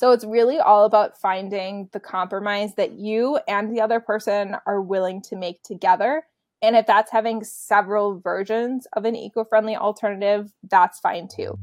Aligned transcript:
So 0.00 0.12
it's 0.12 0.24
really 0.24 0.58
all 0.58 0.86
about 0.86 1.20
finding 1.20 1.90
the 1.92 2.00
compromise 2.00 2.74
that 2.76 2.92
you 2.92 3.38
and 3.46 3.70
the 3.70 3.82
other 3.82 4.00
person 4.00 4.56
are 4.64 4.80
willing 4.80 5.20
to 5.24 5.36
make 5.36 5.62
together. 5.62 6.22
And 6.62 6.74
if 6.74 6.86
that's 6.86 7.12
having 7.12 7.44
several 7.44 8.18
versions 8.18 8.86
of 8.94 9.04
an 9.04 9.14
eco 9.14 9.44
friendly 9.44 9.76
alternative, 9.76 10.54
that's 10.70 11.00
fine 11.00 11.28
too. 11.28 11.58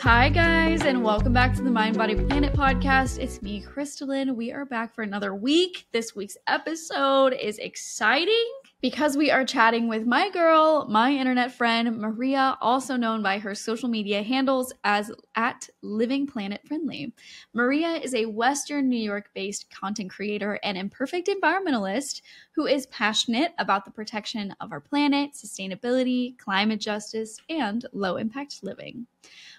Hi, 0.00 0.28
guys, 0.28 0.82
and 0.82 1.02
welcome 1.02 1.32
back 1.32 1.56
to 1.56 1.62
the 1.62 1.72
Mind 1.72 1.98
Body 1.98 2.14
Planet 2.14 2.52
podcast. 2.52 3.18
It's 3.18 3.42
me, 3.42 3.60
Crystalline. 3.60 4.36
We 4.36 4.52
are 4.52 4.64
back 4.64 4.94
for 4.94 5.02
another 5.02 5.34
week. 5.34 5.88
This 5.90 6.14
week's 6.14 6.36
episode 6.46 7.32
is 7.32 7.58
exciting 7.58 8.52
because 8.80 9.16
we 9.16 9.30
are 9.30 9.44
chatting 9.44 9.88
with 9.88 10.06
my 10.06 10.30
girl, 10.30 10.86
my 10.88 11.10
internet 11.10 11.50
friend, 11.52 11.98
Maria, 11.98 12.56
also 12.60 12.96
known 12.96 13.22
by 13.22 13.38
her 13.38 13.54
social 13.54 13.88
media 13.88 14.22
handles 14.22 14.72
as 14.84 15.10
at 15.34 15.68
Living 15.82 16.26
Planet 16.26 16.60
Friendly. 16.66 17.12
Maria 17.52 17.94
is 17.94 18.14
a 18.14 18.26
Western 18.26 18.88
New 18.88 19.00
York 19.00 19.30
based 19.34 19.68
content 19.70 20.10
creator 20.10 20.60
and 20.62 20.78
imperfect 20.78 21.28
environmentalist 21.28 22.22
who 22.58 22.66
is 22.66 22.86
passionate 22.86 23.52
about 23.58 23.84
the 23.84 23.90
protection 23.92 24.52
of 24.60 24.72
our 24.72 24.80
planet, 24.80 25.30
sustainability, 25.32 26.36
climate 26.38 26.80
justice, 26.80 27.38
and 27.48 27.86
low 27.92 28.16
impact 28.16 28.64
living. 28.64 29.06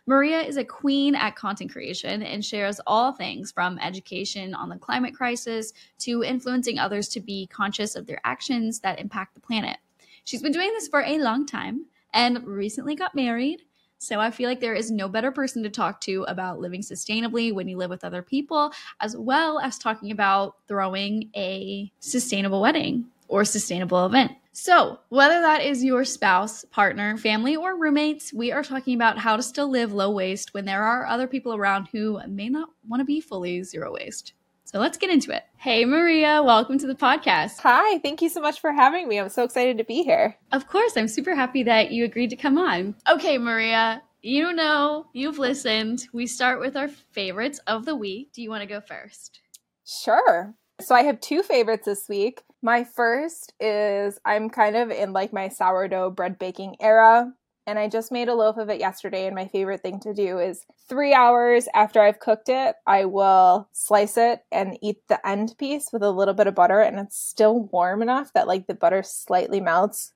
Maria 0.05 0.41
is 0.41 0.57
a 0.57 0.65
queen 0.65 1.15
at 1.15 1.37
content 1.37 1.71
creation 1.71 2.21
and 2.21 2.43
shares 2.43 2.81
all 2.85 3.13
things 3.13 3.53
from 3.53 3.79
education 3.79 4.53
on 4.53 4.67
the 4.67 4.75
climate 4.75 5.15
crisis 5.15 5.71
to 5.97 6.25
influencing 6.25 6.77
others 6.77 7.07
to 7.07 7.21
be 7.21 7.47
conscious 7.47 7.95
of 7.95 8.05
their 8.05 8.19
actions 8.25 8.81
that 8.81 8.99
impact 8.99 9.33
the 9.33 9.39
planet. 9.39 9.77
She's 10.25 10.41
been 10.41 10.51
doing 10.51 10.73
this 10.73 10.89
for 10.89 11.01
a 11.01 11.19
long 11.19 11.45
time 11.45 11.85
and 12.13 12.45
recently 12.45 12.95
got 12.95 13.15
married. 13.15 13.61
So 13.99 14.19
I 14.21 14.31
feel 14.31 14.47
like 14.49 14.61
there 14.61 14.73
is 14.73 14.89
no 14.89 15.09
better 15.09 15.29
person 15.29 15.61
to 15.63 15.69
talk 15.69 15.99
to 16.01 16.23
about 16.29 16.61
living 16.61 16.81
sustainably 16.81 17.53
when 17.53 17.67
you 17.67 17.77
live 17.77 17.89
with 17.89 18.05
other 18.05 18.21
people, 18.21 18.71
as 19.01 19.15
well 19.15 19.59
as 19.59 19.77
talking 19.77 20.11
about 20.11 20.55
throwing 20.69 21.29
a 21.35 21.91
sustainable 21.99 22.61
wedding 22.61 23.05
or 23.27 23.43
sustainable 23.43 24.05
event. 24.05 24.31
So, 24.53 24.99
whether 25.09 25.41
that 25.41 25.61
is 25.61 25.83
your 25.83 26.03
spouse, 26.05 26.65
partner, 26.65 27.17
family, 27.17 27.55
or 27.55 27.77
roommates, 27.77 28.33
we 28.33 28.51
are 28.51 28.63
talking 28.63 28.95
about 28.95 29.17
how 29.17 29.35
to 29.35 29.43
still 29.43 29.69
live 29.69 29.93
low 29.93 30.11
waste 30.11 30.53
when 30.53 30.65
there 30.65 30.83
are 30.83 31.05
other 31.05 31.27
people 31.27 31.53
around 31.53 31.89
who 31.91 32.19
may 32.27 32.49
not 32.49 32.69
want 32.87 33.01
to 33.01 33.05
be 33.05 33.21
fully 33.21 33.63
zero 33.63 33.93
waste. 33.93 34.33
So 34.71 34.77
let's 34.77 34.99
get 34.99 35.09
into 35.09 35.35
it. 35.35 35.45
Hey, 35.57 35.83
Maria, 35.83 36.43
welcome 36.43 36.77
to 36.77 36.85
the 36.85 36.93
podcast. 36.93 37.57
Hi, 37.61 37.97
thank 37.97 38.21
you 38.21 38.29
so 38.29 38.39
much 38.39 38.59
for 38.59 38.71
having 38.71 39.07
me. 39.07 39.19
I'm 39.19 39.29
so 39.29 39.43
excited 39.43 39.79
to 39.79 39.83
be 39.83 40.03
here. 40.03 40.37
Of 40.51 40.67
course, 40.67 40.95
I'm 40.95 41.07
super 41.07 41.33
happy 41.33 41.63
that 41.63 41.89
you 41.89 42.05
agreed 42.05 42.29
to 42.29 42.35
come 42.35 42.59
on. 42.59 42.93
Okay, 43.09 43.39
Maria, 43.39 44.03
you 44.21 44.53
know, 44.53 45.07
you've 45.11 45.39
listened. 45.39 46.05
We 46.13 46.27
start 46.27 46.59
with 46.59 46.77
our 46.77 46.87
favorites 46.87 47.59
of 47.65 47.85
the 47.85 47.95
week. 47.95 48.31
Do 48.31 48.43
you 48.43 48.51
want 48.51 48.61
to 48.61 48.69
go 48.69 48.79
first? 48.79 49.39
Sure. 49.87 50.53
So 50.79 50.93
I 50.93 51.01
have 51.01 51.19
two 51.19 51.41
favorites 51.41 51.85
this 51.85 52.07
week. 52.07 52.43
My 52.61 52.83
first 52.83 53.53
is 53.59 54.19
I'm 54.23 54.51
kind 54.51 54.75
of 54.75 54.91
in 54.91 55.13
like 55.13 55.33
my 55.33 55.47
sourdough 55.47 56.11
bread 56.11 56.37
baking 56.37 56.75
era. 56.79 57.33
And 57.69 57.77
I 57.77 57.87
just 57.87 58.11
made 58.11 58.29
a 58.29 58.33
loaf 58.33 58.57
of 58.57 58.69
it 58.69 58.79
yesterday. 58.79 59.27
And 59.27 59.35
my 59.35 59.47
favorite 59.47 59.83
thing 59.83 59.99
to 59.99 60.11
do 60.11 60.39
is 60.39 60.65
three 60.87 61.13
hours 61.13 61.67
after 61.75 62.01
I've 62.01 62.19
cooked 62.19 62.49
it, 62.49 62.75
I 62.87 63.05
will 63.05 63.69
slice 63.73 64.17
it 64.17 64.41
and 64.51 64.79
eat 64.81 65.07
the 65.07 65.25
end 65.25 65.53
piece 65.59 65.89
with 65.93 66.01
a 66.01 66.09
little 66.09 66.33
bit 66.33 66.47
of 66.47 66.55
butter. 66.55 66.81
And 66.81 66.97
it's 66.97 67.15
still 67.15 67.69
warm 67.71 68.01
enough 68.01 68.33
that 68.33 68.47
like 68.47 68.65
the 68.65 68.73
butter 68.73 69.03
slightly 69.03 69.61
melts. 69.61 70.13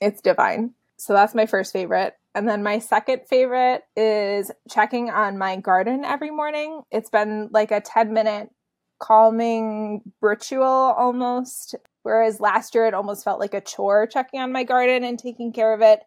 It's 0.00 0.22
divine. 0.22 0.72
So 0.96 1.12
that's 1.12 1.34
my 1.34 1.44
first 1.44 1.70
favorite. 1.70 2.14
And 2.34 2.48
then 2.48 2.62
my 2.62 2.78
second 2.78 3.20
favorite 3.28 3.82
is 3.94 4.50
checking 4.70 5.10
on 5.10 5.36
my 5.36 5.56
garden 5.56 6.02
every 6.02 6.30
morning. 6.30 6.80
It's 6.90 7.10
been 7.10 7.50
like 7.52 7.72
a 7.72 7.82
10 7.82 8.14
minute 8.14 8.48
calming 8.98 10.00
ritual 10.22 10.64
almost. 10.64 11.74
Whereas 12.04 12.40
last 12.40 12.74
year 12.74 12.86
it 12.86 12.94
almost 12.94 13.22
felt 13.22 13.38
like 13.38 13.52
a 13.52 13.60
chore 13.60 14.06
checking 14.06 14.40
on 14.40 14.50
my 14.50 14.64
garden 14.64 15.04
and 15.04 15.18
taking 15.18 15.52
care 15.52 15.74
of 15.74 15.82
it. 15.82 16.00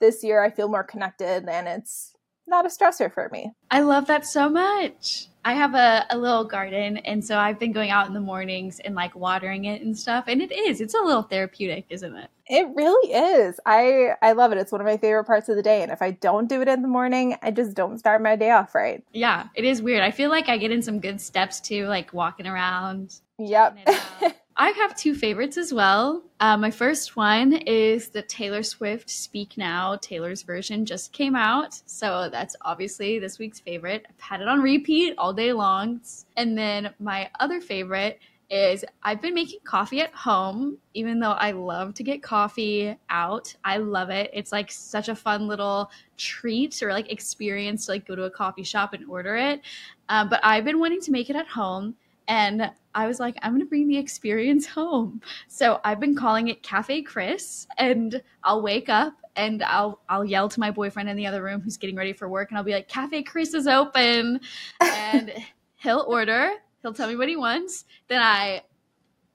This 0.00 0.24
year 0.24 0.42
I 0.42 0.50
feel 0.50 0.68
more 0.68 0.84
connected 0.84 1.48
and 1.48 1.68
it's 1.68 2.14
not 2.46 2.66
a 2.66 2.68
stressor 2.68 3.12
for 3.12 3.28
me. 3.30 3.52
I 3.70 3.80
love 3.80 4.06
that 4.06 4.26
so 4.26 4.48
much. 4.48 5.28
I 5.46 5.52
have 5.52 5.74
a, 5.74 6.06
a 6.08 6.16
little 6.16 6.44
garden, 6.44 6.96
and 6.98 7.22
so 7.22 7.36
I've 7.36 7.58
been 7.58 7.72
going 7.72 7.90
out 7.90 8.06
in 8.06 8.14
the 8.14 8.20
mornings 8.20 8.80
and 8.80 8.94
like 8.94 9.14
watering 9.14 9.66
it 9.66 9.82
and 9.82 9.96
stuff. 9.96 10.24
And 10.26 10.40
it 10.40 10.50
is, 10.50 10.80
it's 10.80 10.94
a 10.94 11.02
little 11.02 11.22
therapeutic, 11.22 11.84
isn't 11.90 12.16
it? 12.16 12.30
It 12.46 12.66
really 12.74 13.12
is. 13.12 13.60
I 13.66 14.12
I 14.22 14.32
love 14.32 14.52
it. 14.52 14.58
It's 14.58 14.72
one 14.72 14.80
of 14.80 14.86
my 14.86 14.96
favorite 14.96 15.24
parts 15.24 15.48
of 15.48 15.56
the 15.56 15.62
day. 15.62 15.82
And 15.82 15.92
if 15.92 16.00
I 16.00 16.12
don't 16.12 16.48
do 16.48 16.62
it 16.62 16.68
in 16.68 16.82
the 16.82 16.88
morning, 16.88 17.36
I 17.42 17.50
just 17.50 17.74
don't 17.74 17.98
start 17.98 18.22
my 18.22 18.36
day 18.36 18.50
off 18.50 18.74
right. 18.74 19.02
Yeah, 19.12 19.48
it 19.54 19.64
is 19.64 19.82
weird. 19.82 20.02
I 20.02 20.10
feel 20.10 20.30
like 20.30 20.48
I 20.48 20.56
get 20.56 20.70
in 20.70 20.82
some 20.82 20.98
good 21.00 21.20
steps 21.20 21.60
too, 21.60 21.86
like 21.86 22.12
walking 22.12 22.46
around. 22.46 23.20
Yep. 23.38 23.78
I 24.56 24.70
have 24.70 24.96
two 24.96 25.16
favorites 25.16 25.58
as 25.58 25.74
well. 25.74 26.22
Uh, 26.38 26.56
my 26.56 26.70
first 26.70 27.16
one 27.16 27.54
is 27.54 28.10
the 28.10 28.22
Taylor 28.22 28.62
Swift 28.62 29.10
Speak 29.10 29.58
Now. 29.58 29.96
Taylor's 29.96 30.42
version 30.42 30.86
just 30.86 31.12
came 31.12 31.34
out. 31.34 31.80
So 31.86 32.28
that's 32.30 32.54
obviously 32.60 33.18
this 33.18 33.40
week's 33.40 33.58
favorite. 33.58 34.06
I've 34.08 34.20
had 34.20 34.40
it 34.40 34.46
on 34.46 34.62
repeat 34.62 35.14
all 35.18 35.32
day 35.32 35.52
long. 35.52 36.02
And 36.36 36.56
then 36.56 36.94
my 37.00 37.30
other 37.40 37.60
favorite 37.60 38.20
is 38.48 38.84
I've 39.02 39.20
been 39.20 39.34
making 39.34 39.58
coffee 39.64 40.00
at 40.00 40.14
home, 40.14 40.78
even 40.92 41.18
though 41.18 41.32
I 41.32 41.50
love 41.50 41.94
to 41.94 42.04
get 42.04 42.22
coffee 42.22 42.96
out. 43.10 43.52
I 43.64 43.78
love 43.78 44.10
it. 44.10 44.30
It's 44.32 44.52
like 44.52 44.70
such 44.70 45.08
a 45.08 45.16
fun 45.16 45.48
little 45.48 45.90
treat 46.16 46.80
or 46.80 46.92
like 46.92 47.10
experience 47.10 47.86
to 47.86 47.92
like 47.92 48.06
go 48.06 48.14
to 48.14 48.24
a 48.24 48.30
coffee 48.30 48.62
shop 48.62 48.92
and 48.92 49.04
order 49.10 49.34
it. 49.34 49.62
Um, 50.08 50.28
but 50.28 50.38
I've 50.44 50.64
been 50.64 50.78
wanting 50.78 51.00
to 51.00 51.10
make 51.10 51.28
it 51.28 51.34
at 51.34 51.48
home. 51.48 51.96
And 52.28 52.70
I 52.94 53.06
was 53.06 53.20
like, 53.20 53.36
I'm 53.42 53.52
going 53.52 53.60
to 53.60 53.68
bring 53.68 53.88
the 53.88 53.98
experience 53.98 54.66
home. 54.66 55.20
So 55.48 55.80
I've 55.84 56.00
been 56.00 56.14
calling 56.14 56.48
it 56.48 56.62
Cafe 56.62 57.02
Chris, 57.02 57.66
and 57.78 58.22
I'll 58.42 58.62
wake 58.62 58.88
up 58.88 59.14
and 59.36 59.62
I'll 59.62 60.00
I'll 60.08 60.24
yell 60.24 60.48
to 60.48 60.60
my 60.60 60.70
boyfriend 60.70 61.08
in 61.08 61.16
the 61.16 61.26
other 61.26 61.42
room 61.42 61.60
who's 61.60 61.76
getting 61.76 61.96
ready 61.96 62.12
for 62.12 62.28
work, 62.28 62.50
and 62.50 62.58
I'll 62.58 62.64
be 62.64 62.72
like, 62.72 62.88
Cafe 62.88 63.22
Chris 63.24 63.54
is 63.54 63.66
open, 63.66 64.40
and 64.80 65.32
he'll 65.76 66.04
order. 66.06 66.52
He'll 66.82 66.94
tell 66.94 67.08
me 67.08 67.16
what 67.16 67.28
he 67.28 67.36
wants. 67.36 67.84
Then 68.08 68.20
I 68.20 68.62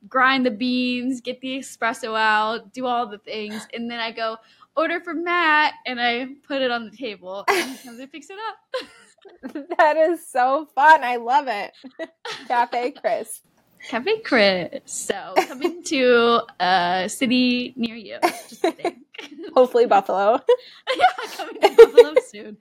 grind 0.07 0.45
the 0.45 0.51
beans, 0.51 1.19
get 1.19 1.41
the 1.41 1.59
espresso 1.59 2.17
out, 2.17 2.73
do 2.73 2.85
all 2.85 3.07
the 3.07 3.17
things, 3.17 3.67
and 3.73 3.89
then 3.89 3.99
I 3.99 4.11
go 4.11 4.37
order 4.75 5.01
for 5.01 5.13
Matt, 5.13 5.73
and 5.85 5.99
I 5.99 6.27
put 6.47 6.61
it 6.61 6.71
on 6.71 6.85
the 6.85 6.95
table, 6.95 7.43
and 7.49 7.71
he 7.71 7.87
comes 7.87 7.99
and 7.99 8.11
picks 8.11 8.29
it 8.29 8.37
up. 8.49 8.85
that 9.77 9.97
is 9.97 10.27
so 10.27 10.67
fun. 10.75 11.03
I 11.03 11.17
love 11.17 11.47
it. 11.47 11.71
Cafe 12.47 12.91
Chris. 12.91 13.41
Cafe 13.87 14.19
Chris. 14.21 14.81
So 14.85 15.33
coming 15.47 15.83
to 15.83 16.41
a 16.59 17.05
city 17.07 17.73
near 17.75 17.95
you. 17.95 18.17
Just 18.21 18.61
think. 18.61 18.97
Hopefully 19.53 19.85
Buffalo. 19.85 20.39
yeah, 20.95 21.05
coming 21.35 21.61
to 21.61 21.75
Buffalo 21.75 22.13
soon. 22.27 22.57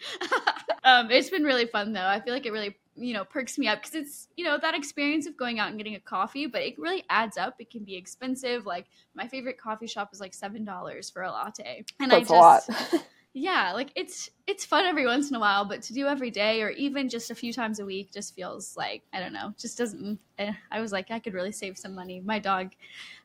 um, 0.84 1.10
it's 1.10 1.30
been 1.30 1.44
really 1.44 1.66
fun 1.66 1.92
though. 1.92 2.06
I 2.06 2.20
feel 2.20 2.32
like 2.32 2.46
it 2.46 2.52
really 2.52 2.76
you 3.00 3.14
know 3.14 3.24
perks 3.24 3.58
me 3.58 3.68
up 3.68 3.80
because 3.80 3.94
it's 3.94 4.28
you 4.36 4.44
know 4.44 4.58
that 4.60 4.74
experience 4.74 5.26
of 5.26 5.36
going 5.36 5.58
out 5.58 5.68
and 5.68 5.78
getting 5.78 5.94
a 5.94 6.00
coffee 6.00 6.46
but 6.46 6.62
it 6.62 6.78
really 6.78 7.04
adds 7.08 7.36
up 7.36 7.54
it 7.60 7.70
can 7.70 7.84
be 7.84 7.94
expensive 7.94 8.66
like 8.66 8.86
my 9.14 9.28
favorite 9.28 9.56
coffee 9.58 9.86
shop 9.86 10.10
is 10.12 10.20
like 10.20 10.34
seven 10.34 10.64
dollars 10.64 11.08
for 11.08 11.22
a 11.22 11.30
latte 11.30 11.84
and 12.00 12.10
That's 12.10 12.30
i 12.30 12.58
just 12.60 13.04
yeah 13.38 13.72
like 13.72 13.90
it's 13.94 14.30
it's 14.46 14.64
fun 14.64 14.84
every 14.84 15.06
once 15.06 15.30
in 15.30 15.36
a 15.36 15.40
while 15.40 15.64
but 15.64 15.82
to 15.82 15.92
do 15.92 16.06
every 16.06 16.30
day 16.30 16.62
or 16.62 16.70
even 16.70 17.08
just 17.08 17.30
a 17.30 17.34
few 17.34 17.52
times 17.52 17.78
a 17.78 17.84
week 17.84 18.12
just 18.12 18.34
feels 18.34 18.76
like 18.76 19.02
i 19.12 19.20
don't 19.20 19.32
know 19.32 19.52
just 19.58 19.78
doesn't 19.78 20.18
eh, 20.38 20.52
i 20.70 20.80
was 20.80 20.92
like 20.92 21.10
i 21.10 21.18
could 21.18 21.34
really 21.34 21.52
save 21.52 21.76
some 21.78 21.94
money. 21.94 22.20
My 22.20 22.38
dog 22.38 22.72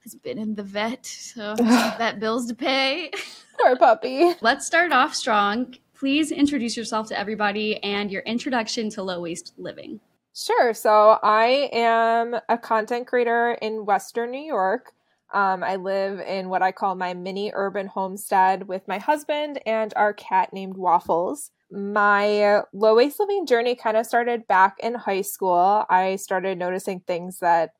has 0.03 0.16
been 0.16 0.38
in 0.38 0.56
the 0.56 0.63
vet 0.63 1.06
so 1.06 1.56
vet 1.57 2.19
bills 2.19 2.47
to 2.47 2.56
pay. 2.56 3.12
Poor 3.59 3.75
puppy. 3.75 4.34
Let's 4.41 4.66
start 4.66 4.91
off 4.91 5.13
strong. 5.16 5.75
Please 5.94 6.31
introduce 6.31 6.76
yourself 6.76 7.08
to 7.09 7.20
everybody 7.20 7.82
and 7.84 8.11
your 8.11 8.23
introduction 8.23 8.90
to 8.91 9.03
low 9.03 9.22
waste 9.22 9.53
living. 9.58 9.99
Sure 10.35 10.73
so 10.73 11.20
i 11.22 11.70
am 11.72 12.35
a 12.49 12.58
content 12.58 13.05
creator 13.05 13.55
in 13.61 13.85
western 13.85 14.32
new 14.32 14.41
york 14.41 14.91
um, 15.34 15.64
I 15.64 15.78
live 15.78 16.20
in 16.20 16.50
what 16.50 16.62
I 16.62 16.72
call 16.72 16.96
my 16.96 17.14
mini 17.14 17.52
urban 17.53 17.88
homestead 17.88 18.68
with 18.68 18.88
my 18.88 19.00
husband 19.00 19.59
and 19.66 19.91
our 19.96 20.14
cat 20.14 20.53
named 20.53 20.78
Waffles. 20.78 21.50
My 21.72 22.62
low 22.72 22.96
waste 22.96 23.20
living 23.20 23.47
journey 23.47 23.76
kind 23.76 23.97
of 23.97 24.06
started 24.06 24.47
back 24.47 24.76
in 24.80 24.94
high 24.94 25.22
school. 25.22 25.85
I 25.90 26.18
started 26.18 26.59
noticing 26.59 27.00
things 27.00 27.40
that 27.40 27.72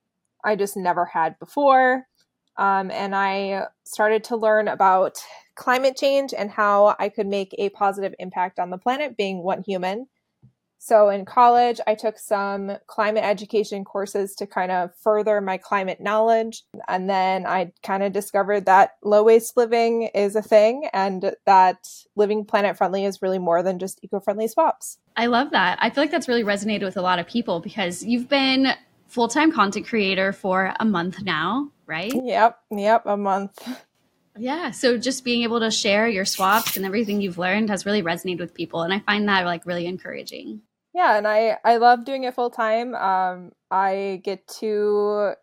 I 0.44 0.56
just 0.56 0.76
never 0.76 1.06
had 1.06 1.38
before. 1.38 2.08
Um, 2.58 2.90
and 2.90 3.16
I 3.16 3.66
started 3.84 4.24
to 4.26 4.36
learn 4.36 4.68
about 4.68 5.18
climate 5.56 5.96
change 5.96 6.34
and 6.36 6.50
how 6.50 6.96
I 7.00 7.10
could 7.10 7.28
make 7.28 7.54
a 7.58 7.70
positive 7.70 8.14
impact 8.20 8.60
on 8.60 8.72
the 8.72 8.78
planet 8.80 9.16
being 9.16 9.44
one 9.44 9.64
human. 9.64 10.08
So 10.86 11.08
in 11.08 11.24
college, 11.24 11.80
I 11.88 11.96
took 11.96 12.20
some 12.20 12.74
climate 12.88 13.24
education 13.24 13.86
courses 13.86 14.36
to 14.36 14.46
kind 14.46 14.70
of 14.70 14.94
further 14.98 15.40
my 15.40 15.58
climate 15.58 16.02
knowledge. 16.02 16.64
And 16.90 17.10
then 17.10 17.46
I 17.46 17.72
kind 17.84 18.04
of 18.04 18.12
discovered 18.12 18.66
that 18.66 18.98
low 19.02 19.24
waste 19.24 19.56
living 19.56 20.10
is 20.14 20.36
a 20.36 20.42
thing 20.42 20.90
and 20.92 21.38
that 21.46 21.88
living 22.18 22.44
planet 22.44 22.76
friendly 22.76 23.06
is 23.06 23.22
really 23.22 23.40
more 23.40 23.64
than 23.64 23.80
just 23.80 24.04
eco 24.04 24.20
friendly 24.20 24.50
swaps. 24.50 24.98
I 25.16 25.28
love 25.28 25.52
that. 25.52 25.78
I 25.82 25.90
feel 25.90 26.04
like 26.04 26.12
that's 26.12 26.28
really 26.28 26.44
resonated 26.44 26.84
with 26.84 26.98
a 26.98 27.02
lot 27.02 27.18
of 27.18 27.28
people 27.28 27.62
because 27.62 28.04
you've 28.04 28.28
been 28.28 28.74
full 29.08 29.30
time 29.30 29.54
content 29.54 29.88
creator 29.88 30.34
for 30.34 30.74
a 30.82 30.84
month 30.84 31.22
now, 31.22 31.72
right? 31.86 32.12
Yep. 32.14 32.60
Yep. 32.72 33.04
A 33.06 33.16
month. 33.16 33.58
Yeah. 34.38 34.72
So 34.72 34.98
just 34.98 35.24
being 35.24 35.44
able 35.44 35.62
to 35.62 35.72
share 35.72 36.10
your 36.10 36.26
swaps 36.26 36.76
and 36.76 36.86
everything 36.86 37.22
you've 37.22 37.38
learned 37.38 37.70
has 37.70 37.86
really 37.86 38.04
resonated 38.04 38.40
with 38.40 38.54
people. 38.54 38.82
And 38.82 38.92
I 38.92 39.00
find 39.00 39.30
that 39.30 39.46
like 39.46 39.66
really 39.66 39.86
encouraging 39.86 40.60
yeah 40.94 41.18
and 41.18 41.28
i 41.28 41.58
i 41.64 41.78
love 41.78 42.06
doing 42.06 42.24
it 42.24 42.34
full 42.34 42.50
time 42.50 42.96
um 42.96 43.52
i 43.72 44.22
get 44.24 44.48
to 44.48 45.34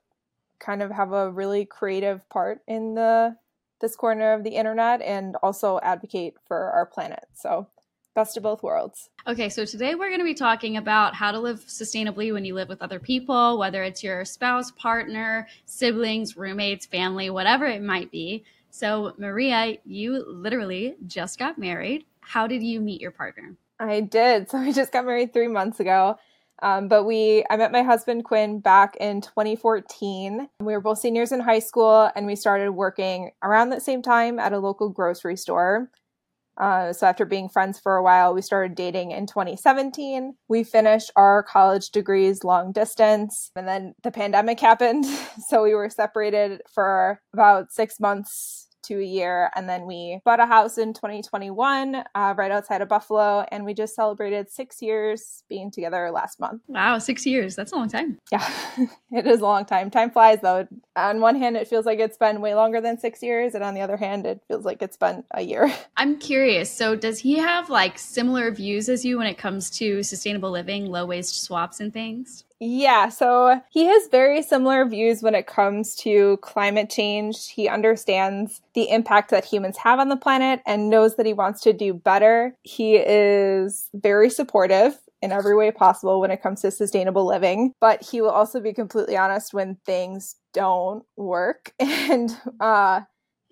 kind 0.58 0.82
of 0.82 0.90
have 0.90 1.12
a 1.12 1.30
really 1.30 1.64
creative 1.64 2.28
part 2.28 2.60
in 2.68 2.94
the 2.94 3.36
this 3.80 3.96
corner 3.96 4.34
of 4.34 4.44
the 4.44 4.50
internet 4.50 5.00
and 5.00 5.36
also 5.42 5.80
advocate 5.82 6.34
for 6.46 6.70
our 6.70 6.86
planet 6.86 7.26
so 7.34 7.66
best 8.14 8.36
of 8.36 8.42
both 8.42 8.62
worlds. 8.62 9.08
Okay 9.26 9.48
so 9.48 9.64
today 9.64 9.94
we're 9.94 10.08
going 10.08 10.20
to 10.20 10.24
be 10.24 10.34
talking 10.34 10.76
about 10.76 11.14
how 11.14 11.30
to 11.30 11.38
live 11.38 11.60
sustainably 11.60 12.32
when 12.32 12.44
you 12.44 12.54
live 12.54 12.68
with 12.68 12.82
other 12.82 12.98
people 12.98 13.58
whether 13.58 13.82
it's 13.82 14.02
your 14.02 14.24
spouse 14.24 14.70
partner 14.72 15.46
siblings 15.64 16.36
roommates 16.36 16.86
family 16.86 17.30
whatever 17.30 17.66
it 17.66 17.82
might 17.82 18.10
be. 18.10 18.44
So 18.70 19.14
maria 19.16 19.78
you 19.84 20.24
literally 20.26 20.96
just 21.06 21.38
got 21.38 21.58
married. 21.58 22.04
How 22.20 22.46
did 22.46 22.62
you 22.62 22.80
meet 22.80 23.00
your 23.00 23.12
partner 23.12 23.54
I 23.80 24.00
did. 24.00 24.48
So 24.50 24.60
we 24.60 24.72
just 24.72 24.92
got 24.92 25.06
married 25.06 25.32
three 25.32 25.48
months 25.48 25.80
ago. 25.80 26.16
Um, 26.62 26.88
but 26.88 27.04
we, 27.04 27.44
I 27.48 27.56
met 27.56 27.72
my 27.72 27.82
husband 27.82 28.24
Quinn 28.24 28.60
back 28.60 28.94
in 28.96 29.22
2014. 29.22 30.48
We 30.60 30.72
were 30.74 30.80
both 30.80 30.98
seniors 30.98 31.32
in 31.32 31.40
high 31.40 31.58
school, 31.58 32.10
and 32.14 32.26
we 32.26 32.36
started 32.36 32.72
working 32.72 33.30
around 33.42 33.70
the 33.70 33.80
same 33.80 34.02
time 34.02 34.38
at 34.38 34.52
a 34.52 34.58
local 34.58 34.90
grocery 34.90 35.36
store. 35.36 35.90
Uh, 36.58 36.92
so 36.92 37.06
after 37.06 37.24
being 37.24 37.48
friends 37.48 37.80
for 37.80 37.96
a 37.96 38.02
while, 38.02 38.34
we 38.34 38.42
started 38.42 38.74
dating 38.74 39.12
in 39.12 39.26
2017. 39.26 40.34
We 40.48 40.62
finished 40.62 41.10
our 41.16 41.42
college 41.42 41.90
degrees 41.90 42.44
long 42.44 42.72
distance, 42.72 43.50
and 43.56 43.66
then 43.66 43.94
the 44.02 44.10
pandemic 44.10 44.60
happened. 44.70 45.06
So 45.48 45.62
we 45.62 45.74
were 45.74 45.88
separated 45.88 46.60
for 46.70 47.22
about 47.32 47.72
six 47.72 47.98
months 47.98 48.68
a 48.98 49.04
year. 49.04 49.50
And 49.54 49.68
then 49.68 49.86
we 49.86 50.20
bought 50.24 50.40
a 50.40 50.46
house 50.46 50.78
in 50.78 50.92
2021 50.92 52.04
uh, 52.14 52.34
right 52.36 52.50
outside 52.50 52.82
of 52.82 52.88
Buffalo. 52.88 53.44
And 53.50 53.64
we 53.64 53.74
just 53.74 53.94
celebrated 53.94 54.50
six 54.50 54.82
years 54.82 55.44
being 55.48 55.70
together 55.70 56.10
last 56.10 56.40
month. 56.40 56.62
Wow, 56.66 56.98
six 56.98 57.26
years. 57.26 57.56
That's 57.56 57.72
a 57.72 57.76
long 57.76 57.88
time. 57.88 58.18
Yeah, 58.32 58.48
it 59.12 59.26
is 59.26 59.40
a 59.40 59.44
long 59.44 59.64
time. 59.64 59.90
Time 59.90 60.10
flies, 60.10 60.40
though. 60.42 60.66
On 60.96 61.20
one 61.20 61.36
hand, 61.36 61.56
it 61.56 61.68
feels 61.68 61.86
like 61.86 61.98
it's 61.98 62.16
been 62.16 62.40
way 62.40 62.54
longer 62.54 62.80
than 62.80 62.98
six 62.98 63.22
years. 63.22 63.54
And 63.54 63.64
on 63.64 63.74
the 63.74 63.80
other 63.80 63.96
hand, 63.96 64.26
it 64.26 64.42
feels 64.48 64.64
like 64.64 64.82
it's 64.82 64.96
been 64.96 65.24
a 65.32 65.42
year. 65.42 65.72
I'm 65.96 66.18
curious. 66.18 66.70
So, 66.70 66.96
does 66.96 67.18
he 67.18 67.38
have 67.38 67.70
like 67.70 67.98
similar 67.98 68.50
views 68.50 68.88
as 68.88 69.04
you 69.04 69.18
when 69.18 69.26
it 69.26 69.38
comes 69.38 69.70
to 69.78 70.02
sustainable 70.02 70.50
living, 70.50 70.86
low 70.86 71.06
waste 71.06 71.42
swaps, 71.42 71.80
and 71.80 71.92
things? 71.92 72.44
Yeah, 72.62 73.08
so 73.08 73.62
he 73.70 73.86
has 73.86 74.08
very 74.08 74.42
similar 74.42 74.84
views 74.84 75.22
when 75.22 75.34
it 75.34 75.46
comes 75.46 75.94
to 75.96 76.36
climate 76.42 76.90
change. 76.90 77.48
He 77.48 77.68
understands 77.68 78.60
the 78.74 78.90
impact 78.90 79.30
that 79.30 79.46
humans 79.46 79.78
have 79.78 79.98
on 79.98 80.10
the 80.10 80.16
planet 80.16 80.60
and 80.66 80.90
knows 80.90 81.16
that 81.16 81.24
he 81.24 81.32
wants 81.32 81.62
to 81.62 81.72
do 81.72 81.94
better. 81.94 82.54
He 82.62 82.96
is 82.96 83.88
very 83.94 84.28
supportive 84.28 84.98
in 85.22 85.32
every 85.32 85.56
way 85.56 85.70
possible 85.70 86.20
when 86.20 86.30
it 86.30 86.42
comes 86.42 86.60
to 86.60 86.70
sustainable 86.70 87.24
living, 87.26 87.72
but 87.80 88.02
he 88.02 88.20
will 88.20 88.30
also 88.30 88.60
be 88.60 88.74
completely 88.74 89.16
honest 89.16 89.54
when 89.54 89.78
things 89.86 90.36
don't 90.52 91.04
work. 91.16 91.72
And 91.80 92.36
uh, 92.60 93.02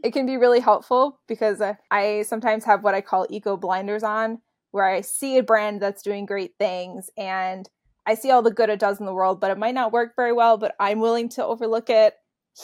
it 0.05 0.13
can 0.13 0.27
be 0.27 0.37
really 0.37 0.61
helpful 0.61 1.21
because 1.29 1.61
uh, 1.61 1.75
I 1.91 2.23
sometimes 2.23 2.65
have 2.65 2.85
what 2.85 2.95
I 2.95 3.01
call 3.01 3.27
eco 3.31 3.57
blinders 3.57 4.03
on, 4.03 4.41
where 4.71 4.85
I 4.85 5.01
see 5.01 5.39
a 5.39 5.43
brand 5.43 5.81
that's 5.81 6.03
doing 6.03 6.27
great 6.27 6.53
things 6.59 7.09
and 7.17 7.69
I 8.09 8.15
see 8.15 8.31
all 8.31 8.41
the 8.41 8.51
good 8.51 8.71
it 8.71 8.79
does 8.79 9.01
in 9.01 9.05
the 9.05 9.13
world, 9.13 9.39
but 9.39 9.51
it 9.51 9.59
might 9.59 9.75
not 9.75 9.93
work 9.93 10.17
very 10.17 10.33
well, 10.33 10.57
but 10.57 10.75
I'm 10.81 10.99
willing 10.99 11.29
to 11.31 11.45
overlook 11.45 11.91
it. 11.91 12.15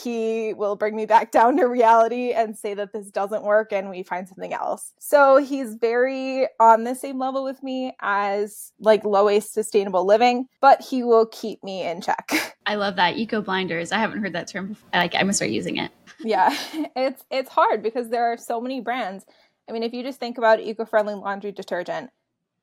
He 0.02 0.54
will 0.54 0.74
bring 0.74 0.96
me 0.96 1.04
back 1.04 1.30
down 1.38 1.58
to 1.58 1.66
reality 1.66 2.32
and 2.32 2.56
say 2.56 2.72
that 2.72 2.94
this 2.94 3.10
doesn't 3.10 3.42
work 3.44 3.70
and 3.70 3.90
we 3.90 4.02
find 4.02 4.26
something 4.26 4.54
else. 4.54 4.94
So 4.98 5.36
he's 5.36 5.74
very 5.74 6.48
on 6.58 6.84
the 6.84 6.94
same 6.94 7.18
level 7.18 7.44
with 7.44 7.62
me 7.62 7.94
as 8.00 8.72
like 8.80 9.04
low 9.04 9.26
waste 9.26 9.52
sustainable 9.52 10.06
living, 10.06 10.46
but 10.62 10.80
he 10.80 11.04
will 11.04 11.26
keep 11.26 11.62
me 11.62 11.82
in 11.86 12.00
check. 12.00 12.56
I 12.66 12.76
love 12.76 12.96
that. 12.96 13.18
Eco 13.18 13.42
blinders. 13.42 13.92
I 13.92 13.98
haven't 13.98 14.22
heard 14.22 14.32
that 14.32 14.48
term 14.48 14.68
before. 14.68 14.88
Like 14.94 15.14
I'm 15.14 15.22
gonna 15.22 15.34
start 15.34 15.50
using 15.50 15.76
it. 15.76 15.90
yeah. 16.20 16.56
It's 16.96 17.22
it's 17.30 17.50
hard 17.50 17.82
because 17.82 18.08
there 18.08 18.32
are 18.32 18.38
so 18.38 18.62
many 18.62 18.80
brands. 18.80 19.26
I 19.68 19.72
mean, 19.72 19.82
if 19.82 19.92
you 19.92 20.02
just 20.02 20.18
think 20.20 20.38
about 20.38 20.60
eco-friendly 20.60 21.14
laundry 21.14 21.52
detergent, 21.52 22.10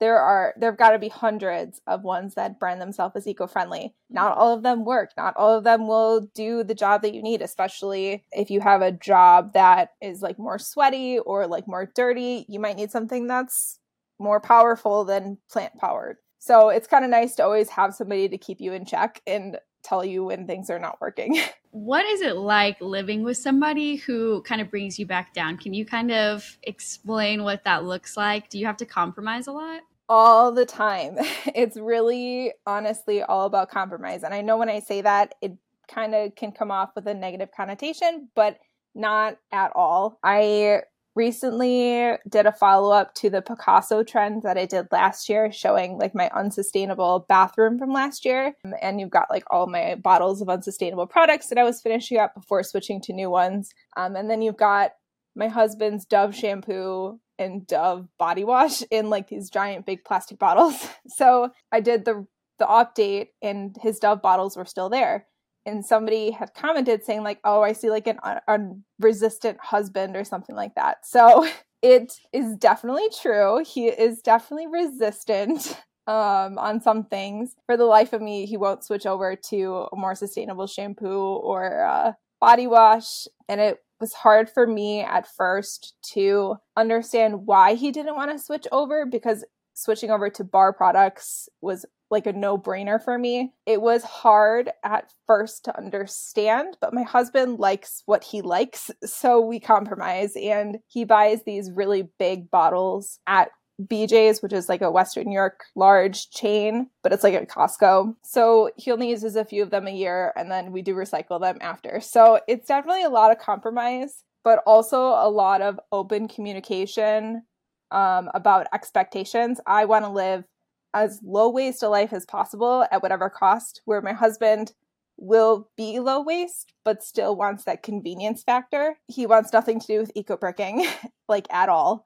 there 0.01 0.17
are 0.17 0.53
there've 0.57 0.77
got 0.77 0.89
to 0.89 0.99
be 0.99 1.07
hundreds 1.09 1.79
of 1.85 2.03
ones 2.03 2.33
that 2.33 2.59
brand 2.59 2.81
themselves 2.81 3.15
as 3.15 3.27
eco-friendly. 3.27 3.93
Not 4.09 4.31
mm-hmm. 4.31 4.41
all 4.41 4.53
of 4.53 4.63
them 4.63 4.83
work. 4.83 5.11
Not 5.15 5.37
all 5.37 5.55
of 5.55 5.63
them 5.63 5.87
will 5.87 6.27
do 6.33 6.63
the 6.63 6.75
job 6.75 7.03
that 7.03 7.13
you 7.13 7.21
need 7.21 7.41
especially 7.41 8.25
if 8.31 8.49
you 8.49 8.59
have 8.59 8.81
a 8.81 8.91
job 8.91 9.53
that 9.53 9.91
is 10.01 10.21
like 10.21 10.39
more 10.39 10.59
sweaty 10.59 11.19
or 11.19 11.47
like 11.47 11.67
more 11.67 11.89
dirty 11.95 12.45
you 12.49 12.59
might 12.59 12.75
need 12.75 12.91
something 12.91 13.27
that's 13.27 13.79
more 14.19 14.41
powerful 14.41 15.05
than 15.05 15.37
plant 15.49 15.77
powered. 15.77 16.17
So 16.39 16.69
it's 16.69 16.87
kind 16.87 17.05
of 17.05 17.11
nice 17.11 17.35
to 17.35 17.43
always 17.43 17.69
have 17.69 17.93
somebody 17.93 18.27
to 18.27 18.37
keep 18.37 18.59
you 18.59 18.73
in 18.73 18.83
check 18.83 19.21
and 19.27 19.59
tell 19.83 20.03
you 20.03 20.23
when 20.23 20.47
things 20.47 20.69
are 20.69 20.79
not 20.79 20.99
working. 20.99 21.39
What 21.73 22.05
is 22.05 22.19
it 22.19 22.35
like 22.35 22.81
living 22.81 23.23
with 23.23 23.37
somebody 23.37 23.95
who 23.95 24.41
kind 24.41 24.59
of 24.59 24.69
brings 24.69 24.99
you 24.99 25.05
back 25.05 25.33
down? 25.33 25.55
Can 25.55 25.73
you 25.73 25.85
kind 25.85 26.11
of 26.11 26.57
explain 26.63 27.43
what 27.43 27.63
that 27.63 27.85
looks 27.85 28.17
like? 28.17 28.49
Do 28.49 28.59
you 28.59 28.65
have 28.65 28.75
to 28.75 28.85
compromise 28.85 29.47
a 29.47 29.53
lot 29.53 29.79
all 30.11 30.51
the 30.51 30.65
time. 30.65 31.17
It's 31.55 31.77
really 31.77 32.53
honestly 32.65 33.23
all 33.23 33.45
about 33.45 33.71
compromise. 33.71 34.23
And 34.23 34.33
I 34.33 34.41
know 34.41 34.57
when 34.57 34.69
I 34.69 34.79
say 34.79 35.01
that, 35.01 35.33
it 35.41 35.53
kind 35.87 36.13
of 36.13 36.35
can 36.35 36.51
come 36.51 36.71
off 36.71 36.91
with 36.95 37.07
a 37.07 37.13
negative 37.13 37.49
connotation, 37.55 38.29
but 38.35 38.57
not 38.93 39.37
at 39.51 39.71
all. 39.75 40.19
I 40.23 40.81
recently 41.15 42.13
did 42.29 42.45
a 42.45 42.51
follow 42.51 42.91
up 42.91 43.13
to 43.15 43.29
the 43.29 43.41
Picasso 43.41 44.03
trend 44.03 44.43
that 44.43 44.57
I 44.57 44.65
did 44.65 44.87
last 44.91 45.29
year, 45.29 45.51
showing 45.51 45.97
like 45.97 46.15
my 46.15 46.29
unsustainable 46.33 47.25
bathroom 47.27 47.77
from 47.77 47.91
last 47.91 48.23
year. 48.23 48.53
And 48.81 48.99
you've 48.99 49.09
got 49.09 49.29
like 49.29 49.43
all 49.49 49.67
my 49.67 49.95
bottles 49.95 50.41
of 50.41 50.49
unsustainable 50.49 51.07
products 51.07 51.47
that 51.47 51.57
I 51.57 51.63
was 51.63 51.81
finishing 51.81 52.17
up 52.17 52.33
before 52.35 52.63
switching 52.63 53.01
to 53.01 53.13
new 53.13 53.29
ones. 53.29 53.71
Um, 53.97 54.15
and 54.15 54.29
then 54.29 54.41
you've 54.41 54.57
got 54.57 54.91
my 55.35 55.47
husband's 55.47 56.05
Dove 56.05 56.35
shampoo 56.35 57.19
and 57.41 57.67
Dove 57.67 58.07
body 58.17 58.43
wash 58.43 58.83
in 58.91 59.09
like 59.09 59.27
these 59.27 59.49
giant 59.49 59.85
big 59.85 60.05
plastic 60.05 60.39
bottles. 60.39 60.75
So 61.07 61.51
I 61.71 61.81
did 61.81 62.05
the 62.05 62.25
the 62.59 62.65
update 62.65 63.29
and 63.41 63.75
his 63.81 63.99
Dove 63.99 64.21
bottles 64.21 64.55
were 64.55 64.65
still 64.65 64.89
there. 64.89 65.25
And 65.65 65.85
somebody 65.85 66.31
had 66.31 66.53
commented 66.53 67.03
saying 67.03 67.23
like, 67.23 67.39
"Oh, 67.43 67.61
I 67.61 67.73
see 67.73 67.89
like 67.89 68.07
an 68.07 68.19
unresistant 68.47 69.59
husband 69.61 70.15
or 70.15 70.23
something 70.23 70.55
like 70.55 70.75
that." 70.75 71.05
So 71.05 71.47
it 71.81 72.13
is 72.31 72.55
definitely 72.55 73.07
true. 73.21 73.63
He 73.65 73.87
is 73.87 74.21
definitely 74.21 74.67
resistant 74.67 75.79
um, 76.07 76.57
on 76.57 76.81
some 76.81 77.03
things. 77.05 77.55
For 77.65 77.77
the 77.77 77.85
life 77.85 78.13
of 78.13 78.21
me, 78.21 78.45
he 78.45 78.57
won't 78.57 78.83
switch 78.83 79.05
over 79.05 79.35
to 79.35 79.87
a 79.91 79.95
more 79.95 80.15
sustainable 80.15 80.67
shampoo 80.67 81.35
or 81.35 81.83
uh, 81.83 82.13
body 82.39 82.67
wash. 82.67 83.27
And 83.49 83.59
it 83.61 83.79
was 84.01 84.13
hard 84.13 84.49
for 84.49 84.67
me 84.67 85.01
at 85.01 85.27
first 85.27 85.93
to 86.13 86.57
understand 86.75 87.45
why 87.45 87.75
he 87.75 87.91
didn't 87.91 88.15
want 88.15 88.31
to 88.31 88.43
switch 88.43 88.67
over 88.71 89.05
because 89.05 89.45
switching 89.73 90.11
over 90.11 90.29
to 90.29 90.43
bar 90.43 90.73
products 90.73 91.47
was 91.61 91.85
like 92.09 92.27
a 92.27 92.33
no 92.33 92.57
brainer 92.57 93.01
for 93.01 93.17
me. 93.17 93.53
It 93.65 93.81
was 93.81 94.03
hard 94.03 94.69
at 94.83 95.11
first 95.25 95.63
to 95.65 95.77
understand, 95.77 96.77
but 96.81 96.93
my 96.93 97.03
husband 97.03 97.57
likes 97.59 98.03
what 98.05 98.23
he 98.23 98.41
likes, 98.41 98.91
so 99.05 99.39
we 99.39 99.59
compromise 99.59 100.33
and 100.35 100.79
he 100.87 101.05
buys 101.05 101.43
these 101.43 101.71
really 101.71 102.09
big 102.19 102.51
bottles 102.51 103.19
at 103.27 103.49
BJ's, 103.87 104.41
which 104.41 104.53
is 104.53 104.69
like 104.69 104.81
a 104.81 104.91
Western 104.91 105.27
New 105.27 105.35
York 105.35 105.65
large 105.75 106.29
chain, 106.29 106.89
but 107.03 107.13
it's 107.13 107.23
like 107.23 107.33
a 107.33 107.45
Costco. 107.45 108.15
So 108.23 108.71
he 108.77 108.91
only 108.91 109.09
uses 109.09 109.35
a 109.35 109.45
few 109.45 109.63
of 109.63 109.69
them 109.69 109.87
a 109.87 109.91
year 109.91 110.33
and 110.35 110.51
then 110.51 110.71
we 110.71 110.81
do 110.81 110.95
recycle 110.95 111.39
them 111.39 111.57
after. 111.61 111.99
So 112.01 112.39
it's 112.47 112.67
definitely 112.67 113.03
a 113.03 113.09
lot 113.09 113.31
of 113.31 113.39
compromise, 113.39 114.23
but 114.43 114.61
also 114.65 114.99
a 114.99 115.29
lot 115.29 115.61
of 115.61 115.79
open 115.91 116.27
communication 116.27 117.43
um, 117.91 118.29
about 118.33 118.67
expectations. 118.73 119.59
I 119.65 119.85
want 119.85 120.05
to 120.05 120.11
live 120.11 120.45
as 120.93 121.19
low 121.23 121.49
waste 121.49 121.83
a 121.83 121.89
life 121.89 122.13
as 122.13 122.25
possible 122.25 122.85
at 122.91 123.01
whatever 123.01 123.29
cost, 123.29 123.81
where 123.85 124.01
my 124.01 124.13
husband 124.13 124.73
will 125.17 125.69
be 125.77 125.99
low 125.99 126.21
waste, 126.21 126.73
but 126.83 127.03
still 127.03 127.35
wants 127.35 127.63
that 127.63 127.83
convenience 127.83 128.43
factor. 128.43 128.97
He 129.07 129.25
wants 129.25 129.53
nothing 129.53 129.79
to 129.79 129.87
do 129.87 129.99
with 129.99 130.11
eco 130.15 130.35
bricking, 130.35 130.85
like 131.29 131.47
at 131.51 131.69
all 131.69 132.05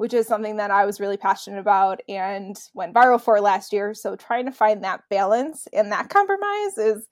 which 0.00 0.14
is 0.14 0.26
something 0.26 0.56
that 0.56 0.70
I 0.70 0.86
was 0.86 0.98
really 0.98 1.18
passionate 1.18 1.60
about 1.60 2.00
and 2.08 2.58
went 2.72 2.94
viral 2.94 3.20
for 3.20 3.38
last 3.38 3.70
year. 3.70 3.92
So 3.92 4.16
trying 4.16 4.46
to 4.46 4.50
find 4.50 4.82
that 4.82 5.02
balance 5.10 5.68
and 5.74 5.92
that 5.92 6.08
compromise 6.08 6.78
is 6.78 7.06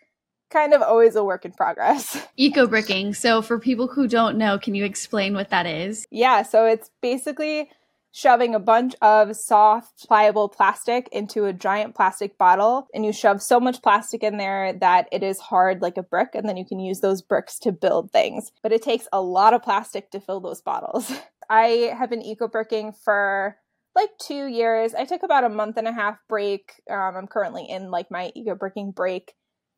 kind 0.49 0.73
of 0.73 0.81
always 0.81 1.15
a 1.15 1.23
work 1.23 1.45
in 1.45 1.53
progress. 1.53 2.27
Eco 2.39 2.67
bricking. 2.67 3.13
So 3.13 3.43
for 3.43 3.59
people 3.59 3.89
who 3.89 4.09
don't 4.09 4.39
know, 4.39 4.59
can 4.59 4.75
you 4.75 4.87
explain 4.87 5.35
what 5.35 5.51
that 5.51 5.67
is? 5.67 6.07
Yeah, 6.11 6.41
so 6.41 6.65
it's 6.65 6.89
basically 7.03 7.69
shoving 8.11 8.55
a 8.55 8.59
bunch 8.59 8.95
of 9.03 9.37
soft, 9.37 10.09
pliable 10.09 10.49
plastic 10.49 11.11
into 11.13 11.45
a 11.45 11.53
giant 11.53 11.95
plastic 11.95 12.39
bottle, 12.39 12.89
and 12.95 13.05
you 13.05 13.13
shove 13.13 13.43
so 13.43 13.61
much 13.61 13.83
plastic 13.83 14.23
in 14.23 14.39
there 14.39 14.73
that 14.73 15.09
it 15.13 15.23
is 15.23 15.39
hard 15.39 15.83
like 15.83 15.99
a 15.99 16.03
brick, 16.03 16.31
and 16.35 16.49
then 16.49 16.57
you 16.57 16.65
can 16.65 16.81
use 16.81 17.01
those 17.01 17.21
bricks 17.21 17.59
to 17.59 17.71
build 17.71 18.11
things. 18.11 18.51
But 18.63 18.73
it 18.73 18.83
takes 18.83 19.07
a 19.13 19.21
lot 19.21 19.53
of 19.53 19.63
plastic 19.63 20.11
to 20.13 20.21
fill 20.21 20.41
those 20.41 20.63
bottles. 20.63 21.13
I 21.49 21.95
have 21.97 22.11
been 22.11 22.23
eco 22.23 22.49
bricking 22.49 22.93
for 22.93 23.57
like 23.95 24.11
two 24.21 24.47
years. 24.47 24.95
I 24.95 25.05
took 25.05 25.23
about 25.23 25.45
a 25.45 25.49
month 25.49 25.77
and 25.77 25.89
a 25.89 25.93
half 25.93 26.19
break. 26.29 26.73
Um, 26.91 27.17
I'm 27.17 27.27
currently 27.27 27.65
in 27.69 27.91
like 27.91 28.11
my 28.11 28.33
eco 28.35 28.55
bricking 28.55 28.93
break, 28.93 29.35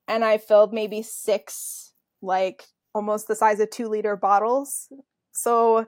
and 0.08 0.24
I 0.24 0.38
filled 0.38 0.72
maybe 0.72 1.02
six, 1.02 1.92
like 2.20 2.64
almost 2.94 3.28
the 3.28 3.36
size 3.36 3.60
of 3.60 3.70
two 3.70 3.88
liter 3.88 4.16
bottles. 4.16 4.88
So 5.32 5.86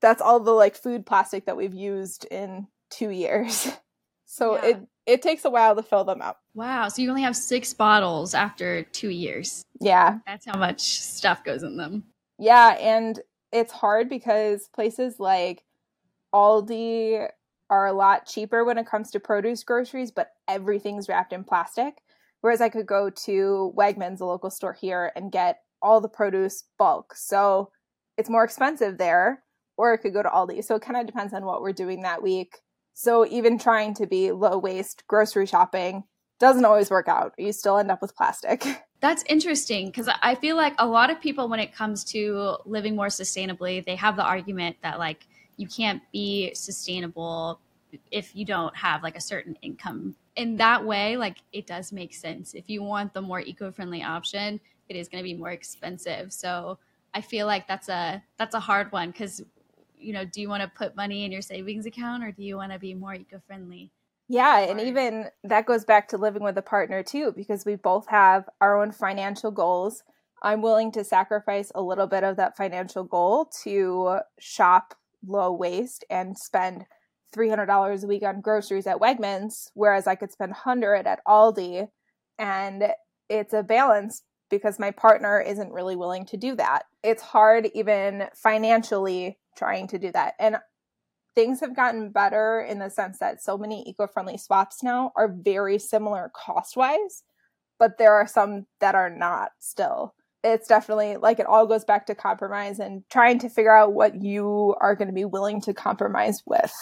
that's 0.00 0.20
all 0.20 0.40
the 0.40 0.50
like 0.50 0.76
food 0.76 1.06
plastic 1.06 1.46
that 1.46 1.56
we've 1.56 1.74
used 1.74 2.26
in 2.30 2.66
two 2.90 3.10
years. 3.10 3.68
So 4.26 4.56
yeah. 4.56 4.64
it 4.64 4.80
it 5.06 5.22
takes 5.22 5.44
a 5.44 5.50
while 5.50 5.76
to 5.76 5.84
fill 5.84 6.04
them 6.04 6.20
up. 6.20 6.40
Wow. 6.52 6.88
So 6.88 7.00
you 7.00 7.08
only 7.08 7.22
have 7.22 7.36
six 7.36 7.72
bottles 7.72 8.34
after 8.34 8.82
two 8.82 9.08
years. 9.10 9.64
Yeah. 9.80 10.18
That's 10.26 10.44
how 10.44 10.58
much 10.58 10.80
stuff 10.80 11.44
goes 11.44 11.62
in 11.62 11.76
them. 11.76 12.02
Yeah. 12.38 12.76
And 12.80 13.20
it's 13.56 13.72
hard 13.72 14.10
because 14.10 14.68
places 14.68 15.18
like 15.18 15.64
Aldi 16.34 17.26
are 17.70 17.86
a 17.86 17.92
lot 17.92 18.26
cheaper 18.26 18.64
when 18.64 18.76
it 18.76 18.86
comes 18.86 19.10
to 19.10 19.20
produce 19.20 19.64
groceries, 19.64 20.10
but 20.10 20.32
everything's 20.46 21.08
wrapped 21.08 21.32
in 21.32 21.42
plastic. 21.42 22.02
Whereas 22.42 22.60
I 22.60 22.68
could 22.68 22.86
go 22.86 23.08
to 23.24 23.72
Wegmans, 23.76 24.20
a 24.20 24.26
local 24.26 24.50
store 24.50 24.74
here, 24.74 25.10
and 25.16 25.32
get 25.32 25.62
all 25.80 26.02
the 26.02 26.08
produce 26.08 26.64
bulk. 26.78 27.14
So 27.16 27.70
it's 28.18 28.28
more 28.28 28.44
expensive 28.44 28.98
there, 28.98 29.42
or 29.78 29.94
it 29.94 29.98
could 29.98 30.12
go 30.12 30.22
to 30.22 30.28
Aldi. 30.28 30.62
So 30.62 30.74
it 30.74 30.82
kind 30.82 30.98
of 30.98 31.06
depends 31.06 31.32
on 31.32 31.46
what 31.46 31.62
we're 31.62 31.72
doing 31.72 32.02
that 32.02 32.22
week. 32.22 32.58
So 32.92 33.26
even 33.26 33.58
trying 33.58 33.94
to 33.94 34.06
be 34.06 34.32
low 34.32 34.58
waste 34.58 35.04
grocery 35.08 35.46
shopping 35.46 36.04
doesn't 36.38 36.64
always 36.66 36.90
work 36.90 37.08
out. 37.08 37.32
You 37.38 37.52
still 37.52 37.78
end 37.78 37.90
up 37.90 38.02
with 38.02 38.14
plastic. 38.14 38.66
That's 39.00 39.22
interesting 39.28 39.86
because 39.86 40.08
I 40.22 40.34
feel 40.34 40.56
like 40.56 40.74
a 40.78 40.86
lot 40.86 41.10
of 41.10 41.20
people, 41.20 41.48
when 41.48 41.60
it 41.60 41.74
comes 41.74 42.02
to 42.04 42.56
living 42.64 42.96
more 42.96 43.08
sustainably, 43.08 43.84
they 43.84 43.96
have 43.96 44.16
the 44.16 44.24
argument 44.24 44.76
that 44.82 44.98
like 44.98 45.26
you 45.56 45.68
can't 45.68 46.02
be 46.12 46.54
sustainable 46.54 47.60
if 48.10 48.34
you 48.34 48.44
don't 48.44 48.74
have 48.76 49.02
like 49.02 49.16
a 49.16 49.20
certain 49.20 49.56
income. 49.62 50.14
In 50.36 50.56
that 50.56 50.84
way, 50.84 51.16
like 51.16 51.38
it 51.52 51.66
does 51.66 51.92
make 51.92 52.14
sense. 52.14 52.54
If 52.54 52.68
you 52.68 52.82
want 52.82 53.12
the 53.12 53.22
more 53.22 53.40
eco-friendly 53.40 54.02
option, 54.02 54.60
it 54.88 54.96
is 54.96 55.08
going 55.08 55.22
to 55.22 55.28
be 55.28 55.34
more 55.34 55.50
expensive. 55.50 56.32
So 56.32 56.78
I 57.14 57.20
feel 57.20 57.46
like 57.46 57.66
that's 57.68 57.88
a 57.88 58.22
that's 58.38 58.54
a 58.54 58.60
hard 58.60 58.92
one 58.92 59.10
because 59.10 59.42
you 59.98 60.12
know, 60.12 60.24
do 60.24 60.40
you 60.40 60.48
want 60.48 60.62
to 60.62 60.68
put 60.68 60.94
money 60.94 61.24
in 61.24 61.32
your 61.32 61.42
savings 61.42 61.86
account 61.86 62.22
or 62.22 62.30
do 62.30 62.42
you 62.42 62.56
want 62.56 62.72
to 62.72 62.78
be 62.78 62.94
more 62.94 63.14
eco-friendly? 63.14 63.90
Yeah, 64.28 64.58
and 64.58 64.80
even 64.80 65.26
that 65.44 65.66
goes 65.66 65.84
back 65.84 66.08
to 66.08 66.18
living 66.18 66.42
with 66.42 66.58
a 66.58 66.62
partner 66.62 67.02
too, 67.02 67.32
because 67.36 67.64
we 67.64 67.76
both 67.76 68.08
have 68.08 68.48
our 68.60 68.80
own 68.80 68.90
financial 68.90 69.52
goals. 69.52 70.02
I'm 70.42 70.62
willing 70.62 70.90
to 70.92 71.04
sacrifice 71.04 71.70
a 71.74 71.82
little 71.82 72.06
bit 72.06 72.24
of 72.24 72.36
that 72.36 72.56
financial 72.56 73.04
goal 73.04 73.50
to 73.62 74.18
shop 74.38 74.94
low 75.26 75.52
waste 75.52 76.04
and 76.10 76.36
spend 76.36 76.86
$300 77.36 78.02
a 78.02 78.06
week 78.06 78.22
on 78.22 78.40
groceries 78.40 78.86
at 78.86 78.98
Wegmans, 78.98 79.70
whereas 79.74 80.06
I 80.06 80.14
could 80.14 80.32
spend 80.32 80.50
100 80.50 81.06
at 81.06 81.20
Aldi. 81.26 81.88
And 82.38 82.92
it's 83.28 83.52
a 83.52 83.62
balance 83.62 84.22
because 84.50 84.78
my 84.78 84.90
partner 84.90 85.40
isn't 85.40 85.72
really 85.72 85.96
willing 85.96 86.26
to 86.26 86.36
do 86.36 86.54
that. 86.56 86.84
It's 87.02 87.22
hard, 87.22 87.70
even 87.74 88.28
financially, 88.34 89.38
trying 89.56 89.88
to 89.88 89.98
do 89.98 90.12
that. 90.12 90.34
And 90.38 90.58
things 91.36 91.60
have 91.60 91.76
gotten 91.76 92.10
better 92.10 92.60
in 92.60 92.80
the 92.80 92.90
sense 92.90 93.18
that 93.18 93.40
so 93.40 93.56
many 93.56 93.88
eco-friendly 93.88 94.38
swaps 94.38 94.82
now 94.82 95.12
are 95.14 95.28
very 95.28 95.78
similar 95.78 96.32
cost-wise, 96.34 97.22
but 97.78 97.98
there 97.98 98.14
are 98.14 98.26
some 98.26 98.66
that 98.80 98.96
are 98.96 99.10
not 99.10 99.50
still. 99.60 100.14
It's 100.42 100.66
definitely 100.66 101.16
like 101.16 101.38
it 101.38 101.46
all 101.46 101.66
goes 101.66 101.84
back 101.84 102.06
to 102.06 102.14
compromise 102.14 102.78
and 102.78 103.02
trying 103.10 103.38
to 103.40 103.48
figure 103.50 103.76
out 103.76 103.92
what 103.92 104.22
you 104.22 104.74
are 104.80 104.94
going 104.94 105.08
to 105.08 105.14
be 105.14 105.24
willing 105.24 105.60
to 105.62 105.74
compromise 105.74 106.42
with. 106.46 106.72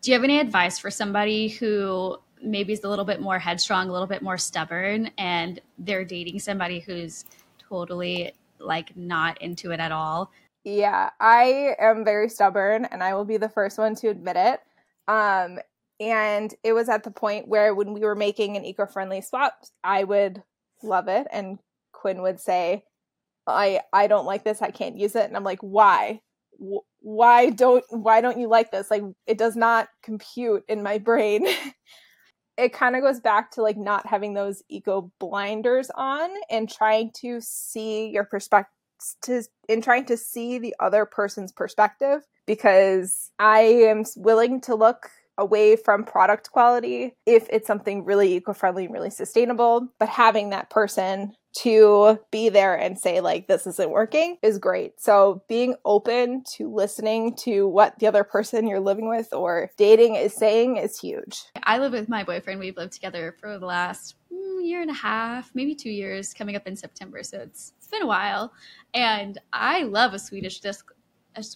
Do 0.00 0.10
you 0.10 0.14
have 0.16 0.24
any 0.24 0.40
advice 0.40 0.78
for 0.78 0.90
somebody 0.90 1.48
who 1.48 2.16
maybe 2.42 2.72
is 2.72 2.82
a 2.84 2.88
little 2.88 3.04
bit 3.04 3.20
more 3.20 3.38
headstrong, 3.38 3.88
a 3.88 3.92
little 3.92 4.06
bit 4.06 4.22
more 4.22 4.38
stubborn, 4.38 5.10
and 5.18 5.60
they're 5.78 6.04
dating 6.04 6.38
somebody 6.38 6.80
who's 6.80 7.24
totally 7.58 8.32
like 8.58 8.96
not 8.96 9.40
into 9.42 9.70
it 9.70 9.80
at 9.80 9.92
all? 9.92 10.30
Yeah, 10.64 11.10
I 11.20 11.74
am 11.78 12.04
very 12.04 12.28
stubborn 12.28 12.84
and 12.84 13.02
I 13.02 13.14
will 13.14 13.24
be 13.24 13.36
the 13.36 13.48
first 13.48 13.78
one 13.78 13.94
to 13.96 14.08
admit 14.08 14.36
it. 14.36 14.60
Um, 15.08 15.58
and 15.98 16.54
it 16.62 16.72
was 16.72 16.88
at 16.88 17.02
the 17.04 17.10
point 17.10 17.48
where 17.48 17.74
when 17.74 17.92
we 17.92 18.00
were 18.00 18.14
making 18.14 18.56
an 18.56 18.64
eco-friendly 18.64 19.22
swap, 19.22 19.54
I 19.82 20.04
would 20.04 20.42
love 20.82 21.08
it 21.08 21.26
and 21.32 21.58
Quinn 21.92 22.22
would 22.22 22.40
say, 22.40 22.84
"I 23.46 23.82
I 23.92 24.06
don't 24.08 24.26
like 24.26 24.44
this. 24.44 24.62
I 24.62 24.70
can't 24.72 24.98
use 24.98 25.16
it." 25.16 25.26
And 25.26 25.36
I'm 25.36 25.44
like, 25.44 25.60
"Why? 25.60 26.22
why 27.00 27.50
don't 27.50 27.84
why 27.90 28.20
don't 28.20 28.38
you 28.38 28.48
like 28.48 28.70
this? 28.70 28.90
Like 28.90 29.02
it 29.26 29.38
does 29.38 29.56
not 29.56 29.88
compute 30.02 30.64
in 30.68 30.82
my 30.82 30.98
brain." 30.98 31.46
it 32.58 32.72
kind 32.72 32.96
of 32.96 33.02
goes 33.02 33.20
back 33.20 33.50
to 33.52 33.62
like 33.62 33.76
not 33.78 34.06
having 34.06 34.34
those 34.34 34.62
eco 34.68 35.10
blinders 35.18 35.90
on 35.94 36.30
and 36.50 36.70
trying 36.70 37.10
to 37.16 37.40
see 37.40 38.08
your 38.10 38.24
perspective 38.24 38.72
to 39.22 39.42
in 39.68 39.82
trying 39.82 40.04
to 40.06 40.16
see 40.16 40.58
the 40.58 40.74
other 40.80 41.04
person's 41.04 41.52
perspective 41.52 42.22
because 42.46 43.30
I 43.38 43.60
am 43.60 44.04
willing 44.16 44.60
to 44.62 44.74
look 44.74 45.10
away 45.38 45.76
from 45.76 46.04
product 46.04 46.50
quality 46.50 47.14
if 47.24 47.48
it's 47.48 47.66
something 47.66 48.04
really 48.04 48.34
eco-friendly 48.36 48.84
and 48.84 48.92
really 48.92 49.10
sustainable 49.10 49.88
but 49.98 50.08
having 50.08 50.50
that 50.50 50.68
person 50.68 51.32
to 51.54 52.18
be 52.30 52.48
there 52.48 52.74
and 52.74 52.98
say 52.98 53.20
like 53.20 53.46
this 53.46 53.66
isn't 53.66 53.90
working 53.90 54.38
is 54.42 54.58
great. 54.58 55.00
So 55.00 55.42
being 55.48 55.74
open 55.84 56.44
to 56.56 56.72
listening 56.72 57.36
to 57.40 57.68
what 57.68 57.98
the 57.98 58.06
other 58.06 58.24
person 58.24 58.66
you're 58.66 58.80
living 58.80 59.08
with 59.08 59.32
or 59.32 59.70
dating 59.76 60.14
is 60.14 60.34
saying 60.34 60.78
is 60.78 60.98
huge. 60.98 61.42
I 61.62 61.78
live 61.78 61.92
with 61.92 62.08
my 62.08 62.24
boyfriend. 62.24 62.58
We've 62.58 62.76
lived 62.76 62.94
together 62.94 63.36
for 63.38 63.58
the 63.58 63.66
last 63.66 64.14
mm, 64.32 64.66
year 64.66 64.80
and 64.80 64.90
a 64.90 64.94
half 64.94 65.50
maybe 65.54 65.74
two 65.74 65.90
years 65.90 66.32
coming 66.32 66.56
up 66.56 66.66
in 66.66 66.76
september 66.76 67.22
so 67.22 67.38
it's 67.38 67.72
it's 67.76 67.81
been 67.92 68.02
a 68.02 68.06
while 68.06 68.52
and 68.94 69.38
i 69.52 69.84
love 69.84 70.14
a 70.14 70.18
swedish 70.18 70.58
disc 70.60 70.92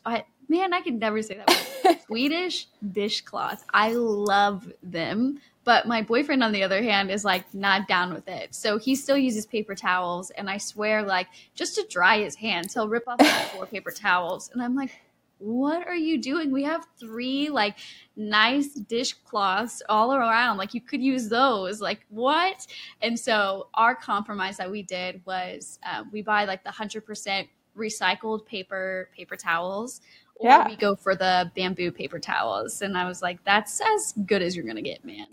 I, 0.05 0.25
man, 0.49 0.73
I 0.73 0.81
can 0.81 0.99
never 0.99 1.23
say 1.23 1.39
that. 1.47 2.03
Swedish 2.07 2.69
dishcloth. 2.93 3.65
I 3.73 3.93
love 3.93 4.73
them. 4.83 5.41
But 5.65 5.87
my 5.87 6.01
boyfriend, 6.03 6.45
on 6.45 6.53
the 6.53 6.63
other 6.63 6.83
hand, 6.83 7.11
is 7.11 7.25
like 7.25 7.53
not 7.53 7.89
down 7.89 8.15
with 8.15 8.29
it. 8.29 8.55
So 8.55 8.79
he 8.79 8.95
still 8.95 9.19
uses 9.19 9.47
paper 9.47 9.75
towels. 9.75 10.31
And 10.31 10.49
I 10.49 10.59
swear, 10.59 11.03
like, 11.03 11.27
just 11.55 11.75
to 11.75 11.87
dry 11.91 12.21
his 12.21 12.37
hands, 12.37 12.73
he'll 12.73 12.89
rip 12.89 13.09
off 13.09 13.21
like 13.21 13.49
four 13.49 13.67
paper 13.67 13.91
towels. 13.91 14.51
And 14.53 14.63
I'm 14.63 14.77
like, 14.77 14.93
what 15.39 15.87
are 15.87 15.97
you 15.97 16.19
doing? 16.19 16.51
We 16.51 16.63
have 16.65 16.87
three 16.99 17.49
like 17.49 17.79
nice 18.17 18.69
dishcloths 18.75 19.83
all 19.89 20.15
around. 20.15 20.57
Like 20.57 20.75
you 20.75 20.81
could 20.81 21.03
use 21.03 21.29
those. 21.29 21.81
Like 21.81 22.07
what? 22.09 22.67
And 23.03 23.19
so 23.19 23.69
our 23.75 23.95
compromise 23.95 24.57
that 24.57 24.71
we 24.71 24.83
did 24.83 25.21
was 25.27 25.79
uh, 25.85 26.05
we 26.11 26.23
buy 26.23 26.45
like 26.45 26.65
the 26.65 26.71
hundred 26.71 27.05
percent 27.05 27.49
recycled 27.77 28.47
paper 28.47 29.11
paper 29.15 29.37
towels 29.37 30.01
or 30.37 30.51
yeah. 30.51 30.69
we 30.69 30.77
go 30.77 30.97
for 30.97 31.15
the 31.15 31.51
bamboo 31.55 31.91
paper 31.91 32.19
towels 32.19 32.83
and 32.83 32.97
i 32.97 33.07
was 33.07 33.21
like 33.21 33.43
that's 33.45 33.81
as 33.81 34.15
good 34.25 34.43
as 34.43 34.57
you're 34.57 34.65
gonna 34.65 34.81
get 34.81 35.05
man 35.05 35.27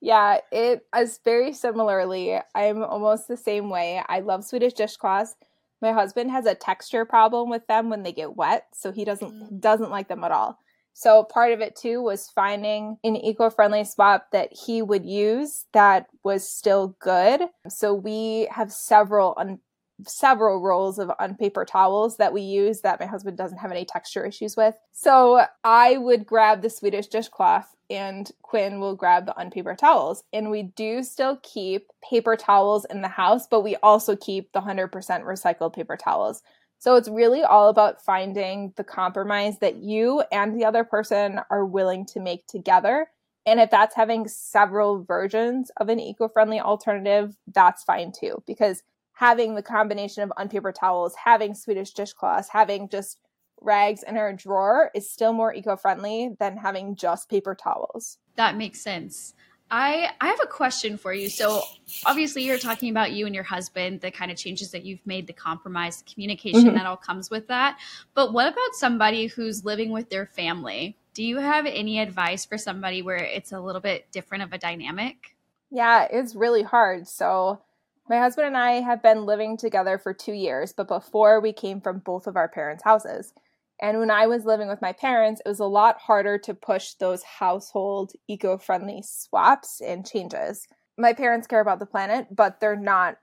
yeah 0.00 0.38
it 0.50 0.86
is 0.96 1.20
very 1.24 1.52
similarly 1.52 2.38
i'm 2.54 2.82
almost 2.82 3.28
the 3.28 3.36
same 3.36 3.68
way 3.68 4.02
i 4.08 4.20
love 4.20 4.44
swedish 4.44 4.72
dishcloths 4.72 5.36
my 5.84 5.92
husband 5.92 6.30
has 6.30 6.46
a 6.46 6.54
texture 6.54 7.04
problem 7.04 7.48
with 7.48 7.66
them 7.68 7.90
when 7.90 8.02
they 8.02 8.12
get 8.12 8.34
wet 8.36 8.66
so 8.72 8.90
he 8.90 9.04
doesn't 9.04 9.32
mm. 9.32 9.60
doesn't 9.60 9.90
like 9.90 10.08
them 10.08 10.24
at 10.24 10.32
all 10.32 10.58
so 10.94 11.24
part 11.24 11.52
of 11.52 11.60
it 11.60 11.74
too 11.74 12.00
was 12.00 12.30
finding 12.30 12.98
an 13.02 13.16
eco-friendly 13.16 13.84
swap 13.84 14.30
that 14.30 14.50
he 14.52 14.80
would 14.80 15.04
use 15.04 15.66
that 15.72 16.06
was 16.22 16.48
still 16.48 16.96
good. 17.00 17.42
So 17.68 17.92
we 17.92 18.48
have 18.52 18.72
several 18.72 19.34
un- 19.36 19.58
several 20.06 20.60
rolls 20.60 20.98
of 20.98 21.10
unpaper 21.18 21.64
towels 21.64 22.16
that 22.16 22.32
we 22.32 22.42
use 22.42 22.80
that 22.80 23.00
my 23.00 23.06
husband 23.06 23.36
doesn't 23.36 23.58
have 23.58 23.70
any 23.70 23.84
texture 23.84 24.24
issues 24.24 24.56
with. 24.56 24.74
So 24.92 25.44
I 25.62 25.96
would 25.96 26.26
grab 26.26 26.62
the 26.62 26.70
Swedish 26.70 27.06
dishcloth 27.06 27.74
and 27.90 28.30
Quinn 28.42 28.80
will 28.80 28.96
grab 28.96 29.26
the 29.26 29.38
unpaper 29.38 29.74
towels. 29.74 30.24
And 30.32 30.50
we 30.50 30.62
do 30.62 31.02
still 31.02 31.38
keep 31.42 31.88
paper 32.08 32.36
towels 32.36 32.84
in 32.86 33.02
the 33.02 33.08
house, 33.08 33.46
but 33.46 33.62
we 33.62 33.76
also 33.76 34.16
keep 34.16 34.52
the 34.52 34.60
100% 34.60 34.90
recycled 34.90 35.74
paper 35.74 35.96
towels. 35.96 36.42
So 36.78 36.96
it's 36.96 37.08
really 37.08 37.42
all 37.42 37.68
about 37.68 38.04
finding 38.04 38.72
the 38.76 38.84
compromise 38.84 39.58
that 39.60 39.76
you 39.76 40.22
and 40.32 40.54
the 40.54 40.64
other 40.64 40.84
person 40.84 41.40
are 41.50 41.64
willing 41.64 42.04
to 42.06 42.20
make 42.20 42.46
together. 42.46 43.06
And 43.46 43.60
if 43.60 43.70
that's 43.70 43.94
having 43.94 44.26
several 44.28 45.02
versions 45.02 45.70
of 45.78 45.88
an 45.88 46.00
eco 46.00 46.28
friendly 46.28 46.60
alternative, 46.60 47.36
that's 47.52 47.84
fine 47.84 48.12
too. 48.12 48.42
Because 48.46 48.82
having 49.14 49.54
the 49.54 49.62
combination 49.62 50.22
of 50.22 50.32
unpaper 50.36 50.72
towels, 50.72 51.14
having 51.24 51.54
Swedish 51.54 51.92
dishcloths, 51.92 52.48
having 52.48 52.88
just 52.88 53.18
rags 53.60 54.02
in 54.02 54.16
our 54.16 54.32
drawer 54.32 54.90
is 54.94 55.10
still 55.10 55.32
more 55.32 55.54
eco 55.54 55.76
friendly 55.76 56.36
than 56.38 56.56
having 56.56 56.94
just 56.94 57.30
paper 57.30 57.54
towels. 57.54 58.18
That 58.36 58.56
makes 58.56 58.80
sense. 58.80 59.34
I 59.70 60.10
I 60.20 60.28
have 60.28 60.40
a 60.42 60.46
question 60.46 60.98
for 60.98 61.14
you. 61.14 61.30
So 61.30 61.62
obviously 62.04 62.44
you're 62.44 62.58
talking 62.58 62.90
about 62.90 63.12
you 63.12 63.26
and 63.26 63.34
your 63.34 63.44
husband, 63.44 64.00
the 64.00 64.10
kind 64.10 64.30
of 64.30 64.36
changes 64.36 64.70
that 64.72 64.84
you've 64.84 65.06
made, 65.06 65.26
the 65.26 65.32
compromise, 65.32 66.02
the 66.02 66.12
communication 66.12 66.64
mm-hmm. 66.64 66.76
that 66.76 66.86
all 66.86 66.96
comes 66.96 67.30
with 67.30 67.48
that. 67.48 67.78
But 68.14 68.32
what 68.32 68.46
about 68.46 68.74
somebody 68.74 69.26
who's 69.26 69.64
living 69.64 69.90
with 69.90 70.10
their 70.10 70.26
family? 70.26 70.98
Do 71.14 71.24
you 71.24 71.38
have 71.38 71.64
any 71.66 72.00
advice 72.00 72.44
for 72.44 72.58
somebody 72.58 73.00
where 73.00 73.16
it's 73.16 73.52
a 73.52 73.60
little 73.60 73.80
bit 73.80 74.10
different 74.12 74.44
of 74.44 74.52
a 74.52 74.58
dynamic? 74.58 75.36
Yeah, 75.70 76.06
it's 76.10 76.34
really 76.34 76.62
hard. 76.62 77.08
So 77.08 77.60
my 78.08 78.18
husband 78.18 78.46
and 78.46 78.56
I 78.56 78.80
have 78.80 79.02
been 79.02 79.26
living 79.26 79.56
together 79.56 79.98
for 79.98 80.12
2 80.12 80.32
years, 80.32 80.72
but 80.72 80.88
before 80.88 81.40
we 81.40 81.52
came 81.52 81.80
from 81.80 81.98
both 81.98 82.26
of 82.26 82.36
our 82.36 82.48
parents' 82.48 82.84
houses. 82.84 83.32
And 83.80 83.98
when 83.98 84.10
I 84.10 84.26
was 84.26 84.44
living 84.44 84.68
with 84.68 84.80
my 84.82 84.92
parents, 84.92 85.42
it 85.44 85.48
was 85.48 85.58
a 85.58 85.66
lot 85.66 85.98
harder 85.98 86.38
to 86.38 86.54
push 86.54 86.94
those 86.94 87.22
household 87.22 88.12
eco 88.28 88.56
friendly 88.56 89.02
swaps 89.04 89.80
and 89.80 90.06
changes. 90.06 90.66
My 90.96 91.12
parents 91.12 91.46
care 91.46 91.60
about 91.60 91.80
the 91.80 91.86
planet, 91.86 92.28
but 92.30 92.60
they're 92.60 92.76
not 92.76 93.16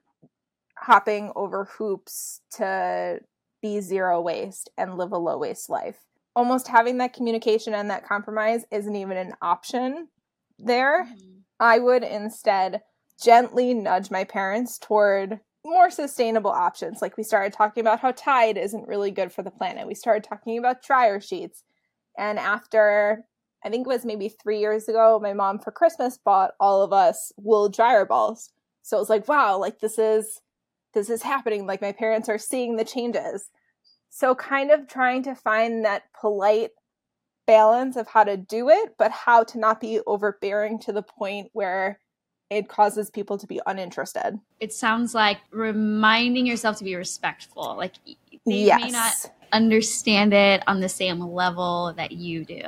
hopping 0.78 1.32
over 1.36 1.66
hoops 1.66 2.42
to 2.58 3.20
be 3.62 3.80
zero 3.80 4.20
waste 4.20 4.70
and 4.78 4.98
live 4.98 5.12
a 5.12 5.18
low 5.18 5.38
waste 5.38 5.70
life. 5.70 6.00
Almost 6.36 6.68
having 6.68 6.98
that 6.98 7.14
communication 7.14 7.74
and 7.74 7.90
that 7.90 8.06
compromise 8.06 8.66
isn't 8.72 8.96
even 8.96 9.16
an 9.16 9.34
option 9.42 10.08
there. 10.58 11.06
Mm-hmm. 11.06 11.40
I 11.60 11.80
would 11.80 12.04
instead 12.04 12.82
gently 13.22 13.74
nudge 13.74 14.12
my 14.12 14.24
parents 14.24 14.78
toward 14.78 15.40
more 15.64 15.92
sustainable 15.92 16.52
options. 16.52 17.02
Like 17.02 17.18
we 17.18 17.24
started 17.24 17.54
talking 17.54 17.82
about 17.82 18.00
how 18.00 18.12
Tide 18.12 18.58
isn't 18.58 18.88
really 18.88 19.12
good 19.12 19.32
for 19.32 19.44
the 19.44 19.52
planet. 19.52 19.88
We 19.88 19.96
started 19.96 20.24
talking 20.24 20.58
about 20.58 20.84
dryer 20.84 21.22
sheets. 21.22 21.64
And 22.18 22.40
after, 22.40 23.26
I 23.64 23.70
think 23.70 23.86
it 23.86 23.90
was 23.90 24.06
maybe 24.06 24.30
three 24.30 24.60
years 24.60 24.90
ago, 24.90 25.20
my 25.22 25.34
mom 25.34 25.60
for 25.60 25.72
Christmas 25.72 26.18
bought 26.18 26.52
all 26.60 26.82
of 26.82 26.92
us 26.92 27.32
wool 27.38 27.70
dryer 27.70 28.06
balls. 28.06 28.50
So 28.82 28.98
it 28.98 29.02
was 29.02 29.10
like, 29.10 29.28
wow, 29.28 29.58
like 29.58 29.80
this 29.80 30.00
is 30.00 30.42
this 30.94 31.10
is 31.10 31.22
happening. 31.22 31.66
Like 31.66 31.82
my 31.82 31.92
parents 31.92 32.28
are 32.28 32.38
seeing 32.38 32.76
the 32.76 32.84
changes. 32.84 33.50
So 34.10 34.36
kind 34.36 34.72
of 34.72 34.88
trying 34.88 35.24
to 35.24 35.36
find 35.36 35.86
that 35.86 36.04
polite 36.20 36.72
balance 37.48 37.96
of 37.96 38.08
how 38.08 38.24
to 38.24 38.36
do 38.36 38.70
it, 38.70 38.96
but 38.98 39.12
how 39.12 39.44
to 39.44 39.60
not 39.60 39.80
be 39.80 40.02
overbearing 40.06 40.80
to 40.80 40.92
the 40.92 41.02
point 41.02 41.50
where 41.54 42.00
it 42.52 42.68
causes 42.68 43.10
people 43.10 43.38
to 43.38 43.48
be 43.48 43.62
uninterested. 43.66 44.38
It 44.60 44.74
sounds 44.74 45.16
like 45.16 45.38
reminding 45.52 46.46
yourself 46.46 46.78
to 46.80 46.84
be 46.84 46.96
respectful. 46.96 47.76
Like 47.78 47.94
they 48.06 48.66
yes. 48.66 48.82
may 48.82 48.92
not 48.92 49.14
understand 49.54 50.34
it 50.34 50.62
on 50.68 50.82
the 50.82 50.90
same 50.90 51.22
level 51.22 51.94
that 51.96 52.12
you 52.12 52.44
do. 52.44 52.64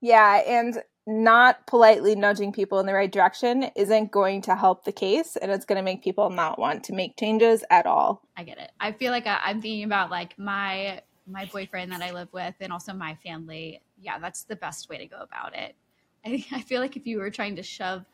Yeah, 0.00 0.40
and 0.46 0.82
not 1.06 1.66
politely 1.66 2.14
nudging 2.14 2.52
people 2.52 2.80
in 2.80 2.86
the 2.86 2.94
right 2.94 3.12
direction 3.12 3.64
isn't 3.76 4.10
going 4.10 4.42
to 4.42 4.54
help 4.54 4.84
the 4.84 4.92
case 4.92 5.36
and 5.36 5.50
it's 5.50 5.64
going 5.64 5.76
to 5.76 5.82
make 5.82 6.02
people 6.02 6.30
not 6.30 6.58
want 6.58 6.84
to 6.84 6.94
make 6.94 7.18
changes 7.18 7.64
at 7.70 7.86
all. 7.86 8.22
I 8.36 8.44
get 8.44 8.58
it. 8.58 8.70
I 8.80 8.92
feel 8.92 9.12
like 9.12 9.26
I, 9.26 9.40
I'm 9.44 9.60
thinking 9.60 9.84
about 9.84 10.10
like 10.10 10.38
my 10.38 11.02
my 11.26 11.44
boyfriend 11.44 11.92
that 11.92 12.00
I 12.00 12.12
live 12.12 12.28
with 12.32 12.54
and 12.60 12.72
also 12.72 12.94
my 12.94 13.14
family. 13.22 13.82
Yeah, 14.00 14.18
that's 14.18 14.44
the 14.44 14.56
best 14.56 14.88
way 14.88 14.96
to 14.96 15.06
go 15.06 15.18
about 15.20 15.54
it. 15.54 15.76
I, 16.24 16.44
I 16.52 16.62
feel 16.62 16.80
like 16.80 16.96
if 16.96 17.06
you 17.06 17.18
were 17.18 17.30
trying 17.30 17.56
to 17.56 17.62
shove 17.62 18.06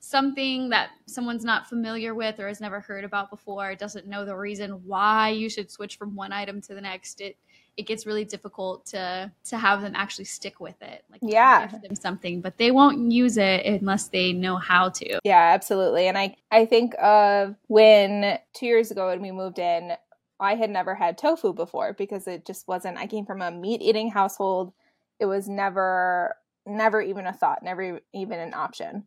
something 0.00 0.70
that 0.70 0.90
someone's 1.06 1.44
not 1.44 1.68
familiar 1.68 2.14
with 2.14 2.40
or 2.40 2.48
has 2.48 2.60
never 2.60 2.80
heard 2.80 3.04
about 3.04 3.30
before, 3.30 3.74
doesn't 3.74 4.06
know 4.06 4.24
the 4.24 4.34
reason 4.34 4.70
why 4.86 5.28
you 5.28 5.48
should 5.48 5.70
switch 5.70 5.96
from 5.96 6.16
one 6.16 6.32
item 6.32 6.60
to 6.62 6.74
the 6.74 6.80
next, 6.80 7.20
it 7.20 7.36
it 7.76 7.86
gets 7.86 8.04
really 8.04 8.24
difficult 8.24 8.84
to 8.86 9.30
to 9.44 9.56
have 9.56 9.80
them 9.80 9.92
actually 9.94 10.24
stick 10.24 10.60
with 10.60 10.80
it. 10.82 11.04
Like 11.10 11.20
yeah, 11.22 11.66
give 11.66 11.82
them 11.82 11.94
something, 11.94 12.40
but 12.40 12.58
they 12.58 12.70
won't 12.70 13.12
use 13.12 13.36
it 13.36 13.64
unless 13.64 14.08
they 14.08 14.32
know 14.32 14.56
how 14.56 14.88
to. 14.88 15.20
Yeah, 15.22 15.52
absolutely. 15.54 16.08
And 16.08 16.18
I 16.18 16.36
I 16.50 16.66
think 16.66 16.94
of 17.00 17.54
when 17.68 18.38
two 18.54 18.66
years 18.66 18.90
ago 18.90 19.08
when 19.08 19.22
we 19.22 19.30
moved 19.30 19.58
in, 19.58 19.92
I 20.40 20.56
had 20.56 20.70
never 20.70 20.94
had 20.94 21.16
tofu 21.18 21.52
before 21.52 21.92
because 21.92 22.26
it 22.26 22.44
just 22.44 22.66
wasn't. 22.66 22.98
I 22.98 23.06
came 23.06 23.26
from 23.26 23.42
a 23.42 23.50
meat 23.50 23.82
eating 23.82 24.10
household. 24.10 24.72
It 25.18 25.26
was 25.26 25.48
never 25.48 26.36
never 26.66 27.00
even 27.00 27.26
a 27.26 27.32
thought, 27.32 27.62
never 27.62 28.00
even 28.12 28.38
an 28.38 28.54
option. 28.54 29.04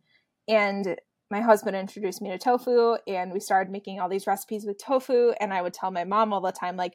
And 0.48 0.96
my 1.30 1.40
husband 1.40 1.76
introduced 1.76 2.22
me 2.22 2.30
to 2.30 2.38
tofu 2.38 2.96
and 3.08 3.32
we 3.32 3.40
started 3.40 3.72
making 3.72 3.98
all 3.98 4.08
these 4.08 4.26
recipes 4.26 4.64
with 4.66 4.78
tofu 4.78 5.32
and 5.40 5.52
I 5.52 5.62
would 5.62 5.74
tell 5.74 5.90
my 5.90 6.04
mom 6.04 6.32
all 6.32 6.40
the 6.40 6.52
time 6.52 6.76
like 6.76 6.94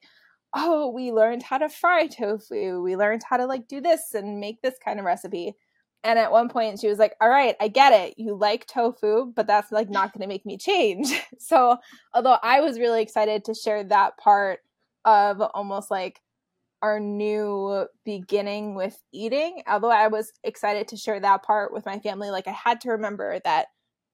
oh 0.56 0.90
we 0.90 1.12
learned 1.12 1.44
how 1.44 1.58
to 1.58 1.70
fry 1.70 2.08
tofu. 2.08 2.82
We 2.82 2.96
learned 2.96 3.22
how 3.30 3.38
to 3.38 3.46
like 3.46 3.68
do 3.68 3.82
this 3.82 4.14
and 4.14 4.40
make 4.40 4.62
this 4.62 4.76
kind 4.84 5.00
of 5.00 5.06
recipe. 5.06 5.56
And 6.04 6.18
at 6.18 6.32
one 6.32 6.48
point 6.48 6.80
she 6.80 6.88
was 6.88 7.00
like 7.00 7.16
all 7.20 7.30
right 7.30 7.56
I 7.60 7.68
get 7.68 7.92
it. 7.92 8.16
You 8.18 8.36
like 8.36 8.66
tofu 8.66 9.34
but 9.36 9.48
that's 9.48 9.72
like 9.72 9.90
not 9.90 10.14
going 10.14 10.22
to 10.22 10.28
make 10.28 10.46
me 10.46 10.58
change. 10.58 11.12
So 11.40 11.78
although 12.14 12.38
I 12.44 12.62
was 12.62 12.80
really 12.80 13.02
excited 13.02 13.46
to 13.46 13.54
share 13.54 13.84
that 13.86 14.18
part 14.18 14.60
of 15.06 15.42
almost 15.42 15.90
like 15.90 16.22
our 16.82 17.00
new 17.00 17.86
beginning 18.06 18.76
with 18.76 19.02
eating. 19.12 19.64
Although 19.68 19.92
I 19.92 20.08
was 20.08 20.32
excited 20.44 20.88
to 20.90 20.98
share 20.98 21.20
that 21.20 21.44
part 21.44 21.74
with 21.74 21.86
my 21.86 22.00
family, 22.00 22.30
like 22.30 22.48
I 22.48 22.52
had 22.52 22.82
to 22.82 22.92
remember 22.92 23.40
that 23.44 23.68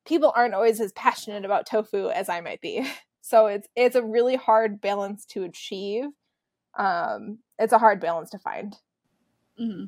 people 0.06 0.32
aren't 0.36 0.54
always 0.54 0.80
as 0.80 0.92
passionate 0.94 1.46
about 1.46 1.68
tofu 1.68 2.10
as 2.10 2.30
I 2.30 2.42
might 2.42 2.62
be. 2.62 2.88
So 3.28 3.48
it's 3.48 3.68
it's 3.76 3.96
a 3.96 4.04
really 4.04 4.36
hard 4.36 4.80
balance 4.80 5.26
to 5.30 5.46
achieve. 5.46 6.04
Um, 6.78 7.40
it's 7.58 7.74
a 7.74 7.80
hard 7.80 8.00
balance 8.00 8.30
to 8.30 8.38
find. 8.38 8.76
Mm-hmm. 9.60 9.86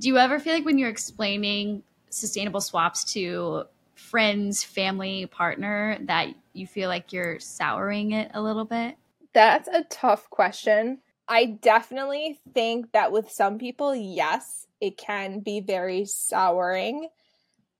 Do 0.00 0.08
you 0.08 0.18
ever 0.18 0.40
feel 0.40 0.52
like 0.52 0.64
when 0.64 0.78
you're 0.78 0.88
explaining 0.88 1.84
sustainable 2.10 2.60
swaps 2.60 3.04
to 3.12 3.66
friends, 3.94 4.64
family, 4.64 5.26
partner, 5.26 5.96
that 6.06 6.34
you 6.54 6.66
feel 6.66 6.88
like 6.88 7.12
you're 7.12 7.38
souring 7.38 8.10
it 8.10 8.32
a 8.34 8.42
little 8.42 8.64
bit? 8.64 8.96
That's 9.32 9.68
a 9.68 9.84
tough 9.84 10.28
question. 10.30 11.01
I 11.28 11.46
definitely 11.46 12.40
think 12.52 12.92
that 12.92 13.12
with 13.12 13.30
some 13.30 13.58
people, 13.58 13.94
yes, 13.94 14.66
it 14.80 14.96
can 14.96 15.40
be 15.40 15.60
very 15.60 16.04
souring. 16.04 17.08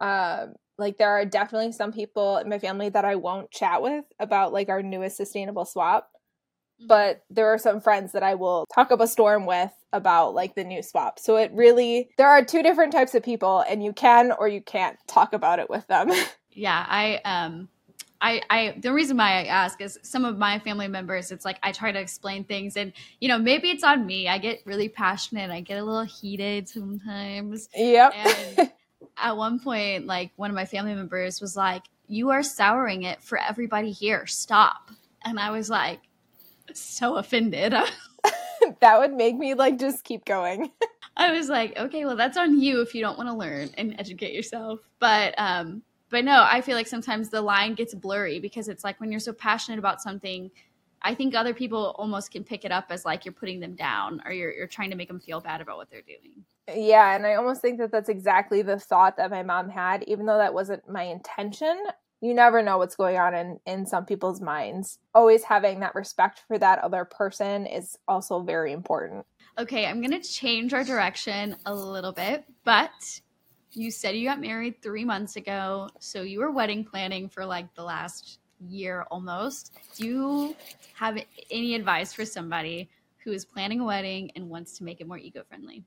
Um, 0.00 0.55
like 0.78 0.98
there 0.98 1.11
are 1.11 1.24
definitely 1.24 1.72
some 1.72 1.92
people 1.92 2.38
in 2.38 2.48
my 2.48 2.59
family 2.59 2.88
that 2.88 3.05
I 3.05 3.16
won't 3.16 3.50
chat 3.50 3.83
with 3.83 4.05
about 4.18 4.52
like 4.52 4.68
our 4.68 4.83
newest 4.83 5.16
sustainable 5.16 5.64
swap. 5.64 6.11
Mm-hmm. 6.81 6.87
But 6.88 7.24
there 7.31 7.52
are 7.52 7.59
some 7.59 7.81
friends 7.81 8.12
that 8.12 8.22
I 8.22 8.35
will 8.35 8.66
talk 8.74 8.90
up 8.90 9.00
a 9.00 9.07
storm 9.07 9.46
with 9.46 9.72
about 9.92 10.35
like 10.35 10.55
the 10.55 10.64
new 10.64 10.83
swap. 10.83 11.18
So 11.18 11.37
it 11.37 11.52
really 11.52 12.11
there 12.18 12.28
are 12.28 12.44
two 12.44 12.62
different 12.62 12.92
types 12.92 13.14
of 13.14 13.22
people 13.22 13.64
and 13.68 13.85
you 13.85 13.92
can 13.92 14.33
or 14.33 14.48
you 14.48 14.61
can't 14.61 14.96
talk 15.07 15.33
about 15.33 15.59
it 15.59 15.68
with 15.68 15.87
them. 15.87 16.11
yeah, 16.50 16.85
I 16.88 17.20
um 17.24 17.68
I, 18.22 18.40
I 18.48 18.74
the 18.80 18.92
reason 18.92 19.16
why 19.16 19.40
I 19.40 19.44
ask 19.44 19.80
is 19.80 19.98
some 20.02 20.24
of 20.24 20.38
my 20.38 20.61
family 20.61 20.87
members, 20.88 21.32
it's 21.32 21.44
like 21.44 21.58
I 21.62 21.72
try 21.72 21.90
to 21.90 21.98
explain 21.98 22.44
things 22.44 22.76
and 22.76 22.92
you 23.20 23.28
know, 23.28 23.37
maybe 23.38 23.70
it's 23.70 23.82
on 23.82 24.06
me. 24.06 24.28
I 24.28 24.38
get 24.38 24.62
really 24.64 24.88
passionate, 24.88 25.50
I 25.50 25.61
get 25.61 25.78
a 25.78 25.85
little 25.85 26.04
heated 26.04 26.68
sometimes. 26.68 27.68
Yep. 27.74 28.12
And 28.14 28.72
at 29.16 29.37
one 29.37 29.58
point, 29.58 30.06
like 30.06 30.30
one 30.37 30.50
of 30.50 30.54
my 30.54 30.64
family 30.64 30.94
members 30.94 31.40
was 31.40 31.56
like, 31.56 31.82
You 32.06 32.30
are 32.30 32.44
souring 32.44 33.02
it 33.02 33.22
for 33.22 33.38
everybody 33.38 33.90
here. 33.90 34.26
Stop. 34.26 34.90
And 35.24 35.38
I 35.38 35.50
was 35.50 35.68
like 35.68 36.00
so 36.72 37.16
offended. 37.16 37.74
that 38.80 38.98
would 39.00 39.12
make 39.12 39.37
me 39.37 39.54
like 39.54 39.78
just 39.78 40.04
keep 40.04 40.24
going. 40.24 40.70
I 41.16 41.32
was 41.32 41.48
like, 41.48 41.76
okay, 41.78 42.04
well, 42.04 42.16
that's 42.16 42.38
on 42.38 42.61
you 42.61 42.80
if 42.80 42.94
you 42.94 43.02
don't 43.02 43.18
want 43.18 43.28
to 43.28 43.37
learn 43.37 43.70
and 43.76 43.94
educate 43.98 44.32
yourself. 44.32 44.80
But 44.98 45.35
um, 45.37 45.82
but 46.12 46.27
no, 46.27 46.46
I 46.48 46.61
feel 46.61 46.77
like 46.77 46.87
sometimes 46.87 47.31
the 47.31 47.40
line 47.40 47.75
gets 47.75 47.94
blurry 47.94 48.38
because 48.38 48.68
it's 48.68 48.85
like 48.85 49.01
when 49.01 49.11
you're 49.11 49.18
so 49.18 49.33
passionate 49.33 49.79
about 49.79 50.03
something, 50.03 50.51
I 51.01 51.14
think 51.14 51.35
other 51.35 51.55
people 51.55 51.96
almost 51.98 52.31
can 52.31 52.44
pick 52.44 52.66
it 52.66 52.70
up 52.70 52.87
as 52.90 53.07
like 53.07 53.25
you're 53.25 53.33
putting 53.33 53.61
them 53.61 53.75
down 53.75 54.20
or 54.27 54.33
you're, 54.33 54.53
you're 54.53 54.66
trying 54.66 54.90
to 54.90 54.96
make 54.96 55.09
them 55.09 55.18
feel 55.18 55.40
bad 55.40 55.62
about 55.62 55.79
what 55.79 55.90
they're 55.90 56.03
doing. 56.03 56.44
Yeah, 56.72 57.16
and 57.16 57.27
I 57.27 57.35
almost 57.35 57.62
think 57.62 57.79
that 57.79 57.90
that's 57.90 58.11
exactly 58.11 58.61
the 58.61 58.79
thought 58.79 59.16
that 59.16 59.31
my 59.31 59.42
mom 59.42 59.70
had, 59.70 60.05
even 60.05 60.27
though 60.27 60.37
that 60.37 60.53
wasn't 60.53 60.88
my 60.88 61.03
intention. 61.03 61.83
You 62.20 62.35
never 62.35 62.62
know 62.62 62.77
what's 62.77 62.94
going 62.94 63.16
on 63.16 63.35
in, 63.35 63.59
in 63.66 63.87
some 63.87 64.05
people's 64.05 64.42
minds. 64.42 64.98
Always 65.14 65.42
having 65.42 65.81
that 65.81 65.94
respect 65.94 66.42
for 66.46 66.59
that 66.59 66.79
other 66.81 67.07
person 67.07 67.66
is 67.66 67.98
also 68.07 68.40
very 68.42 68.72
important. 68.72 69.25
Okay, 69.59 69.87
I'm 69.87 70.01
going 70.01 70.20
to 70.20 70.29
change 70.29 70.75
our 70.75 70.85
direction 70.85 71.57
a 71.66 71.75
little 71.75 72.12
bit, 72.12 72.44
but 72.64 73.20
you 73.72 73.90
said 73.90 74.16
you 74.16 74.28
got 74.28 74.40
married 74.40 74.82
three 74.82 75.04
months 75.04 75.37
ago, 75.37 75.88
so 75.98 76.22
you 76.22 76.40
were 76.40 76.50
wedding 76.50 76.85
planning 76.85 77.28
for 77.28 77.44
like 77.44 77.74
the 77.74 77.82
last 77.82 78.38
year 78.68 79.06
almost. 79.11 79.72
Do 79.96 80.06
you 80.06 80.56
have 80.94 81.18
any 81.50 81.74
advice 81.74 82.12
for 82.12 82.24
somebody 82.24 82.88
who 83.24 83.32
is 83.32 83.44
planning 83.44 83.80
a 83.80 83.85
wedding 83.85 84.30
and 84.37 84.48
wants 84.48 84.78
to 84.78 84.85
make 84.85 85.00
it 85.00 85.06
more 85.06 85.18
eco 85.18 85.42
friendly. 85.44 85.85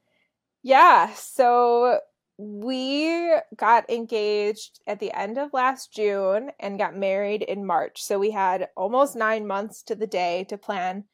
Yeah. 0.64 1.14
So 1.14 2.00
we 2.38 3.34
got 3.56 3.90
engaged 3.90 4.82
at 4.88 5.00
the 5.00 5.12
end 5.18 5.38
of 5.38 5.54
last 5.54 5.94
June 5.94 6.52
and 6.60 6.80
got 6.80 6.98
married 6.98 7.44
in 7.44 7.66
March. 7.66 8.04
So 8.04 8.20
we 8.20 8.32
had 8.32 8.70
almost 8.76 9.16
nine 9.16 9.48
months 9.48 9.84
to 9.84 9.96
the 9.96 10.08
day 10.08 10.46
to 10.50 10.58
plan 10.58 11.06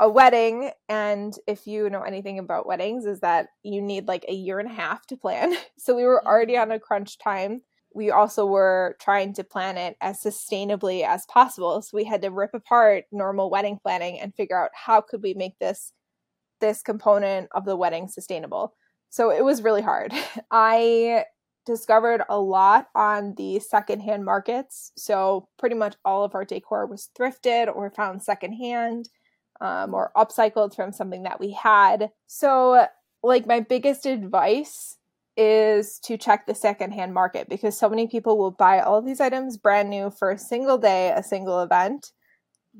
a 0.00 0.08
wedding. 0.08 0.70
And 0.88 1.36
if 1.46 1.66
you 1.66 1.90
know 1.90 2.00
anything 2.00 2.38
about 2.38 2.66
weddings, 2.66 3.04
is 3.04 3.20
that 3.20 3.48
you 3.62 3.82
need 3.82 4.08
like 4.08 4.24
a 4.26 4.34
year 4.34 4.58
and 4.58 4.68
a 4.68 4.74
half 4.74 5.06
to 5.08 5.16
plan. 5.16 5.54
So 5.78 5.96
we 5.96 6.04
were 6.04 6.26
already 6.26 6.54
mm. 6.54 6.62
on 6.62 6.72
a 6.72 6.80
crunch 6.80 7.18
time. 7.18 7.62
We 7.94 8.10
also 8.10 8.46
were 8.46 8.96
trying 9.00 9.32
to 9.34 9.44
plan 9.44 9.76
it 9.76 9.96
as 10.00 10.22
sustainably 10.22 11.06
as 11.06 11.26
possible. 11.26 11.80
So 11.82 11.96
we 11.96 12.04
had 12.04 12.22
to 12.22 12.30
rip 12.30 12.54
apart 12.54 13.04
normal 13.10 13.50
wedding 13.50 13.78
planning 13.82 14.20
and 14.20 14.34
figure 14.34 14.62
out 14.62 14.70
how 14.74 15.00
could 15.00 15.22
we 15.22 15.34
make 15.34 15.58
this 15.58 15.92
this 16.60 16.82
component 16.82 17.48
of 17.52 17.64
the 17.64 17.76
wedding 17.76 18.08
sustainable. 18.08 18.74
So 19.08 19.30
it 19.30 19.44
was 19.44 19.62
really 19.62 19.82
hard. 19.82 20.12
I 20.50 21.24
discovered 21.66 22.22
a 22.28 22.38
lot 22.38 22.88
on 22.94 23.34
the 23.36 23.58
secondhand 23.60 24.24
markets. 24.24 24.92
So 24.96 25.48
pretty 25.58 25.74
much 25.76 25.96
all 26.04 26.24
of 26.24 26.34
our 26.34 26.44
decor 26.44 26.86
was 26.86 27.10
thrifted 27.18 27.74
or 27.74 27.90
found 27.90 28.22
secondhand 28.22 29.08
um, 29.60 29.94
or 29.94 30.10
upcycled 30.16 30.74
from 30.74 30.92
something 30.92 31.24
that 31.24 31.40
we 31.40 31.52
had. 31.52 32.10
So, 32.26 32.86
like, 33.22 33.46
my 33.46 33.60
biggest 33.60 34.06
advice 34.06 34.96
is 35.36 35.98
to 36.00 36.16
check 36.16 36.46
the 36.46 36.54
secondhand 36.54 37.14
market 37.14 37.48
because 37.48 37.78
so 37.78 37.88
many 37.88 38.06
people 38.06 38.36
will 38.36 38.50
buy 38.50 38.80
all 38.80 39.00
these 39.00 39.20
items 39.20 39.56
brand 39.56 39.88
new 39.88 40.10
for 40.10 40.30
a 40.30 40.38
single 40.38 40.78
day, 40.78 41.12
a 41.14 41.22
single 41.22 41.60
event, 41.62 42.12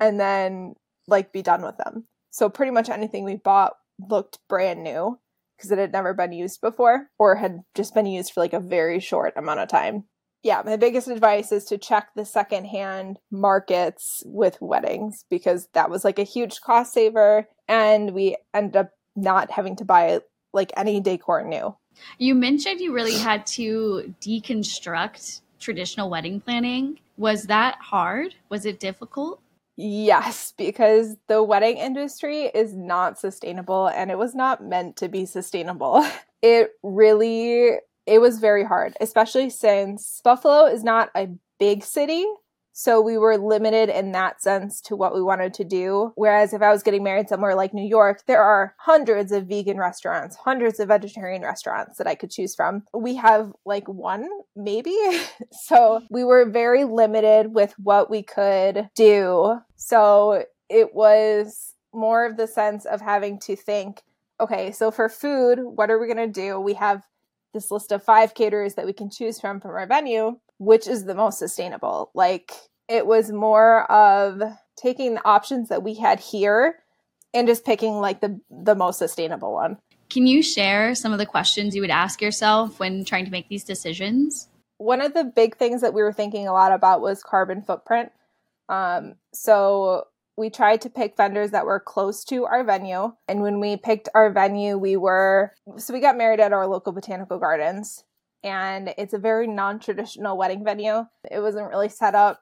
and 0.01 0.19
then 0.19 0.75
like 1.07 1.33
be 1.33 1.43
done 1.43 1.63
with 1.63 1.77
them. 1.79 2.07
So, 2.31 2.49
pretty 2.49 2.73
much 2.73 2.89
anything 2.89 3.25
we 3.25 3.37
bought 3.37 3.75
looked 4.09 4.39
brand 4.49 4.83
new 4.83 5.19
because 5.57 5.71
it 5.71 5.79
had 5.79 5.93
never 5.93 6.15
been 6.15 6.33
used 6.33 6.61
before 6.61 7.09
or 7.19 7.37
had 7.37 7.61
just 7.75 7.95
been 7.95 8.07
used 8.07 8.33
for 8.33 8.41
like 8.41 8.55
a 8.55 8.61
very 8.61 8.99
short 8.99 9.35
amount 9.37 9.61
of 9.61 9.69
time. 9.69 10.05
Yeah, 10.43 10.63
my 10.65 10.77
biggest 10.77 11.09
advice 11.09 11.53
is 11.53 11.67
to 11.67 11.79
check 11.79 12.09
the 12.15 12.25
secondhand 12.25 13.19
markets 13.31 14.23
with 14.25 14.61
weddings 14.61 15.25
because 15.29 15.69
that 15.75 15.91
was 15.91 16.05
like 16.05 16.19
a 16.19 16.25
huge 16.25 16.61
cost 16.63 16.95
saver 16.95 17.47
and 17.69 18.13
we 18.15 18.37
ended 18.55 18.77
up 18.77 18.91
not 19.15 19.51
having 19.51 19.77
to 19.77 19.85
buy 19.85 20.21
like 20.53 20.73
any 20.77 21.01
decor 21.01 21.45
new. 21.45 21.77
You 22.19 22.35
mentioned 22.35 22.81
you 22.81 22.95
really 22.95 23.19
had 23.19 23.47
to 23.49 24.15
deconstruct 24.21 25.41
traditional 25.59 26.09
wedding 26.09 26.41
planning. 26.41 26.99
Was 27.19 27.45
that 27.45 27.77
hard? 27.81 28.35
Was 28.49 28.65
it 28.65 28.81
difficult? 28.81 29.43
Yes, 29.77 30.53
because 30.57 31.17
the 31.29 31.43
wedding 31.43 31.77
industry 31.77 32.45
is 32.45 32.75
not 32.75 33.19
sustainable 33.19 33.89
and 33.89 34.11
it 34.11 34.19
was 34.19 34.35
not 34.35 34.63
meant 34.65 34.97
to 34.97 35.09
be 35.09 35.27
sustainable. 35.27 36.07
It 36.43 36.71
really 36.83 37.77
it 38.11 38.21
was 38.21 38.41
very 38.41 38.65
hard, 38.65 38.97
especially 39.01 39.49
since 39.51 40.21
Buffalo 40.25 40.67
is 40.67 40.83
not 40.83 41.11
a 41.17 41.29
big 41.61 41.85
city. 41.85 42.27
So 42.73 43.01
we 43.01 43.17
were 43.17 43.37
limited 43.37 43.89
in 43.89 44.11
that 44.13 44.43
sense 44.43 44.81
to 44.83 44.97
what 44.97 45.15
we 45.15 45.23
wanted 45.23 45.55
to 45.55 45.65
do. 45.65 46.13
Whereas 46.17 46.53
if 46.53 46.61
I 46.61 46.71
was 46.71 46.83
getting 46.83 47.05
married 47.05 47.29
somewhere 47.29 47.55
like 47.55 47.73
New 47.73 47.87
York, 47.87 48.23
there 48.27 48.43
are 48.43 48.75
hundreds 48.79 49.31
of 49.31 49.47
vegan 49.47 49.77
restaurants, 49.77 50.35
hundreds 50.35 50.81
of 50.81 50.89
vegetarian 50.89 51.43
restaurants 51.43 51.99
that 51.99 52.09
I 52.09 52.17
could 52.17 52.33
choose 52.33 52.55
from. 52.57 52.83
We 52.93 53.15
have 53.15 53.53
like 53.65 53.87
one, 53.87 54.29
maybe. 54.57 54.97
so 55.53 56.01
we 56.11 56.25
were 56.25 56.51
very 56.51 56.85
limited 56.85 57.55
with 57.55 57.75
what 57.79 58.11
we 58.11 58.25
could 58.25 58.89
do. 58.97 59.61
So 59.77 60.45
it 60.69 60.95
was 60.95 61.75
more 61.93 62.27
of 62.27 62.37
the 62.37 62.49
sense 62.49 62.87
of 62.87 63.01
having 63.01 63.39
to 63.41 63.55
think 63.55 64.03
okay, 64.41 64.73
so 64.73 64.91
for 64.91 65.11
food, 65.11 65.59
what 65.61 65.91
are 65.91 65.99
we 65.99 66.07
going 66.07 66.33
to 66.33 66.41
do? 66.41 66.59
We 66.59 66.73
have 66.73 67.03
this 67.53 67.71
list 67.71 67.93
of 67.93 68.03
five 68.03 68.35
caterers 68.35 68.75
that 68.75 68.87
we 68.87 68.93
can 68.93 69.11
choose 69.11 69.41
from 69.41 69.61
from 69.61 69.73
our 69.73 69.87
venue, 69.87 70.39
which 70.59 70.87
is 70.87 71.05
the 71.05 71.15
most 71.15 71.39
sustainable. 71.39 72.11
Like 72.15 72.53
it 72.89 73.07
was 73.07 73.31
more 73.31 73.91
of 73.91 74.43
taking 74.77 75.15
the 75.15 75.25
options 75.25 75.69
that 75.69 75.83
we 75.83 75.95
had 75.95 76.21
here 76.21 76.77
and 77.33 77.47
just 77.47 77.65
picking 77.65 77.95
like 77.95 78.21
the 78.21 78.41
the 78.51 78.75
most 78.75 78.99
sustainable 78.99 79.53
one. 79.53 79.79
Can 80.11 80.27
you 80.27 80.43
share 80.43 80.95
some 80.95 81.13
of 81.13 81.19
the 81.19 81.27
questions 81.27 81.75
you 81.75 81.83
would 81.83 81.91
ask 81.91 82.21
yourself 82.21 82.81
when 82.81 83.05
trying 83.05 83.25
to 83.27 83.31
make 83.31 83.49
these 83.49 83.65
decisions? 83.65 84.49
One 84.79 85.01
of 85.01 85.15
the 85.15 85.25
big 85.25 85.57
things 85.57 85.83
that 85.83 85.95
we 85.95 86.03
were 86.03 86.13
thinking 86.13 86.49
a 86.49 86.53
lot 86.53 86.73
about 86.73 87.01
was 87.01 87.23
carbon 87.23 87.63
footprint. 87.63 88.11
Um, 88.69 89.15
so 89.33 90.05
we 90.41 90.51
tried 90.51 90.81
to 90.81 90.91
pick 90.91 91.17
vendors 91.17 91.51
that 91.51 91.67
were 91.67 91.79
close 91.79 92.25
to 92.25 92.47
our 92.47 92.65
venue. 92.65 93.13
And 93.29 93.43
when 93.43 93.61
we 93.61 93.77
picked 93.77 94.09
our 94.15 94.33
venue, 94.33 94.79
we 94.79 94.97
were 94.97 95.53
so 95.77 95.93
we 95.93 96.01
got 96.01 96.17
married 96.17 96.41
at 96.41 96.53
our 96.53 96.67
local 96.67 96.93
botanical 96.93 97.39
gardens. 97.39 98.05
And 98.43 98.95
it's 98.97 99.13
a 99.13 99.19
very 99.19 99.47
non 99.47 99.79
traditional 99.79 100.39
wedding 100.39 100.65
venue. 100.65 101.05
It 101.31 101.41
wasn't 101.41 101.69
really 101.69 101.91
set 101.91 102.15
up 102.15 102.41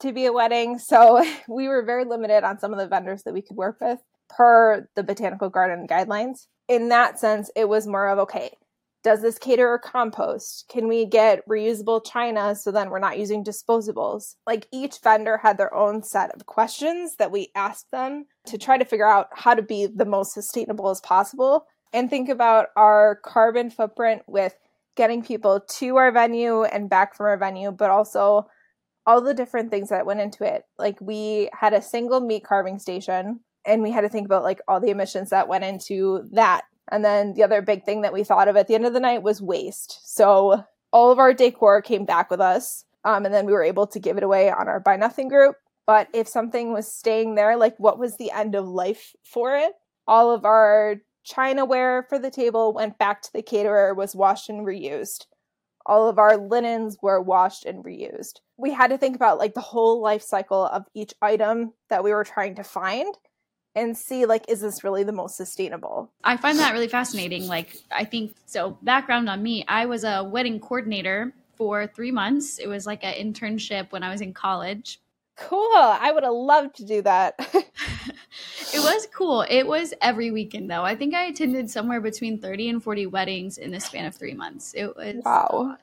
to 0.00 0.12
be 0.12 0.26
a 0.26 0.32
wedding. 0.32 0.78
So 0.78 1.24
we 1.48 1.66
were 1.66 1.82
very 1.82 2.04
limited 2.04 2.44
on 2.44 2.58
some 2.58 2.72
of 2.72 2.78
the 2.78 2.86
vendors 2.86 3.22
that 3.22 3.34
we 3.34 3.42
could 3.42 3.56
work 3.56 3.78
with 3.80 3.98
per 4.28 4.86
the 4.94 5.02
botanical 5.02 5.48
garden 5.48 5.86
guidelines. 5.88 6.46
In 6.68 6.90
that 6.90 7.18
sense, 7.18 7.50
it 7.56 7.68
was 7.68 7.86
more 7.86 8.08
of 8.08 8.18
okay, 8.18 8.50
does 9.08 9.22
this 9.22 9.38
cater 9.38 9.66
or 9.66 9.78
compost? 9.78 10.66
Can 10.68 10.86
we 10.86 11.06
get 11.06 11.46
reusable 11.48 12.04
china 12.04 12.54
so 12.54 12.70
then 12.70 12.90
we're 12.90 12.98
not 12.98 13.18
using 13.18 13.42
disposables? 13.42 14.34
Like 14.46 14.68
each 14.70 14.98
vendor 15.02 15.38
had 15.38 15.56
their 15.56 15.74
own 15.74 16.02
set 16.02 16.30
of 16.34 16.44
questions 16.44 17.16
that 17.16 17.32
we 17.32 17.48
asked 17.54 17.90
them 17.90 18.26
to 18.48 18.58
try 18.58 18.76
to 18.76 18.84
figure 18.84 19.08
out 19.08 19.28
how 19.32 19.54
to 19.54 19.62
be 19.62 19.86
the 19.86 20.04
most 20.04 20.34
sustainable 20.34 20.90
as 20.90 21.00
possible 21.00 21.64
and 21.90 22.10
think 22.10 22.28
about 22.28 22.66
our 22.76 23.18
carbon 23.24 23.70
footprint 23.70 24.20
with 24.26 24.54
getting 24.94 25.22
people 25.22 25.60
to 25.78 25.96
our 25.96 26.12
venue 26.12 26.64
and 26.64 26.90
back 26.90 27.16
from 27.16 27.28
our 27.28 27.38
venue, 27.38 27.70
but 27.70 27.88
also 27.88 28.46
all 29.06 29.22
the 29.22 29.32
different 29.32 29.70
things 29.70 29.88
that 29.88 30.04
went 30.04 30.20
into 30.20 30.44
it. 30.44 30.64
Like 30.78 31.00
we 31.00 31.48
had 31.58 31.72
a 31.72 31.80
single 31.80 32.20
meat 32.20 32.44
carving 32.44 32.78
station 32.78 33.40
and 33.64 33.82
we 33.82 33.90
had 33.90 34.02
to 34.02 34.10
think 34.10 34.26
about 34.26 34.42
like 34.42 34.60
all 34.68 34.80
the 34.80 34.90
emissions 34.90 35.30
that 35.30 35.48
went 35.48 35.64
into 35.64 36.28
that. 36.32 36.64
And 36.90 37.04
then 37.04 37.34
the 37.34 37.42
other 37.42 37.62
big 37.62 37.84
thing 37.84 38.02
that 38.02 38.12
we 38.12 38.24
thought 38.24 38.48
of 38.48 38.56
at 38.56 38.66
the 38.66 38.74
end 38.74 38.86
of 38.86 38.92
the 38.92 39.00
night 39.00 39.22
was 39.22 39.42
waste. 39.42 40.00
So 40.04 40.64
all 40.92 41.10
of 41.10 41.18
our 41.18 41.34
decor 41.34 41.82
came 41.82 42.04
back 42.04 42.30
with 42.30 42.40
us. 42.40 42.84
Um, 43.04 43.24
and 43.24 43.34
then 43.34 43.46
we 43.46 43.52
were 43.52 43.62
able 43.62 43.86
to 43.86 44.00
give 44.00 44.16
it 44.16 44.22
away 44.22 44.50
on 44.50 44.68
our 44.68 44.80
Buy 44.80 44.96
Nothing 44.96 45.28
group. 45.28 45.56
But 45.86 46.08
if 46.12 46.28
something 46.28 46.72
was 46.72 46.92
staying 46.92 47.34
there, 47.34 47.56
like 47.56 47.76
what 47.78 47.98
was 47.98 48.16
the 48.16 48.30
end 48.30 48.54
of 48.54 48.66
life 48.66 49.14
for 49.24 49.56
it? 49.56 49.72
All 50.06 50.32
of 50.32 50.44
our 50.44 50.96
chinaware 51.24 52.08
for 52.08 52.18
the 52.18 52.30
table 52.30 52.72
went 52.72 52.98
back 52.98 53.22
to 53.22 53.32
the 53.32 53.42
caterer, 53.42 53.94
was 53.94 54.14
washed 54.14 54.48
and 54.48 54.66
reused. 54.66 55.26
All 55.86 56.08
of 56.08 56.18
our 56.18 56.36
linens 56.36 56.98
were 57.00 57.20
washed 57.20 57.64
and 57.64 57.84
reused 57.84 58.40
we 58.58 58.72
had 58.72 58.90
to 58.90 58.98
think 58.98 59.16
about 59.16 59.38
like 59.38 59.54
the 59.54 59.60
whole 59.60 60.02
life 60.02 60.22
cycle 60.22 60.66
of 60.66 60.84
each 60.92 61.14
item 61.22 61.72
that 61.88 62.04
we 62.04 62.12
were 62.12 62.24
trying 62.24 62.56
to 62.56 62.64
find 62.64 63.14
and 63.74 63.96
see 63.96 64.26
like 64.26 64.44
is 64.48 64.60
this 64.60 64.84
really 64.84 65.04
the 65.04 65.12
most 65.12 65.36
sustainable? 65.36 66.10
I 66.24 66.36
find 66.36 66.58
that 66.58 66.72
really 66.72 66.88
fascinating 66.88 67.46
like 67.46 67.76
i 67.90 68.04
think 68.04 68.34
so 68.46 68.78
background 68.82 69.28
on 69.28 69.42
me 69.42 69.64
i 69.68 69.86
was 69.86 70.04
a 70.04 70.24
wedding 70.24 70.60
coordinator 70.60 71.32
for 71.56 71.88
three 71.88 72.12
months. 72.12 72.58
It 72.58 72.68
was 72.68 72.86
like 72.86 73.02
an 73.02 73.14
internship 73.14 73.90
when 73.90 74.02
i 74.02 74.10
was 74.10 74.20
in 74.20 74.32
college. 74.32 75.00
Cool. 75.36 75.76
I 75.76 76.10
would 76.12 76.24
have 76.24 76.32
loved 76.32 76.76
to 76.76 76.84
do 76.84 77.02
that. 77.02 77.34
It 78.74 78.80
was 78.80 79.08
cool. 79.14 79.46
It 79.48 79.66
was 79.66 79.94
every 80.02 80.30
weekend 80.30 80.70
though. 80.70 80.82
I 80.82 80.94
think 80.94 81.14
i 81.14 81.24
attended 81.24 81.70
somewhere 81.70 82.00
between 82.00 82.38
30 82.38 82.68
and 82.68 82.82
40 82.82 83.06
weddings 83.06 83.56
in 83.58 83.70
the 83.70 83.80
span 83.80 84.04
of 84.04 84.14
three 84.14 84.34
months. 84.34 84.74
It 84.76 84.94
was 84.94 85.22
wow 85.24 85.76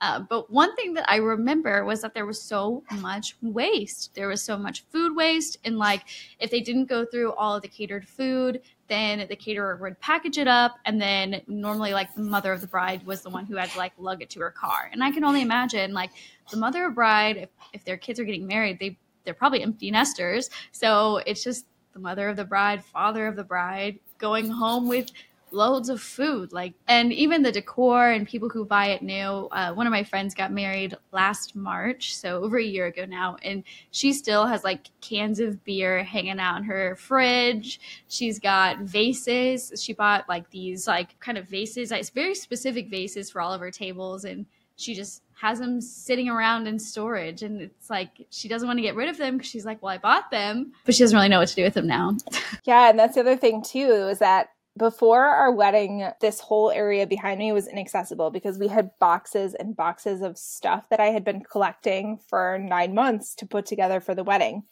uh, 0.00 0.20
but 0.20 0.50
one 0.50 0.74
thing 0.76 0.92
that 0.94 1.10
I 1.10 1.16
remember 1.16 1.84
was 1.84 2.02
that 2.02 2.12
there 2.12 2.26
was 2.26 2.40
so 2.40 2.82
much 3.00 3.36
waste. 3.40 4.14
There 4.14 4.28
was 4.28 4.42
so 4.42 4.58
much 4.58 4.84
food 4.92 5.16
waste. 5.16 5.58
And 5.64 5.78
like, 5.78 6.02
if 6.38 6.50
they 6.50 6.60
didn't 6.60 6.86
go 6.86 7.04
through 7.06 7.32
all 7.32 7.56
of 7.56 7.62
the 7.62 7.68
catered 7.68 8.06
food, 8.06 8.60
then 8.88 9.26
the 9.28 9.36
caterer 9.36 9.76
would 9.76 9.98
package 10.00 10.38
it 10.38 10.48
up. 10.48 10.76
And 10.84 11.00
then 11.00 11.40
normally, 11.46 11.92
like, 11.92 12.14
the 12.14 12.22
mother 12.22 12.52
of 12.52 12.60
the 12.60 12.66
bride 12.66 13.04
was 13.06 13.22
the 13.22 13.30
one 13.30 13.46
who 13.46 13.56
had 13.56 13.70
to 13.70 13.78
like 13.78 13.92
lug 13.98 14.22
it 14.22 14.30
to 14.30 14.40
her 14.40 14.50
car. 14.50 14.90
And 14.92 15.02
I 15.02 15.10
can 15.10 15.24
only 15.24 15.40
imagine, 15.40 15.92
like, 15.92 16.10
the 16.50 16.58
mother 16.58 16.84
of 16.84 16.92
the 16.92 16.94
bride, 16.94 17.36
if, 17.38 17.48
if 17.72 17.84
their 17.84 17.96
kids 17.96 18.20
are 18.20 18.24
getting 18.24 18.46
married, 18.46 18.78
they, 18.78 18.98
they're 19.24 19.34
probably 19.34 19.62
empty 19.62 19.90
nesters. 19.90 20.50
So 20.72 21.18
it's 21.26 21.42
just 21.42 21.66
the 21.94 22.00
mother 22.00 22.28
of 22.28 22.36
the 22.36 22.44
bride, 22.44 22.84
father 22.84 23.26
of 23.26 23.36
the 23.36 23.44
bride 23.44 23.98
going 24.18 24.48
home 24.48 24.88
with 24.88 25.10
loads 25.52 25.88
of 25.88 26.00
food 26.00 26.52
like 26.52 26.74
and 26.88 27.12
even 27.12 27.42
the 27.42 27.52
decor 27.52 28.10
and 28.10 28.26
people 28.26 28.48
who 28.48 28.64
buy 28.64 28.86
it 28.86 29.02
new. 29.02 29.48
Uh, 29.52 29.72
one 29.72 29.86
of 29.86 29.90
my 29.90 30.02
friends 30.02 30.34
got 30.34 30.52
married 30.52 30.96
last 31.12 31.54
march 31.54 32.14
so 32.16 32.42
over 32.42 32.58
a 32.58 32.64
year 32.64 32.86
ago 32.86 33.04
now 33.04 33.36
and 33.42 33.62
she 33.90 34.12
still 34.12 34.46
has 34.46 34.64
like 34.64 34.88
cans 35.00 35.40
of 35.40 35.62
beer 35.64 36.02
hanging 36.02 36.40
out 36.40 36.58
in 36.58 36.64
her 36.64 36.96
fridge. 36.96 37.80
She's 38.08 38.38
got 38.38 38.80
vases. 38.80 39.72
She 39.82 39.92
bought 39.92 40.28
like 40.28 40.50
these 40.50 40.86
like 40.86 41.18
kind 41.20 41.38
of 41.38 41.48
vases 41.48 41.92
it's 41.92 42.10
very 42.10 42.34
specific 42.34 42.88
vases 42.88 43.30
for 43.30 43.40
all 43.40 43.52
of 43.52 43.60
her 43.60 43.70
tables 43.70 44.24
and 44.24 44.46
she 44.76 44.94
just 44.94 45.22
has 45.40 45.58
them 45.58 45.80
sitting 45.80 46.28
around 46.28 46.66
in 46.66 46.78
storage 46.78 47.42
and 47.42 47.60
it's 47.60 47.90
like 47.90 48.26
she 48.30 48.48
doesn't 48.48 48.66
want 48.66 48.78
to 48.78 48.82
get 48.82 48.94
rid 48.94 49.08
of 49.08 49.16
them 49.16 49.36
because 49.36 49.50
she's 49.50 49.66
like 49.66 49.82
well 49.82 49.92
i 49.92 49.98
bought 49.98 50.30
them. 50.30 50.72
But 50.84 50.94
she 50.94 51.02
doesn't 51.02 51.16
really 51.16 51.28
know 51.28 51.38
what 51.38 51.48
to 51.48 51.54
do 51.54 51.62
with 51.62 51.74
them 51.74 51.86
now. 51.86 52.16
Yeah 52.64 52.90
and 52.90 52.98
that's 52.98 53.14
the 53.14 53.20
other 53.20 53.36
thing 53.36 53.62
too 53.62 54.08
is 54.08 54.18
that 54.18 54.48
before 54.78 55.24
our 55.24 55.52
wedding 55.52 56.08
this 56.20 56.40
whole 56.40 56.70
area 56.70 57.06
behind 57.06 57.38
me 57.38 57.52
was 57.52 57.66
inaccessible 57.66 58.30
because 58.30 58.58
we 58.58 58.68
had 58.68 58.90
boxes 59.00 59.54
and 59.54 59.76
boxes 59.76 60.22
of 60.22 60.36
stuff 60.36 60.84
that 60.90 61.00
i 61.00 61.06
had 61.06 61.24
been 61.24 61.42
collecting 61.42 62.18
for 62.28 62.58
nine 62.58 62.94
months 62.94 63.34
to 63.34 63.46
put 63.46 63.66
together 63.66 64.00
for 64.00 64.14
the 64.14 64.24
wedding 64.24 64.62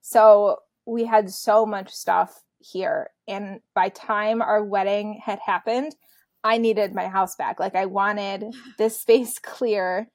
so 0.00 0.56
we 0.86 1.04
had 1.04 1.30
so 1.30 1.66
much 1.66 1.90
stuff 1.90 2.42
here 2.58 3.10
and 3.28 3.60
by 3.74 3.88
time 3.90 4.42
our 4.42 4.64
wedding 4.64 5.20
had 5.24 5.38
happened 5.44 5.94
I 6.42 6.58
needed 6.58 6.94
my 6.94 7.08
house 7.08 7.36
back. 7.36 7.60
Like 7.60 7.74
I 7.74 7.86
wanted 7.86 8.54
this 8.78 8.98
space 8.98 9.38
clear. 9.38 10.08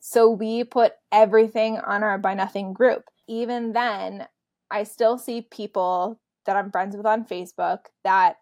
So 0.00 0.30
we 0.30 0.64
put 0.64 0.92
everything 1.10 1.78
on 1.78 2.02
our 2.02 2.18
Buy 2.18 2.34
Nothing 2.34 2.72
group. 2.72 3.04
Even 3.26 3.72
then, 3.72 4.26
I 4.70 4.84
still 4.84 5.18
see 5.18 5.42
people 5.50 6.20
that 6.46 6.56
I'm 6.56 6.70
friends 6.70 6.96
with 6.96 7.06
on 7.06 7.24
Facebook 7.24 7.86
that 8.04 8.36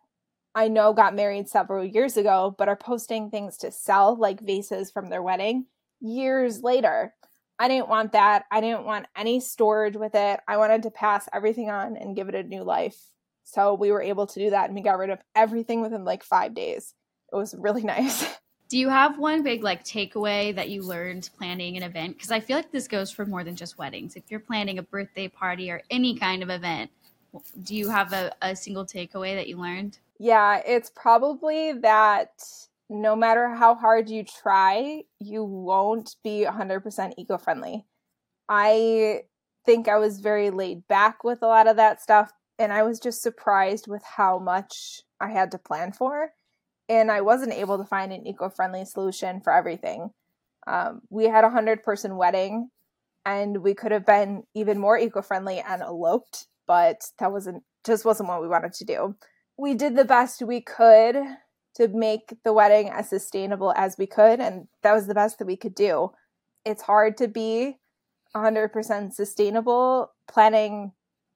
I 0.54 0.68
know 0.68 0.92
got 0.92 1.14
married 1.14 1.48
several 1.48 1.84
years 1.84 2.16
ago, 2.16 2.54
but 2.58 2.68
are 2.68 2.76
posting 2.76 3.30
things 3.30 3.56
to 3.58 3.72
sell, 3.72 4.16
like 4.16 4.40
vases 4.40 4.90
from 4.90 5.08
their 5.08 5.22
wedding, 5.22 5.66
years 6.00 6.62
later. 6.62 7.14
I 7.58 7.68
didn't 7.68 7.88
want 7.88 8.12
that. 8.12 8.44
I 8.50 8.60
didn't 8.60 8.84
want 8.84 9.06
any 9.16 9.40
storage 9.40 9.96
with 9.96 10.14
it. 10.14 10.40
I 10.48 10.56
wanted 10.56 10.82
to 10.84 10.90
pass 10.90 11.28
everything 11.32 11.70
on 11.70 11.96
and 11.96 12.16
give 12.16 12.28
it 12.28 12.34
a 12.34 12.42
new 12.42 12.64
life. 12.64 12.98
So 13.44 13.74
we 13.74 13.92
were 13.92 14.02
able 14.02 14.26
to 14.26 14.38
do 14.38 14.50
that 14.50 14.66
and 14.66 14.74
we 14.74 14.82
got 14.82 14.98
rid 14.98 15.10
of 15.10 15.20
everything 15.34 15.80
within 15.80 16.04
like 16.04 16.24
five 16.24 16.54
days 16.54 16.94
it 17.32 17.36
was 17.36 17.54
really 17.54 17.82
nice. 17.84 18.26
Do 18.68 18.78
you 18.78 18.88
have 18.88 19.18
one 19.18 19.42
big 19.42 19.62
like 19.62 19.84
takeaway 19.84 20.54
that 20.54 20.70
you 20.70 20.82
learned 20.82 21.28
planning 21.36 21.76
an 21.76 21.82
event? 21.82 22.16
Because 22.16 22.30
I 22.30 22.40
feel 22.40 22.56
like 22.56 22.72
this 22.72 22.88
goes 22.88 23.10
for 23.10 23.26
more 23.26 23.44
than 23.44 23.54
just 23.54 23.76
weddings. 23.76 24.16
If 24.16 24.24
you're 24.30 24.40
planning 24.40 24.78
a 24.78 24.82
birthday 24.82 25.28
party 25.28 25.70
or 25.70 25.82
any 25.90 26.16
kind 26.16 26.42
of 26.42 26.48
event, 26.48 26.90
do 27.64 27.76
you 27.76 27.90
have 27.90 28.12
a, 28.12 28.32
a 28.40 28.56
single 28.56 28.86
takeaway 28.86 29.34
that 29.34 29.48
you 29.48 29.58
learned? 29.58 29.98
Yeah, 30.22 30.62
it's 30.64 30.88
probably 30.88 31.72
that 31.80 32.30
no 32.88 33.16
matter 33.16 33.48
how 33.48 33.74
hard 33.74 34.08
you 34.08 34.22
try, 34.22 35.02
you 35.18 35.42
won't 35.42 36.14
be 36.22 36.46
100% 36.48 37.14
eco 37.18 37.38
friendly. 37.38 37.86
I 38.48 39.22
think 39.66 39.88
I 39.88 39.98
was 39.98 40.20
very 40.20 40.50
laid 40.50 40.86
back 40.86 41.24
with 41.24 41.42
a 41.42 41.48
lot 41.48 41.66
of 41.66 41.74
that 41.78 42.00
stuff, 42.00 42.30
and 42.56 42.72
I 42.72 42.84
was 42.84 43.00
just 43.00 43.20
surprised 43.20 43.88
with 43.88 44.04
how 44.04 44.38
much 44.38 45.02
I 45.20 45.28
had 45.30 45.50
to 45.52 45.58
plan 45.58 45.90
for 45.90 46.30
and 46.88 47.10
I 47.10 47.22
wasn't 47.22 47.54
able 47.54 47.78
to 47.78 47.84
find 47.84 48.12
an 48.12 48.24
eco 48.24 48.48
friendly 48.48 48.84
solution 48.84 49.40
for 49.40 49.52
everything. 49.52 50.10
Um, 50.68 51.00
we 51.10 51.24
had 51.24 51.42
a 51.42 51.50
hundred 51.50 51.82
person 51.82 52.16
wedding, 52.16 52.70
and 53.26 53.58
we 53.58 53.74
could 53.74 53.90
have 53.90 54.06
been 54.06 54.44
even 54.54 54.78
more 54.78 54.96
eco 54.98 55.20
friendly 55.22 55.58
and 55.60 55.82
eloped, 55.82 56.46
but 56.68 57.10
that 57.18 57.32
wasn't 57.32 57.64
just 57.84 58.04
wasn't 58.04 58.28
what 58.28 58.40
we 58.40 58.46
wanted 58.46 58.72
to 58.74 58.84
do. 58.84 59.16
We 59.56 59.74
did 59.74 59.96
the 59.96 60.04
best 60.04 60.42
we 60.42 60.60
could 60.60 61.16
to 61.76 61.88
make 61.88 62.34
the 62.44 62.52
wedding 62.52 62.90
as 62.90 63.08
sustainable 63.08 63.72
as 63.76 63.96
we 63.98 64.06
could, 64.06 64.40
and 64.40 64.68
that 64.82 64.92
was 64.92 65.06
the 65.06 65.14
best 65.14 65.38
that 65.38 65.46
we 65.46 65.56
could 65.56 65.74
do. 65.74 66.12
It's 66.64 66.82
hard 66.82 67.16
to 67.18 67.28
be 67.28 67.78
100% 68.34 69.12
sustainable 69.12 70.12
planning 70.28 70.92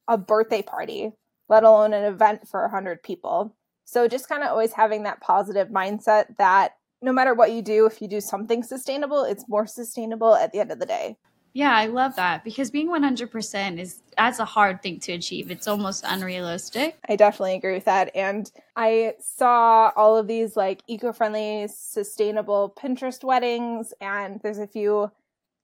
a 0.08 0.16
birthday 0.16 0.62
party, 0.62 1.12
let 1.48 1.64
alone 1.64 1.92
an 1.92 2.04
event 2.04 2.48
for 2.48 2.62
100 2.62 3.02
people. 3.02 3.54
So 3.84 4.08
just 4.08 4.28
kind 4.28 4.42
of 4.42 4.50
always 4.50 4.72
having 4.72 5.04
that 5.04 5.20
positive 5.20 5.68
mindset 5.68 6.36
that 6.38 6.72
no 7.02 7.12
matter 7.12 7.34
what 7.34 7.52
you 7.52 7.62
do, 7.62 7.86
if 7.86 8.00
you 8.00 8.08
do 8.08 8.20
something 8.20 8.62
sustainable, 8.62 9.24
it's 9.24 9.48
more 9.48 9.66
sustainable 9.66 10.34
at 10.34 10.52
the 10.52 10.60
end 10.60 10.72
of 10.72 10.78
the 10.78 10.86
day. 10.86 11.18
Yeah, 11.56 11.74
I 11.74 11.86
love 11.86 12.14
that 12.16 12.44
because 12.44 12.70
being 12.70 12.90
100% 12.90 13.78
is 13.80 14.02
that's 14.14 14.40
a 14.40 14.44
hard 14.44 14.82
thing 14.82 15.00
to 15.00 15.12
achieve. 15.12 15.50
It's 15.50 15.66
almost 15.66 16.04
unrealistic. 16.06 16.98
I 17.08 17.16
definitely 17.16 17.54
agree 17.54 17.72
with 17.72 17.86
that. 17.86 18.14
And 18.14 18.52
I 18.76 19.14
saw 19.20 19.90
all 19.96 20.18
of 20.18 20.26
these 20.26 20.54
like 20.54 20.82
eco-friendly, 20.86 21.68
sustainable 21.68 22.74
Pinterest 22.78 23.24
weddings 23.24 23.94
and 24.02 24.38
there's 24.42 24.58
a 24.58 24.66
few 24.66 25.10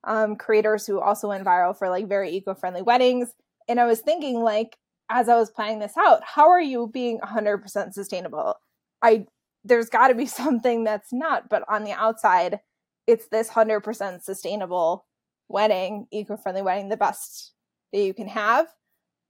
um, 0.05 0.37
creators 0.37 0.87
who 0.87 0.99
also 0.99 1.29
went 1.29 1.45
viral 1.45 1.77
for 1.77 1.91
like 1.91 2.09
very 2.09 2.31
eco-friendly 2.31 2.81
weddings. 2.81 3.35
And 3.69 3.79
I 3.79 3.85
was 3.85 4.01
thinking 4.01 4.41
like 4.41 4.79
as 5.11 5.29
I 5.29 5.37
was 5.37 5.51
planning 5.51 5.81
this 5.81 5.99
out, 5.99 6.23
how 6.25 6.49
are 6.49 6.63
you 6.63 6.87
being 6.87 7.21
100% 7.21 7.93
sustainable? 7.93 8.55
I 9.03 9.27
there's 9.63 9.91
got 9.91 10.09
to 10.09 10.15
be 10.15 10.25
something 10.41 10.85
that's 10.85 11.13
not, 11.13 11.51
but 11.51 11.65
on 11.69 11.85
the 11.85 11.93
outside, 11.93 12.61
it's 13.07 13.29
this 13.29 13.51
100% 13.51 14.23
sustainable 14.23 15.05
wedding, 15.53 16.07
eco-friendly 16.11 16.63
wedding, 16.63 16.89
the 16.89 16.97
best 16.97 17.53
that 17.93 18.01
you 18.01 18.15
can 18.15 18.29
have. 18.29 18.67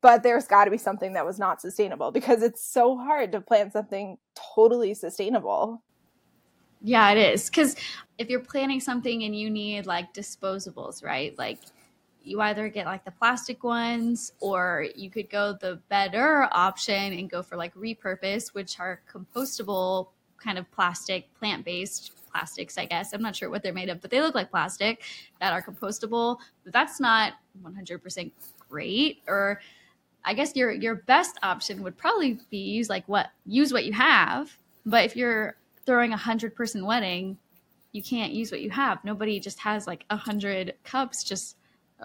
But 0.00 0.22
there's 0.22 0.46
got 0.46 0.64
to 0.64 0.70
be 0.70 0.78
something 0.78 1.12
that 1.12 1.26
was 1.26 1.38
not 1.38 1.60
sustainable 1.60 2.10
because 2.10 2.42
it's 2.42 2.64
so 2.64 2.96
hard 2.96 3.32
to 3.32 3.40
plan 3.40 3.70
something 3.70 4.18
totally 4.54 4.94
sustainable. 4.94 5.82
Yeah, 6.80 7.10
it 7.12 7.18
is. 7.18 7.48
Because 7.48 7.76
if 8.18 8.28
you're 8.28 8.40
planning 8.40 8.80
something 8.80 9.22
and 9.22 9.36
you 9.38 9.48
need 9.50 9.86
like 9.86 10.12
disposables, 10.12 11.04
right? 11.04 11.36
Like 11.38 11.60
you 12.24 12.40
either 12.40 12.68
get 12.68 12.86
like 12.86 13.04
the 13.04 13.10
plastic 13.12 13.62
ones 13.62 14.32
or 14.40 14.86
you 14.96 15.10
could 15.10 15.30
go 15.30 15.56
the 15.60 15.80
better 15.88 16.48
option 16.52 17.12
and 17.12 17.30
go 17.30 17.42
for 17.42 17.56
like 17.56 17.74
repurpose 17.74 18.54
which 18.54 18.78
are 18.78 19.00
compostable 19.12 20.08
kind 20.38 20.58
of 20.58 20.70
plastic 20.70 21.32
plant-based 21.34 22.12
plastics 22.32 22.78
i 22.78 22.84
guess. 22.84 23.12
I'm 23.12 23.22
not 23.22 23.36
sure 23.36 23.50
what 23.50 23.62
they're 23.62 23.72
made 23.72 23.88
of 23.88 24.00
but 24.00 24.10
they 24.10 24.20
look 24.20 24.34
like 24.34 24.50
plastic 24.50 25.02
that 25.40 25.52
are 25.52 25.62
compostable 25.62 26.38
but 26.64 26.72
that's 26.72 26.98
not 27.00 27.34
100% 27.64 28.32
great 28.68 29.22
or 29.28 29.60
i 30.24 30.34
guess 30.34 30.56
your 30.56 30.72
your 30.72 30.96
best 30.96 31.38
option 31.42 31.82
would 31.82 31.96
probably 31.96 32.38
be 32.50 32.58
use 32.58 32.88
like 32.88 33.06
what 33.06 33.28
use 33.46 33.72
what 33.72 33.84
you 33.84 33.92
have 33.92 34.56
but 34.86 35.04
if 35.04 35.14
you're 35.14 35.56
throwing 35.84 36.12
a 36.12 36.16
hundred 36.16 36.54
person 36.54 36.86
wedding 36.86 37.36
you 37.92 38.02
can't 38.02 38.32
use 38.32 38.50
what 38.50 38.62
you 38.62 38.70
have. 38.70 39.04
Nobody 39.04 39.38
just 39.38 39.58
has 39.60 39.86
like 39.86 40.04
a 40.10 40.16
hundred 40.16 40.74
cups 40.82 41.22
just 41.22 41.56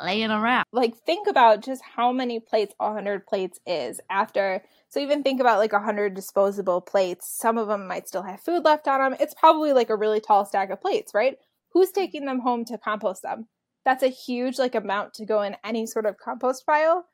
laying 0.03 0.31
around. 0.31 0.65
Like, 0.71 0.95
think 0.95 1.27
about 1.27 1.63
just 1.63 1.81
how 1.83 2.12
many 2.12 2.39
plates 2.39 2.73
100 2.77 3.25
plates 3.25 3.60
is 3.65 3.99
after. 4.10 4.63
So, 4.89 4.99
even 4.99 5.23
think 5.23 5.39
about 5.39 5.60
like 5.60 5.73
100 5.73 6.13
disposable 6.13 6.81
plates. 6.81 7.27
Some 7.29 7.57
of 7.57 7.67
them 7.67 7.88
might 7.88 8.07
still 8.07 8.23
have 8.23 8.41
food 8.41 8.63
left 8.63 8.88
on 8.88 8.99
them. 8.99 9.17
It's 9.19 9.33
probably 9.33 9.73
like 9.73 9.89
a 9.89 9.95
really 9.95 10.19
tall 10.19 10.45
stack 10.45 10.69
of 10.69 10.81
plates, 10.81 11.13
right? 11.13 11.38
Who's 11.71 11.89
mm-hmm. 11.89 12.01
taking 12.01 12.25
them 12.25 12.39
home 12.39 12.65
to 12.65 12.77
compost 12.77 13.21
them? 13.21 13.47
That's 13.86 14.03
a 14.03 14.10
huge 14.10 14.60
like 14.60 14.75
amount 14.75 15.13
to 15.15 15.25
go 15.25 15.41
in 15.41 15.55
any 15.63 15.86
sort 15.86 16.05
of 16.05 16.17
compost 16.17 16.65
pile 16.65 17.05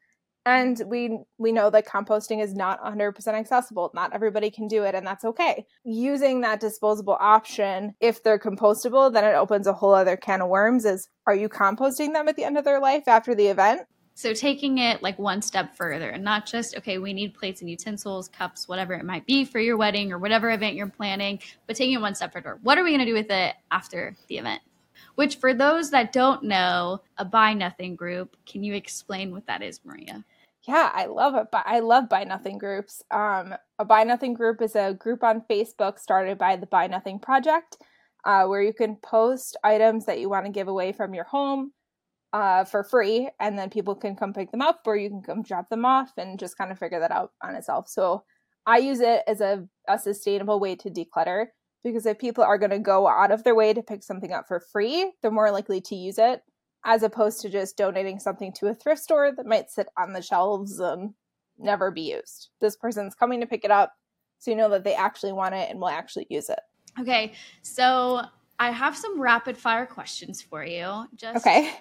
and 0.46 0.82
we 0.88 1.20
we 1.38 1.52
know 1.52 1.70
that 1.70 1.88
composting 1.88 2.42
is 2.42 2.54
not 2.54 2.84
100% 2.84 3.28
accessible. 3.28 3.92
Not 3.94 4.14
everybody 4.14 4.52
can 4.52 4.68
do 4.68 4.84
it 4.84 4.96
and 4.96 5.06
that's 5.06 5.24
okay. 5.24 5.66
Using 5.84 6.42
that 6.42 6.60
disposable 6.60 7.18
option 7.20 7.96
if 8.00 8.24
they're 8.24 8.40
compostable 8.40 9.12
then 9.12 9.24
it 9.24 9.36
opens 9.36 9.68
a 9.68 9.74
whole 9.74 9.94
other 9.94 10.18
can 10.18 10.42
of 10.42 10.50
worms 10.50 10.86
is 10.86 11.08
are 11.28 11.36
you 11.36 11.48
composting 11.48 12.14
them 12.14 12.28
at 12.28 12.36
the 12.36 12.44
end 12.44 12.58
of 12.58 12.66
their 12.66 12.80
life 12.80 13.08
after 13.08 13.34
the 13.34 13.48
event? 13.48 13.84
So 14.16 14.34
taking 14.34 14.78
it 14.78 15.02
like 15.02 15.18
one 15.18 15.42
step 15.42 15.76
further 15.76 16.10
and 16.10 16.24
not 16.24 16.46
just 16.46 16.78
okay 16.78 16.98
we 16.98 17.14
need 17.14 17.34
plates 17.34 17.62
and 17.62 17.70
utensils 17.70 18.28
cups 18.28 18.68
whatever 18.68 18.94
it 18.94 19.06
might 19.06 19.26
be 19.26 19.46
for 19.46 19.60
your 19.60 19.78
wedding 19.78 20.12
or 20.12 20.20
whatever 20.20 20.52
event 20.52 20.76
you're 20.76 20.88
planning 20.88 21.40
but 21.68 21.76
taking 21.76 21.96
it 21.96 22.02
one 22.02 22.16
step 22.16 22.34
further. 22.34 22.60
What 22.64 22.78
are 22.78 22.84
we 22.84 22.92
going 22.92 23.00
to 23.00 23.06
do 23.06 23.14
with 23.14 23.32
it 23.32 23.56
after 23.72 24.16
the 24.28 24.38
event? 24.38 24.62
Which 25.16 25.38
for 25.38 25.54
those 25.54 25.92
that 25.92 26.12
don't 26.12 26.44
know 26.44 27.02
a 27.18 27.26
buy 27.26 27.54
nothing 27.54 27.96
group 27.96 28.36
can 28.46 28.64
you 28.64 28.74
explain 28.74 29.32
what 29.32 29.48
that 29.48 29.62
is 29.62 29.80
maria 29.86 30.24
yeah, 30.68 30.92
I 30.94 31.08
love 31.08 31.36
it. 31.36 31.48
But 31.52 31.64
I 31.66 31.80
love 31.80 32.10
Buy 32.10 32.24
Nothing 32.24 32.58
groups. 32.58 33.02
Um, 33.12 33.56
a 33.80 33.86
Buy 33.86 34.04
Nothing 34.04 34.34
group 34.34 34.62
is 34.62 34.76
a 34.76 34.94
group 34.94 35.24
on 35.24 35.44
Facebook 35.50 36.00
started 36.00 36.38
by 36.38 36.56
the 36.56 36.68
Buy 36.68 36.88
Nothing 36.88 37.20
Project, 37.20 37.78
uh, 38.26 38.46
where 38.46 38.62
you 38.62 38.74
can 38.74 38.98
post 39.04 39.58
items 39.64 40.06
that 40.06 40.20
you 40.20 40.30
want 40.30 40.46
to 40.46 40.52
give 40.52 40.68
away 40.68 40.94
from 40.94 41.14
your 41.14 41.26
home 41.26 41.74
uh, 42.32 42.64
for 42.64 42.84
free, 42.84 43.30
and 43.40 43.60
then 43.60 43.70
people 43.70 43.96
can 43.96 44.16
come 44.16 44.34
pick 44.34 44.52
them 44.52 44.62
up, 44.62 44.82
or 44.86 44.96
you 44.96 45.10
can 45.10 45.22
come 45.22 45.44
drop 45.44 45.70
them 45.70 45.86
off, 45.86 46.12
and 46.18 46.40
just 46.40 46.58
kind 46.58 46.72
of 46.72 46.80
figure 46.80 47.00
that 47.00 47.12
out 47.12 47.32
on 47.44 47.56
itself. 47.56 47.90
So 47.90 48.24
I 48.66 48.78
use 48.78 49.02
it 49.02 49.24
as 49.28 49.42
a, 49.42 49.68
a 49.90 50.00
sustainable 50.00 50.60
way 50.60 50.76
to 50.78 50.90
declutter 50.90 51.48
because 51.84 52.06
if 52.06 52.18
people 52.18 52.46
are 52.46 52.58
going 52.58 52.72
to 52.72 52.80
go 52.80 53.08
out 53.10 53.32
of 53.32 53.44
their 53.44 53.56
way 53.56 53.74
to 53.74 53.84
pick 53.84 54.04
something 54.04 54.32
up 54.32 54.46
for 54.48 54.62
free, 54.72 55.12
they're 55.22 55.32
more 55.32 55.52
likely 55.52 55.82
to 55.82 55.96
use 55.96 56.18
it 56.18 56.42
as 56.86 57.04
opposed 57.04 57.42
to 57.42 57.50
just 57.50 57.78
donating 57.78 58.20
something 58.20 58.52
to 58.54 58.68
a 58.68 58.76
thrift 58.76 59.02
store 59.02 59.32
that 59.32 59.46
might 59.46 59.72
sit 59.72 59.88
on 59.98 60.14
the 60.14 60.22
shelves 60.22 60.80
and 60.80 61.14
never 61.58 61.92
be 61.92 62.14
used. 62.14 62.50
This 62.60 62.76
person's 62.76 63.16
coming 63.16 63.40
to 63.40 63.46
pick 63.46 63.64
it 63.64 63.72
up, 63.72 63.94
so 64.40 64.52
you 64.52 64.58
know 64.58 64.70
that 64.70 64.84
they 64.84 64.96
actually 64.96 65.32
want 65.32 65.56
it 65.56 65.70
and 65.70 65.80
will 65.80 65.90
actually 65.90 66.28
use 66.30 66.50
it. 66.50 66.60
Okay, 67.00 67.34
so 67.62 68.22
I 68.60 68.72
have 68.72 68.98
some 68.98 69.20
rapid 69.20 69.58
fire 69.58 69.86
questions 69.86 70.42
for 70.42 70.66
you. 70.66 71.06
Just 71.16 71.38
okay. 71.38 71.74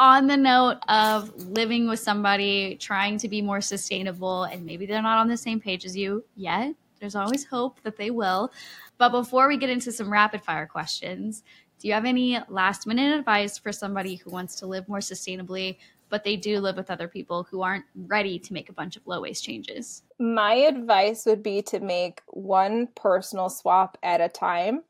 On 0.00 0.28
the 0.28 0.36
note 0.36 0.78
of 0.88 1.34
living 1.48 1.88
with 1.88 1.98
somebody, 1.98 2.76
trying 2.76 3.18
to 3.18 3.28
be 3.28 3.42
more 3.42 3.60
sustainable, 3.60 4.44
and 4.44 4.64
maybe 4.64 4.86
they're 4.86 5.02
not 5.02 5.18
on 5.18 5.28
the 5.28 5.36
same 5.36 5.60
page 5.60 5.84
as 5.84 5.96
you 5.96 6.24
yet. 6.36 6.74
There's 7.00 7.16
always 7.16 7.44
hope 7.44 7.82
that 7.82 7.96
they 7.96 8.10
will. 8.10 8.52
But 8.96 9.10
before 9.10 9.48
we 9.48 9.56
get 9.56 9.70
into 9.70 9.92
some 9.92 10.12
rapid 10.12 10.42
fire 10.42 10.66
questions, 10.66 11.42
Do 11.78 11.86
you 11.86 11.94
have 11.94 12.04
any 12.04 12.38
last 12.48 12.86
minute 12.86 13.18
advice 13.18 13.56
for 13.56 13.72
somebody 13.72 14.16
who 14.16 14.30
wants 14.30 14.56
to 14.56 14.66
live 14.66 14.88
more 14.88 14.98
sustainably, 14.98 15.78
but 16.08 16.24
they 16.24 16.36
do 16.36 16.58
live 16.58 16.76
with 16.76 16.90
other 16.90 17.06
people 17.06 17.44
who 17.44 17.62
aren't 17.62 17.84
ready 17.94 18.38
to 18.38 18.52
make 18.52 18.68
a 18.68 18.72
bunch 18.72 18.96
of 18.96 19.06
low 19.06 19.20
waste 19.20 19.44
changes? 19.44 20.02
My 20.18 20.54
advice 20.54 21.24
would 21.26 21.42
be 21.42 21.62
to 21.62 21.78
make 21.80 22.22
one 22.26 22.88
personal 22.96 23.48
swap 23.48 23.96
at 24.02 24.20
a 24.20 24.28
time 24.28 24.82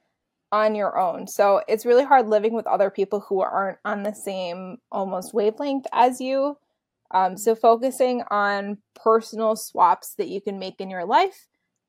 on 0.51 0.74
your 0.74 0.98
own. 0.98 1.27
So 1.27 1.62
it's 1.68 1.85
really 1.85 2.05
hard 2.05 2.29
living 2.29 2.55
with 2.55 2.66
other 2.66 2.88
people 2.88 3.20
who 3.20 3.40
aren't 3.40 3.79
on 3.85 4.03
the 4.03 4.14
same 4.14 4.79
almost 4.90 5.35
wavelength 5.35 5.87
as 5.92 6.20
you. 6.20 6.57
Um, 7.11 7.37
so 7.37 7.55
focusing 7.55 8.22
on 8.31 8.79
personal 8.94 9.57
swaps 9.57 10.14
that 10.14 10.29
you 10.29 10.40
can 10.40 10.59
make 10.59 10.81
in 10.81 10.90
your 10.90 11.05
life 11.05 11.46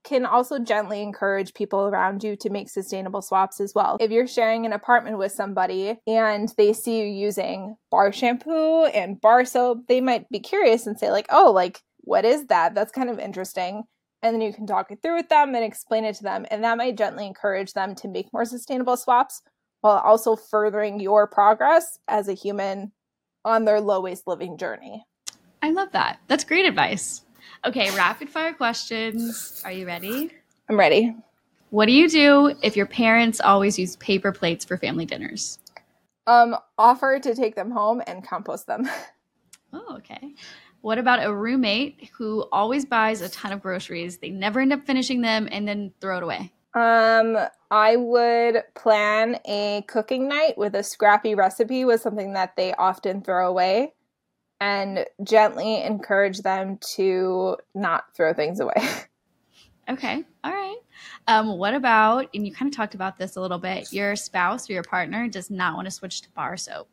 can 0.10 0.26
also 0.26 0.58
gently 0.58 1.04
encourage 1.04 1.54
people 1.54 1.82
around 1.82 2.24
you 2.24 2.36
to 2.36 2.50
make 2.50 2.68
sustainable 2.68 3.22
swaps 3.22 3.62
as 3.62 3.74
well. 3.76 3.98
If 4.00 4.10
you're 4.10 4.28
sharing 4.28 4.66
an 4.66 4.74
apartment 4.74 5.20
with 5.20 5.32
somebody 5.32 6.00
and 6.08 6.52
they 6.58 6.74
see 6.74 7.00
you 7.00 7.06
using 7.06 7.76
bar 7.92 8.12
shampoo 8.12 8.86
and 8.86 9.22
bar 9.22 9.46
soap, 9.46 9.86
they 9.88 10.02
might 10.02 10.28
be 10.30 10.40
curious 10.40 10.88
and 10.88 10.98
say 10.98 11.12
like, 11.12 11.28
"Oh, 11.30 11.52
like 11.52 11.82
what 12.02 12.26
is 12.26 12.48
that? 12.48 12.74
That's 12.74 12.92
kind 12.92 13.10
of 13.10 13.20
interesting." 13.20 13.84
And 14.24 14.34
then 14.34 14.42
you 14.42 14.52
can 14.52 14.66
talk 14.66 14.92
it 14.92 15.00
through 15.02 15.16
with 15.16 15.30
them 15.30 15.54
and 15.54 15.64
explain 15.64 16.04
it 16.04 16.16
to 16.16 16.24
them, 16.24 16.46
and 16.50 16.64
that 16.64 16.78
might 16.78 16.98
gently 16.98 17.28
encourage 17.28 17.74
them 17.74 17.94
to 17.96 18.08
make 18.08 18.34
more 18.34 18.46
sustainable 18.46 18.98
swaps 18.98 19.42
while 19.82 20.00
also 20.00 20.36
furthering 20.36 21.00
your 21.00 21.28
progress 21.28 22.00
as 22.08 22.28
a 22.28 22.34
human 22.34 22.92
on 23.46 23.64
their 23.64 23.80
low 23.80 24.02
waste 24.02 24.28
living 24.28 24.58
journey. 24.58 25.06
I 25.62 25.72
love 25.72 25.92
that. 25.92 26.20
That's 26.28 26.44
great 26.44 26.66
advice. 26.66 27.22
Okay, 27.66 27.94
rapid 27.96 28.30
fire 28.30 28.54
questions. 28.54 29.62
Are 29.66 29.72
you 29.72 29.86
ready? 29.86 30.32
I'm 30.70 30.80
ready. 30.80 31.14
What 31.72 31.88
do 31.88 31.92
you 31.92 32.08
do 32.08 32.56
if 32.64 32.78
your 32.78 32.86
parents 32.86 33.42
always 33.42 33.78
use 33.78 33.96
paper 33.98 34.32
plates 34.32 34.64
for 34.64 34.78
family 34.78 35.06
dinners? 35.06 35.60
Um, 36.26 36.56
offer 36.78 37.20
to 37.20 37.36
take 37.36 37.56
them 37.56 37.72
home 37.72 38.02
and 38.08 38.26
compost 38.26 38.68
them. 38.68 38.90
Oh, 39.72 39.98
okay. 39.98 40.34
What 40.82 40.98
about 40.98 41.24
a 41.24 41.32
roommate 41.32 42.10
who 42.18 42.48
always 42.52 42.86
buys 42.86 43.22
a 43.22 43.30
ton 43.30 43.52
of 43.52 43.62
groceries? 43.62 44.18
They 44.18 44.32
never 44.32 44.62
end 44.62 44.74
up 44.74 44.84
finishing 44.84 45.22
them 45.22 45.48
and 45.52 45.68
then 45.68 45.94
throw 46.02 46.18
it 46.18 46.24
away. 46.24 46.52
Um, 46.74 47.38
I 47.70 47.96
would 47.96 48.64
plan 48.74 49.40
a 49.46 49.84
cooking 49.88 50.28
night 50.28 50.58
with 50.58 50.74
a 50.74 50.82
scrappy 50.82 51.36
recipe 51.36 51.86
with 51.86 52.02
something 52.02 52.34
that 52.34 52.56
they 52.56 52.74
often 52.74 53.22
throw 53.22 53.48
away 53.48 53.94
and 54.60 55.06
gently 55.24 55.82
encourage 55.82 56.40
them 56.40 56.78
to 56.96 57.58
not 57.74 58.16
throw 58.16 58.34
things 58.34 58.60
away. 58.60 58.76
Okay. 59.90 60.24
All 60.44 60.52
right. 60.52 60.78
Um, 61.28 61.58
what 61.58 61.74
about, 61.74 62.28
and 62.36 62.46
you 62.46 62.54
kind 62.54 62.72
of 62.72 62.78
talked 62.78 62.94
about 62.94 63.18
this 63.18 63.36
a 63.36 63.42
little 63.42 63.58
bit, 63.58 63.92
your 63.92 64.16
spouse 64.16 64.70
or 64.70 64.74
your 64.74 64.84
partner 64.84 65.28
does 65.28 65.50
not 65.50 65.74
want 65.74 65.86
to 65.86 65.92
switch 65.92 66.22
to 66.22 66.30
bar 66.32 66.58
soap? 66.58 66.88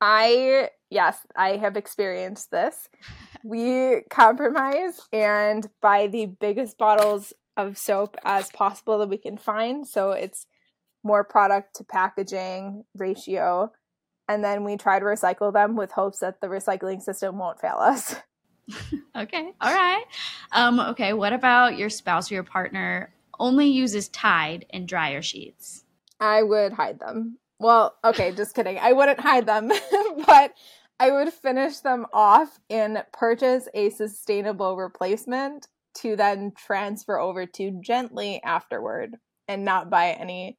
I, 0.00 0.70
yes, 0.88 1.18
I 1.34 1.56
have 1.56 1.76
experienced 1.76 2.52
this. 2.52 2.88
We 3.42 4.02
compromise 4.08 5.00
and 5.12 5.68
buy 5.80 6.06
the 6.06 6.26
biggest 6.26 6.78
bottles 6.78 7.32
of 7.56 7.76
soap 7.76 8.16
as 8.24 8.50
possible 8.52 8.98
that 8.98 9.08
we 9.08 9.18
can 9.18 9.36
find. 9.36 9.86
So 9.86 10.12
it's 10.12 10.46
more 11.02 11.24
product 11.24 11.74
to 11.76 11.84
packaging 11.84 12.84
ratio 12.96 13.72
and 14.30 14.44
then 14.44 14.62
we 14.62 14.76
try 14.76 15.00
to 15.00 15.04
recycle 15.04 15.52
them 15.52 15.74
with 15.74 15.90
hopes 15.90 16.20
that 16.20 16.40
the 16.40 16.46
recycling 16.46 17.02
system 17.02 17.36
won't 17.36 17.60
fail 17.60 17.78
us. 17.80 18.14
okay. 19.16 19.52
All 19.60 19.74
right. 19.74 20.04
Um, 20.52 20.78
okay. 20.78 21.14
What 21.14 21.32
about 21.32 21.76
your 21.76 21.90
spouse 21.90 22.30
or 22.30 22.34
your 22.34 22.44
partner 22.44 23.12
only 23.40 23.66
uses 23.66 24.08
Tide 24.08 24.66
and 24.70 24.86
dryer 24.86 25.20
sheets? 25.20 25.84
I 26.20 26.44
would 26.44 26.72
hide 26.72 27.00
them. 27.00 27.38
Well, 27.58 27.96
okay, 28.04 28.30
just 28.30 28.54
kidding. 28.54 28.78
I 28.78 28.92
wouldn't 28.92 29.18
hide 29.18 29.46
them, 29.46 29.72
but 30.26 30.54
I 31.00 31.10
would 31.10 31.32
finish 31.32 31.78
them 31.78 32.06
off 32.12 32.60
and 32.70 33.02
purchase 33.12 33.66
a 33.74 33.90
sustainable 33.90 34.76
replacement 34.76 35.66
to 35.94 36.14
then 36.14 36.52
transfer 36.56 37.18
over 37.18 37.46
to 37.46 37.80
gently 37.82 38.40
afterward 38.44 39.16
and 39.48 39.64
not 39.64 39.90
buy 39.90 40.10
any 40.10 40.56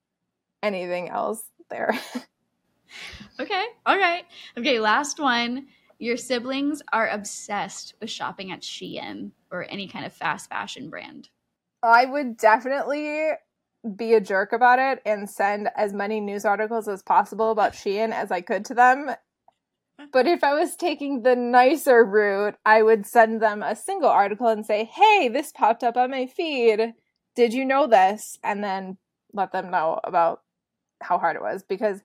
anything 0.62 1.08
else 1.08 1.42
there. 1.70 1.98
Okay. 3.40 3.66
All 3.86 3.98
right. 3.98 4.26
Okay. 4.58 4.80
Last 4.80 5.20
one. 5.20 5.68
Your 6.00 6.18
siblings 6.18 6.82
are 6.92 7.08
obsessed 7.10 7.94
with 8.02 8.10
shopping 8.10 8.52
at 8.52 8.62
Shein 8.62 9.32
or 9.52 9.68
any 9.70 9.88
kind 9.88 10.04
of 10.04 10.12
fast 10.12 10.50
fashion 10.50 10.90
brand. 10.90 11.30
I 11.84 12.06
would 12.06 12.38
definitely 12.38 13.34
be 13.96 14.14
a 14.14 14.22
jerk 14.22 14.52
about 14.52 14.80
it 14.80 15.02
and 15.06 15.30
send 15.30 15.70
as 15.76 15.94
many 15.94 16.20
news 16.20 16.44
articles 16.44 16.88
as 16.88 17.04
possible 17.04 17.52
about 17.52 17.74
Shein 17.74 18.12
as 18.12 18.32
I 18.32 18.42
could 18.42 18.66
to 18.66 18.74
them. 18.74 19.12
But 20.12 20.26
if 20.26 20.44
I 20.44 20.54
was 20.54 20.76
taking 20.76 21.22
the 21.22 21.36
nicer 21.36 22.04
route, 22.04 22.56
I 22.66 22.82
would 22.82 23.06
send 23.06 23.42
them 23.42 23.62
a 23.62 23.76
single 23.76 24.10
article 24.10 24.48
and 24.48 24.66
say, 24.66 24.86
hey, 24.86 25.30
this 25.30 25.52
popped 25.52 25.84
up 25.84 25.98
on 25.98 26.10
my 26.10 26.26
feed. 26.26 26.94
Did 27.36 27.54
you 27.54 27.64
know 27.64 27.86
this? 27.86 28.40
And 28.44 28.64
then 28.64 28.98
let 29.34 29.52
them 29.52 29.70
know 29.70 30.00
about 30.04 30.42
how 31.02 31.18
hard 31.20 31.36
it 31.36 31.42
was 31.42 31.64
because 31.64 32.02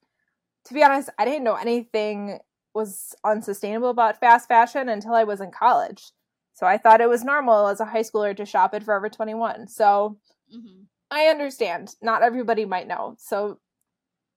to 0.67 0.75
be 0.75 0.83
honest, 0.83 1.11
I 1.19 1.25
didn't 1.25 1.45
know 1.45 1.55
anything 1.55 2.41
was 2.75 3.15
unsustainable 3.25 3.91
about 3.91 4.21
fast 4.21 4.49
fashion 4.49 4.89
until 4.89 5.15
I 5.15 5.25
was 5.25 5.41
in 5.41 5.51
college. 5.51 6.11
So 6.53 6.67
I 6.67 6.77
thought 6.77 7.01
it 7.01 7.09
was 7.09 7.25
normal 7.25 7.69
as 7.69 7.81
a 7.81 7.85
high 7.85 8.03
schooler 8.03 8.37
to 8.37 8.45
shop 8.45 8.75
at 8.75 8.83
Forever 8.83 9.09
21. 9.09 9.69
So 9.69 10.19
mm-hmm. 10.55 10.83
I 11.11 11.27
understand. 11.27 11.95
Not 12.03 12.23
everybody 12.23 12.65
might 12.65 12.89
know. 12.89 13.15
So 13.19 13.59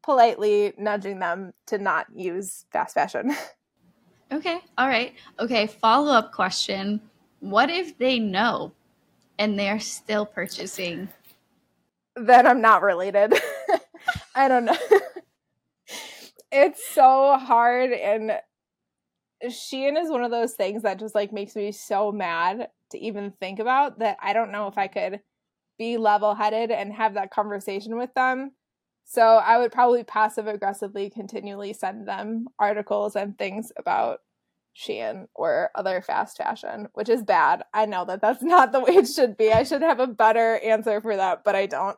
politely 0.04 0.74
nudging 0.78 1.20
them 1.20 1.54
to 1.68 1.78
not 1.78 2.08
use 2.16 2.66
fast 2.72 2.94
fashion. 2.94 3.36
okay. 4.32 4.60
All 4.78 4.88
right. 4.88 5.14
Okay. 5.40 5.68
Follow 5.68 6.12
up 6.12 6.32
question 6.32 7.02
What 7.40 7.70
if 7.70 7.98
they 7.98 8.20
know 8.20 8.72
and 9.38 9.58
they're 9.58 9.80
still 9.80 10.26
purchasing? 10.26 11.10
Then 12.16 12.46
I'm 12.46 12.62
not 12.62 12.84
related. 12.84 13.34
I 14.36 14.48
don't 14.48 14.66
know 14.66 14.78
it's 16.52 16.82
so 16.94 17.38
hard 17.38 17.92
and 17.92 18.40
Shein 19.46 20.02
is 20.02 20.10
one 20.10 20.24
of 20.24 20.32
those 20.32 20.54
things 20.54 20.84
that 20.84 21.00
just 21.00 21.16
like 21.16 21.32
makes 21.32 21.56
me 21.56 21.72
so 21.72 22.12
mad 22.12 22.70
to 22.92 22.98
even 23.00 23.32
think 23.40 23.60
about 23.60 24.00
that 24.00 24.18
I 24.22 24.34
don't 24.34 24.52
know 24.52 24.68
if 24.68 24.78
I 24.78 24.88
could 24.88 25.22
be 25.78 25.98
level 25.98 26.36
headed 26.36 26.72
and 26.72 26.94
have 26.94 27.14
that 27.14 27.32
conversation 27.32 27.98
with 27.98 28.14
them. 28.14 28.52
So 29.06 29.22
I 29.22 29.58
would 29.58 29.72
probably 29.72 30.04
passive 30.04 30.46
aggressively 30.46 31.10
continually 31.10 31.74
send 31.74 32.08
them 32.08 32.48
articles 32.60 33.16
and 33.16 33.38
things 33.38 33.72
about 33.78 34.20
Shein 34.78 35.28
or 35.34 35.72
other 35.74 36.02
fast 36.02 36.38
fashion, 36.38 36.90
which 36.94 37.10
is 37.10 37.24
bad. 37.24 37.64
I 37.74 37.86
know 37.86 38.06
that 38.06 38.22
that's 38.22 38.44
not 38.44 38.72
the 38.72 38.82
way 38.82 38.98
it 38.98 39.08
should 39.08 39.38
be. 39.38 39.52
I 39.52 39.64
should 39.64 39.82
have 39.82 40.00
a 40.00 40.08
better 40.08 40.60
answer 40.60 41.02
for 41.02 41.16
that, 41.16 41.44
but 41.44 41.56
I 41.56 41.66
don't. 41.66 41.98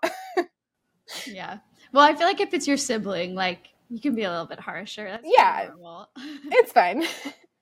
yeah. 1.28 1.58
Well, 1.92 2.04
I 2.04 2.16
feel 2.16 2.28
like 2.28 2.40
if 2.40 2.54
it's 2.54 2.68
your 2.68 2.78
sibling, 2.78 3.36
like 3.36 3.71
you 3.92 4.00
can 4.00 4.16
be 4.16 4.24
a 4.24 4.32
little 4.32 4.46
bit 4.46 4.60
harsher. 4.60 5.04
That's 5.04 5.24
yeah, 5.26 5.70
it's 6.46 6.72
fine. 6.72 7.04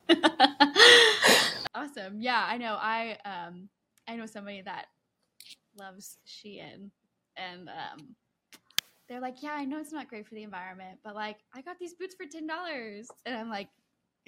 awesome. 1.76 2.22
Yeah, 2.22 2.46
I 2.48 2.58
know. 2.58 2.78
I 2.80 3.18
um 3.26 3.68
I 4.08 4.16
know 4.16 4.28
somebody 4.28 4.62
that 4.62 4.86
loves 5.78 6.18
Shein, 6.28 6.92
and 7.36 7.68
um 7.68 8.16
they're 9.08 9.20
like, 9.20 9.42
yeah, 9.42 9.54
I 9.54 9.66
know 9.66 9.80
it's 9.80 9.92
not 9.92 10.08
great 10.08 10.28
for 10.28 10.36
the 10.36 10.44
environment, 10.44 11.00
but 11.04 11.16
like 11.16 11.38
I 11.54 11.62
got 11.62 11.80
these 11.80 11.96
boots 11.96 12.14
for 12.14 12.28
ten 12.32 12.48
dollars, 12.48 13.10
and 13.26 13.36
I'm 13.36 13.50
like. 13.50 13.70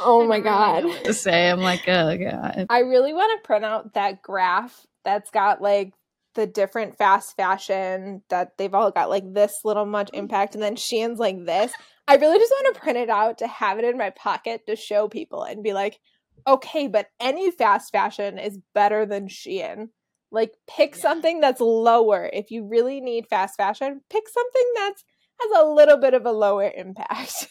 oh 0.00 0.26
my 0.26 0.40
god! 0.40 0.82
Really 0.84 1.04
to 1.04 1.14
say, 1.14 1.48
I'm 1.48 1.60
like, 1.60 1.86
oh 1.86 2.16
god. 2.16 2.66
I 2.68 2.80
really 2.80 3.12
want 3.12 3.40
to 3.40 3.46
print 3.46 3.64
out 3.64 3.94
that 3.94 4.22
graph 4.22 4.86
that's 5.04 5.30
got 5.30 5.62
like 5.62 5.92
the 6.34 6.46
different 6.46 6.96
fast 6.96 7.36
fashion 7.36 8.22
that 8.30 8.56
they've 8.58 8.74
all 8.74 8.90
got 8.90 9.10
like 9.10 9.32
this 9.32 9.52
little 9.64 9.86
much 9.86 10.10
mm. 10.12 10.18
impact 10.18 10.54
and 10.54 10.62
then 10.62 10.76
Shein's 10.76 11.18
like 11.18 11.44
this. 11.44 11.72
I 12.08 12.16
really 12.16 12.38
just 12.38 12.52
want 12.52 12.74
to 12.74 12.80
print 12.80 12.98
it 12.98 13.10
out 13.10 13.38
to 13.38 13.46
have 13.46 13.78
it 13.78 13.84
in 13.84 13.96
my 13.96 14.10
pocket 14.10 14.66
to 14.66 14.76
show 14.76 15.08
people 15.08 15.44
and 15.44 15.62
be 15.62 15.72
like, 15.72 16.00
okay, 16.46 16.88
but 16.88 17.08
any 17.20 17.50
fast 17.50 17.92
fashion 17.92 18.38
is 18.38 18.58
better 18.74 19.06
than 19.06 19.28
Shein. 19.28 19.88
Like 20.30 20.54
pick 20.68 20.96
yeah. 20.96 21.02
something 21.02 21.40
that's 21.40 21.60
lower. 21.60 22.28
If 22.32 22.50
you 22.50 22.66
really 22.66 23.00
need 23.00 23.26
fast 23.28 23.56
fashion, 23.56 24.00
pick 24.10 24.24
something 24.28 24.72
that's 24.76 25.04
has 25.40 25.62
a 25.62 25.68
little 25.68 25.96
bit 25.96 26.14
of 26.14 26.26
a 26.26 26.32
lower 26.32 26.70
impact. 26.74 27.48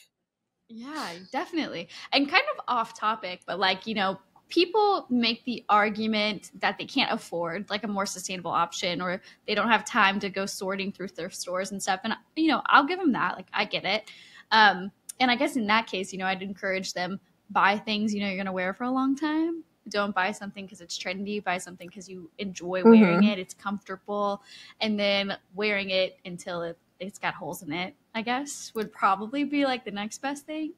Yeah, 0.73 1.09
definitely. 1.33 1.89
And 2.13 2.29
kind 2.29 2.43
of 2.55 2.63
off 2.67 2.97
topic, 2.97 3.41
but 3.45 3.59
like, 3.59 3.87
you 3.87 3.93
know, 3.93 4.19
people 4.51 5.07
make 5.09 5.43
the 5.45 5.65
argument 5.69 6.51
that 6.59 6.77
they 6.77 6.85
can't 6.85 7.11
afford 7.11 7.69
like 7.69 7.83
a 7.83 7.87
more 7.87 8.05
sustainable 8.05 8.51
option 8.51 9.01
or 9.01 9.21
they 9.47 9.55
don't 9.55 9.69
have 9.69 9.83
time 9.83 10.19
to 10.19 10.29
go 10.29 10.45
sorting 10.45 10.91
through 10.91 11.07
thrift 11.07 11.35
stores 11.35 11.71
and 11.71 11.81
stuff. 11.81 12.01
And 12.03 12.13
you 12.35 12.49
know 12.49 12.61
i'll 12.67 12.85
give 12.85 12.99
them 12.99 13.13
that. 13.13 13.35
Like 13.35 13.47
i 13.53 13.65
get 13.65 13.85
it. 13.85 14.11
Um, 14.51 14.91
and 15.19 15.31
i 15.31 15.35
guess 15.35 15.55
in 15.55 15.67
that 15.67 15.87
case 15.87 16.11
you 16.11 16.19
know 16.19 16.25
i'd 16.25 16.41
encourage 16.41 16.93
them 16.93 17.19
buy 17.49 17.77
things 17.77 18.13
you 18.13 18.21
know 18.21 18.27
you're 18.27 18.35
going 18.35 18.45
to 18.45 18.51
wear 18.51 18.73
for 18.73 18.83
a 18.83 18.91
long 18.91 19.15
time. 19.15 19.63
Don't 19.89 20.13
buy 20.13 20.31
something 20.31 20.65
because 20.65 20.79
it's 20.79 20.97
trendy. 20.97 21.43
Buy 21.43 21.57
something 21.57 21.87
because 21.87 22.07
you 22.07 22.29
enjoy 22.37 22.83
wearing 22.83 23.21
mm-hmm. 23.21 23.29
it. 23.29 23.39
It's 23.39 23.55
comfortable. 23.55 24.43
And 24.79 24.99
then 24.99 25.35
wearing 25.55 25.89
it 25.89 26.19
until 26.23 26.61
it 26.61 26.77
it's 26.99 27.17
got 27.17 27.33
holes 27.33 27.63
in 27.63 27.73
it, 27.73 27.95
I 28.13 28.21
guess, 28.21 28.71
would 28.75 28.93
probably 28.93 29.43
be 29.43 29.65
like 29.65 29.83
the 29.83 29.91
next 29.91 30.21
best 30.21 30.45
thing. 30.45 30.73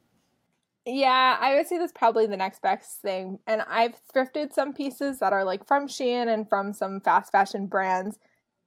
Yeah, 0.86 1.38
I 1.40 1.56
would 1.56 1.68
say 1.68 1.78
that's 1.78 1.94
probably 1.94 2.26
the 2.28 2.36
next 2.38 2.62
best 2.62 3.02
thing. 3.02 3.40
And 3.48 3.62
I've 3.70 3.96
thrifted 4.14 4.54
some 4.54 4.74
pieces 4.74 5.20
that 5.20 5.32
are 5.32 5.46
like 5.46 5.66
from 5.66 5.88
Shein 5.88 6.28
and 6.28 6.48
from 6.48 6.74
some 6.74 7.00
fast 7.00 7.32
fashion 7.32 7.68
brands. 7.68 8.20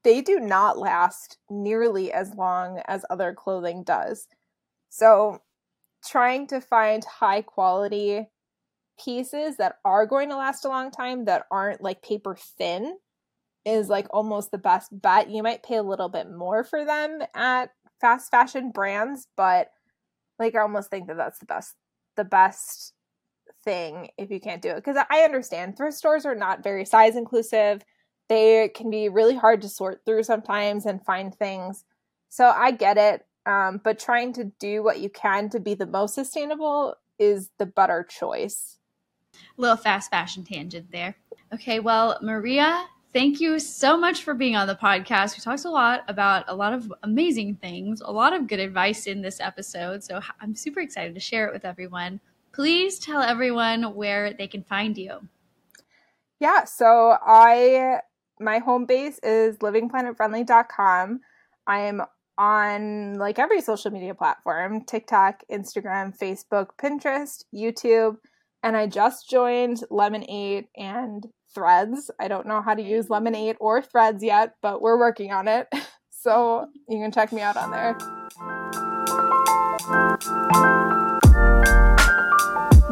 They 0.02 0.22
do 0.22 0.40
not 0.40 0.78
last 0.78 1.38
nearly 1.50 2.12
as 2.12 2.34
long 2.34 2.80
as 2.88 3.04
other 3.10 3.34
clothing 3.34 3.82
does. 3.82 4.28
So, 4.90 5.40
trying 6.06 6.46
to 6.48 6.60
find 6.60 7.04
high 7.04 7.42
quality 7.42 8.28
pieces 9.04 9.56
that 9.58 9.76
are 9.84 10.06
going 10.06 10.30
to 10.30 10.36
last 10.36 10.64
a 10.64 10.68
long 10.68 10.90
time 10.90 11.26
that 11.26 11.46
aren't 11.50 11.82
like 11.82 12.02
paper 12.02 12.36
thin 12.58 12.98
is 13.66 13.88
like 13.88 14.06
almost 14.12 14.50
the 14.52 14.58
best 14.58 14.90
bet. 14.92 15.30
You 15.30 15.42
might 15.42 15.62
pay 15.64 15.76
a 15.76 15.82
little 15.84 16.08
bit 16.10 16.30
more 16.30 16.64
for 16.64 16.84
them 16.84 17.20
at 17.34 17.70
fast 18.00 18.30
fashion 18.30 18.70
brands, 18.72 19.28
but 19.36 19.68
like 20.38 20.54
I 20.56 20.60
almost 20.60 20.90
think 20.90 21.08
that 21.08 21.16
that's 21.18 21.38
the 21.40 21.46
best 21.46 21.74
the 22.16 22.24
best 22.24 22.94
thing 23.64 24.08
if 24.16 24.30
you 24.30 24.40
can't 24.40 24.62
do 24.62 24.70
it 24.70 24.76
because 24.76 24.96
I 25.10 25.20
understand 25.20 25.76
thrift 25.76 25.96
stores 25.96 26.24
are 26.24 26.34
not 26.34 26.62
very 26.62 26.84
size 26.84 27.16
inclusive. 27.16 27.84
They 28.28 28.70
can 28.74 28.90
be 28.90 29.08
really 29.08 29.36
hard 29.36 29.62
to 29.62 29.68
sort 29.68 30.02
through 30.04 30.24
sometimes 30.24 30.86
and 30.86 31.04
find 31.04 31.34
things. 31.34 31.84
So 32.28 32.46
I 32.46 32.70
get 32.72 32.96
it. 32.96 33.26
Um, 33.44 33.80
but 33.84 34.00
trying 34.00 34.32
to 34.34 34.44
do 34.58 34.82
what 34.82 34.98
you 34.98 35.08
can 35.08 35.48
to 35.50 35.60
be 35.60 35.74
the 35.74 35.86
most 35.86 36.14
sustainable 36.14 36.96
is 37.18 37.50
the 37.58 37.66
better 37.66 38.02
choice. 38.02 38.78
Little 39.56 39.76
fast 39.76 40.10
fashion 40.10 40.42
tangent 40.42 40.90
there. 40.90 41.16
Okay, 41.54 41.78
well, 41.78 42.18
Maria, 42.22 42.86
thank 43.16 43.40
you 43.40 43.58
so 43.58 43.96
much 43.96 44.24
for 44.24 44.34
being 44.34 44.56
on 44.56 44.66
the 44.66 44.74
podcast. 44.74 45.38
We 45.38 45.40
talked 45.40 45.64
a 45.64 45.70
lot 45.70 46.04
about 46.06 46.44
a 46.48 46.54
lot 46.54 46.74
of 46.74 46.92
amazing 47.02 47.54
things, 47.54 48.02
a 48.02 48.12
lot 48.12 48.34
of 48.34 48.46
good 48.46 48.60
advice 48.60 49.06
in 49.06 49.22
this 49.22 49.40
episode. 49.40 50.04
So 50.04 50.20
I'm 50.38 50.54
super 50.54 50.80
excited 50.80 51.14
to 51.14 51.20
share 51.20 51.46
it 51.46 51.54
with 51.54 51.64
everyone. 51.64 52.20
Please 52.52 52.98
tell 52.98 53.22
everyone 53.22 53.94
where 53.94 54.34
they 54.34 54.46
can 54.46 54.62
find 54.62 54.98
you. 54.98 55.26
Yeah, 56.40 56.64
so 56.64 57.16
I 57.26 58.00
my 58.38 58.58
home 58.58 58.84
base 58.84 59.18
is 59.22 59.56
livingplanetfriendly.com. 59.60 61.20
I'm 61.66 62.02
on 62.36 63.14
like 63.14 63.38
every 63.38 63.62
social 63.62 63.90
media 63.90 64.14
platform, 64.14 64.84
TikTok, 64.84 65.42
Instagram, 65.50 66.14
Facebook, 66.18 66.72
Pinterest, 66.78 67.44
YouTube, 67.54 68.18
and 68.62 68.76
I 68.76 68.86
just 68.86 69.30
joined 69.30 69.84
Lemon8 69.90 70.66
and 70.76 71.26
Threads. 71.56 72.10
I 72.20 72.28
don't 72.28 72.46
know 72.46 72.60
how 72.60 72.74
to 72.74 72.82
use 72.82 73.06
Lemon8 73.06 73.56
or 73.60 73.80
Threads 73.80 74.22
yet, 74.22 74.56
but 74.60 74.82
we're 74.82 74.98
working 74.98 75.32
on 75.32 75.48
it. 75.48 75.66
So 76.18 76.66
you 76.88 76.98
can 76.98 77.12
check 77.12 77.32
me 77.32 77.40
out 77.40 77.56
on 77.56 77.70
there. 77.70 77.96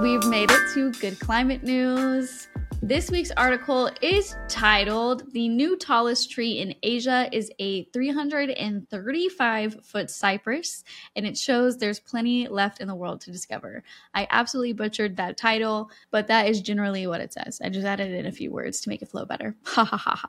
We've 0.00 0.24
made 0.26 0.52
it 0.52 0.60
to 0.74 0.92
good 1.00 1.18
climate 1.18 1.64
news. 1.64 2.46
This 2.86 3.10
week's 3.10 3.30
article 3.30 3.90
is 4.02 4.36
titled 4.46 5.32
The 5.32 5.48
New 5.48 5.74
Tallest 5.78 6.30
Tree 6.30 6.58
in 6.58 6.74
Asia 6.82 7.30
is 7.32 7.50
a 7.58 7.84
335 7.84 9.76
foot 9.82 10.10
cypress, 10.10 10.84
and 11.16 11.26
it 11.26 11.38
shows 11.38 11.78
there's 11.78 11.98
plenty 11.98 12.46
left 12.46 12.82
in 12.82 12.88
the 12.88 12.94
world 12.94 13.22
to 13.22 13.32
discover. 13.32 13.82
I 14.12 14.28
absolutely 14.30 14.74
butchered 14.74 15.16
that 15.16 15.38
title, 15.38 15.90
but 16.10 16.26
that 16.26 16.46
is 16.46 16.60
generally 16.60 17.06
what 17.06 17.22
it 17.22 17.32
says. 17.32 17.58
I 17.64 17.70
just 17.70 17.86
added 17.86 18.12
in 18.12 18.26
a 18.26 18.32
few 18.32 18.50
words 18.50 18.82
to 18.82 18.90
make 18.90 19.00
it 19.00 19.08
flow 19.08 19.24
better. 19.24 19.56
Ha 19.64 19.84
ha 19.84 19.96
ha 19.96 20.28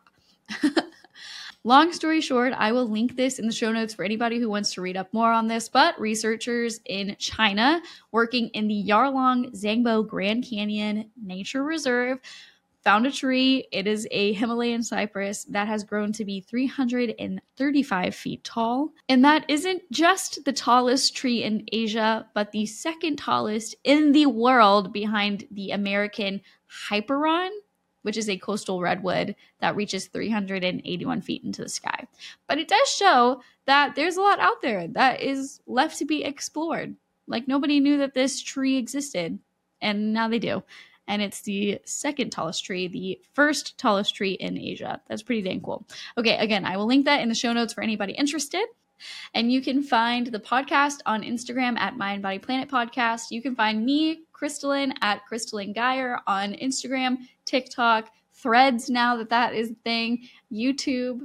ha. 0.49 0.81
Long 1.67 1.91
story 1.91 2.21
short, 2.21 2.53
I 2.55 2.71
will 2.73 2.87
link 2.87 3.15
this 3.15 3.39
in 3.39 3.47
the 3.47 3.51
show 3.51 3.71
notes 3.71 3.95
for 3.95 4.05
anybody 4.05 4.37
who 4.37 4.47
wants 4.47 4.71
to 4.73 4.81
read 4.81 4.95
up 4.95 5.11
more 5.11 5.31
on 5.31 5.47
this. 5.47 5.67
But 5.67 5.99
researchers 5.99 6.79
in 6.85 7.15
China 7.17 7.81
working 8.11 8.49
in 8.49 8.67
the 8.67 8.85
Yarlung 8.87 9.51
Zangbo 9.55 10.07
Grand 10.07 10.47
Canyon 10.47 11.09
Nature 11.19 11.63
Reserve 11.63 12.19
found 12.83 13.07
a 13.07 13.11
tree. 13.11 13.67
It 13.71 13.87
is 13.87 14.07
a 14.11 14.33
Himalayan 14.33 14.83
cypress 14.83 15.45
that 15.45 15.67
has 15.67 15.83
grown 15.83 16.13
to 16.13 16.23
be 16.23 16.39
335 16.39 18.13
feet 18.13 18.43
tall. 18.43 18.93
And 19.09 19.25
that 19.25 19.43
isn't 19.49 19.91
just 19.91 20.45
the 20.45 20.53
tallest 20.53 21.15
tree 21.15 21.41
in 21.41 21.65
Asia, 21.71 22.27
but 22.35 22.51
the 22.51 22.67
second 22.67 23.15
tallest 23.15 23.73
in 23.83 24.11
the 24.11 24.27
world 24.27 24.93
behind 24.93 25.47
the 25.49 25.71
American 25.71 26.41
Hyperion 26.67 27.59
which 28.05 28.17
is 28.17 28.29
a 28.29 28.37
coastal 28.37 28.81
redwood 28.81 29.35
that 29.61 29.75
reaches 29.75 30.05
381 30.05 31.21
feet 31.21 31.43
into 31.43 31.63
the 31.63 31.69
sky. 31.69 32.05
But 32.47 32.59
it 32.59 32.67
does 32.67 32.87
show 32.87 33.41
that 33.65 33.95
there's 33.95 34.17
a 34.17 34.21
lot 34.21 34.39
out 34.39 34.61
there 34.61 34.87
that 34.89 35.21
is 35.21 35.59
left 35.65 35.97
to 35.97 36.05
be 36.05 36.23
explored. 36.23 36.95
Like 37.25 37.47
nobody 37.47 37.79
knew 37.79 37.97
that 37.97 38.13
this 38.13 38.43
tree 38.43 38.77
existed, 38.77 39.39
and 39.81 40.13
now 40.13 40.27
they 40.27 40.37
do. 40.37 40.61
And 41.07 41.23
it's 41.23 41.41
the 41.41 41.79
second 41.83 42.29
tallest 42.29 42.63
tree, 42.63 42.87
the 42.87 43.19
first 43.33 43.75
tallest 43.79 44.13
tree 44.13 44.33
in 44.33 44.55
Asia. 44.55 45.01
That's 45.07 45.23
pretty 45.23 45.41
dang 45.41 45.61
cool. 45.61 45.87
Okay, 46.15 46.37
again, 46.37 46.63
I 46.63 46.77
will 46.77 46.85
link 46.85 47.05
that 47.05 47.21
in 47.21 47.29
the 47.29 47.33
show 47.33 47.53
notes 47.53 47.73
for 47.73 47.81
anybody 47.81 48.13
interested. 48.13 48.67
And 49.33 49.51
you 49.51 49.61
can 49.61 49.81
find 49.81 50.27
the 50.27 50.39
podcast 50.39 50.99
on 51.07 51.23
Instagram 51.23 51.77
at 51.79 51.97
Mind 51.97 52.21
Body 52.21 52.39
Planet 52.39 52.69
Podcast. 52.69 53.31
You 53.31 53.41
can 53.41 53.55
find 53.55 53.83
me, 53.83 54.21
Crystalline, 54.31 54.93
at 55.01 55.25
Crystalline 55.25 55.73
Geyer 55.73 56.19
on 56.27 56.53
Instagram, 56.53 57.17
TikTok, 57.45 58.09
Threads 58.33 58.89
now 58.89 59.15
that 59.15 59.29
that 59.29 59.55
is 59.55 59.71
a 59.71 59.75
thing, 59.75 60.27
YouTube. 60.51 61.21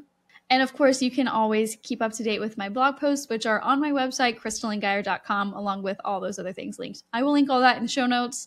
And 0.48 0.62
of 0.62 0.72
course, 0.72 1.02
you 1.02 1.10
can 1.10 1.28
always 1.28 1.76
keep 1.82 2.00
up 2.02 2.12
to 2.12 2.22
date 2.22 2.40
with 2.40 2.56
my 2.56 2.68
blog 2.68 2.98
posts, 2.98 3.28
which 3.28 3.46
are 3.46 3.60
on 3.60 3.80
my 3.80 3.90
website, 3.90 4.38
crystallinegeyer.com, 4.38 5.52
along 5.52 5.82
with 5.82 6.00
all 6.04 6.20
those 6.20 6.38
other 6.38 6.52
things 6.52 6.78
linked. 6.78 7.02
I 7.12 7.22
will 7.22 7.32
link 7.32 7.50
all 7.50 7.60
that 7.60 7.76
in 7.76 7.82
the 7.82 7.88
show 7.88 8.06
notes. 8.06 8.46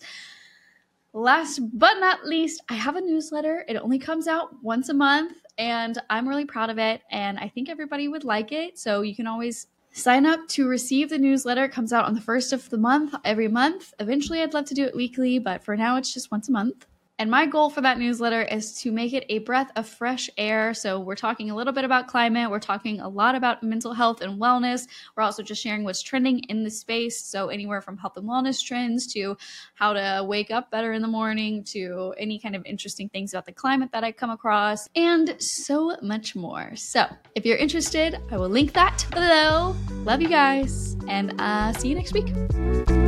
Last 1.13 1.59
but 1.73 1.99
not 1.99 2.25
least, 2.25 2.61
I 2.69 2.73
have 2.73 2.95
a 2.95 3.01
newsletter. 3.01 3.63
It 3.67 3.75
only 3.75 3.99
comes 3.99 4.27
out 4.27 4.49
once 4.63 4.89
a 4.89 4.93
month 4.93 5.37
and 5.57 6.01
I'm 6.09 6.27
really 6.27 6.45
proud 6.45 6.69
of 6.69 6.79
it. 6.79 7.01
And 7.11 7.37
I 7.37 7.49
think 7.49 7.69
everybody 7.69 8.07
would 8.07 8.23
like 8.23 8.51
it. 8.51 8.79
So 8.79 9.01
you 9.01 9.15
can 9.15 9.27
always 9.27 9.67
sign 9.91 10.25
up 10.25 10.47
to 10.47 10.67
receive 10.67 11.09
the 11.09 11.19
newsletter. 11.19 11.65
It 11.65 11.71
comes 11.71 11.93
out 11.93 12.05
on 12.05 12.15
the 12.15 12.21
first 12.21 12.51
of 12.51 12.67
the 12.69 12.77
month 12.77 13.13
every 13.23 13.47
month. 13.47 13.93
Eventually, 13.99 14.41
I'd 14.41 14.53
love 14.53 14.65
to 14.65 14.73
do 14.73 14.83
it 14.83 14.95
weekly, 14.95 15.37
but 15.37 15.63
for 15.63 15.77
now, 15.77 15.97
it's 15.97 16.13
just 16.13 16.31
once 16.31 16.49
a 16.49 16.51
month. 16.51 16.87
And 17.19 17.29
my 17.29 17.45
goal 17.45 17.69
for 17.69 17.81
that 17.81 17.99
newsletter 17.99 18.41
is 18.41 18.73
to 18.81 18.91
make 18.91 19.13
it 19.13 19.23
a 19.29 19.39
breath 19.39 19.71
of 19.75 19.87
fresh 19.87 20.31
air. 20.37 20.73
So, 20.73 20.99
we're 20.99 21.15
talking 21.15 21.51
a 21.51 21.55
little 21.55 21.71
bit 21.71 21.85
about 21.85 22.07
climate, 22.07 22.49
we're 22.49 22.59
talking 22.59 22.99
a 22.99 23.07
lot 23.07 23.35
about 23.35 23.61
mental 23.61 23.93
health 23.93 24.21
and 24.21 24.41
wellness. 24.41 24.87
We're 25.15 25.23
also 25.23 25.43
just 25.43 25.61
sharing 25.61 25.83
what's 25.83 26.01
trending 26.01 26.39
in 26.49 26.63
the 26.63 26.71
space. 26.71 27.23
So, 27.23 27.49
anywhere 27.49 27.81
from 27.81 27.97
health 27.97 28.17
and 28.17 28.27
wellness 28.27 28.63
trends 28.63 29.05
to 29.13 29.37
how 29.75 29.93
to 29.93 30.25
wake 30.27 30.49
up 30.49 30.71
better 30.71 30.93
in 30.93 31.03
the 31.03 31.07
morning 31.07 31.63
to 31.65 32.15
any 32.17 32.39
kind 32.39 32.55
of 32.55 32.65
interesting 32.65 33.09
things 33.09 33.33
about 33.33 33.45
the 33.45 33.53
climate 33.53 33.91
that 33.93 34.03
I 34.03 34.11
come 34.11 34.31
across, 34.31 34.89
and 34.95 35.35
so 35.39 35.95
much 36.01 36.35
more. 36.35 36.75
So, 36.75 37.05
if 37.35 37.45
you're 37.45 37.57
interested, 37.57 38.17
I 38.31 38.37
will 38.37 38.49
link 38.49 38.73
that 38.73 39.05
below. 39.11 39.75
Love 40.03 40.21
you 40.21 40.29
guys, 40.29 40.97
and 41.07 41.39
uh, 41.39 41.73
see 41.73 41.89
you 41.89 41.95
next 41.95 42.13
week. 42.13 43.02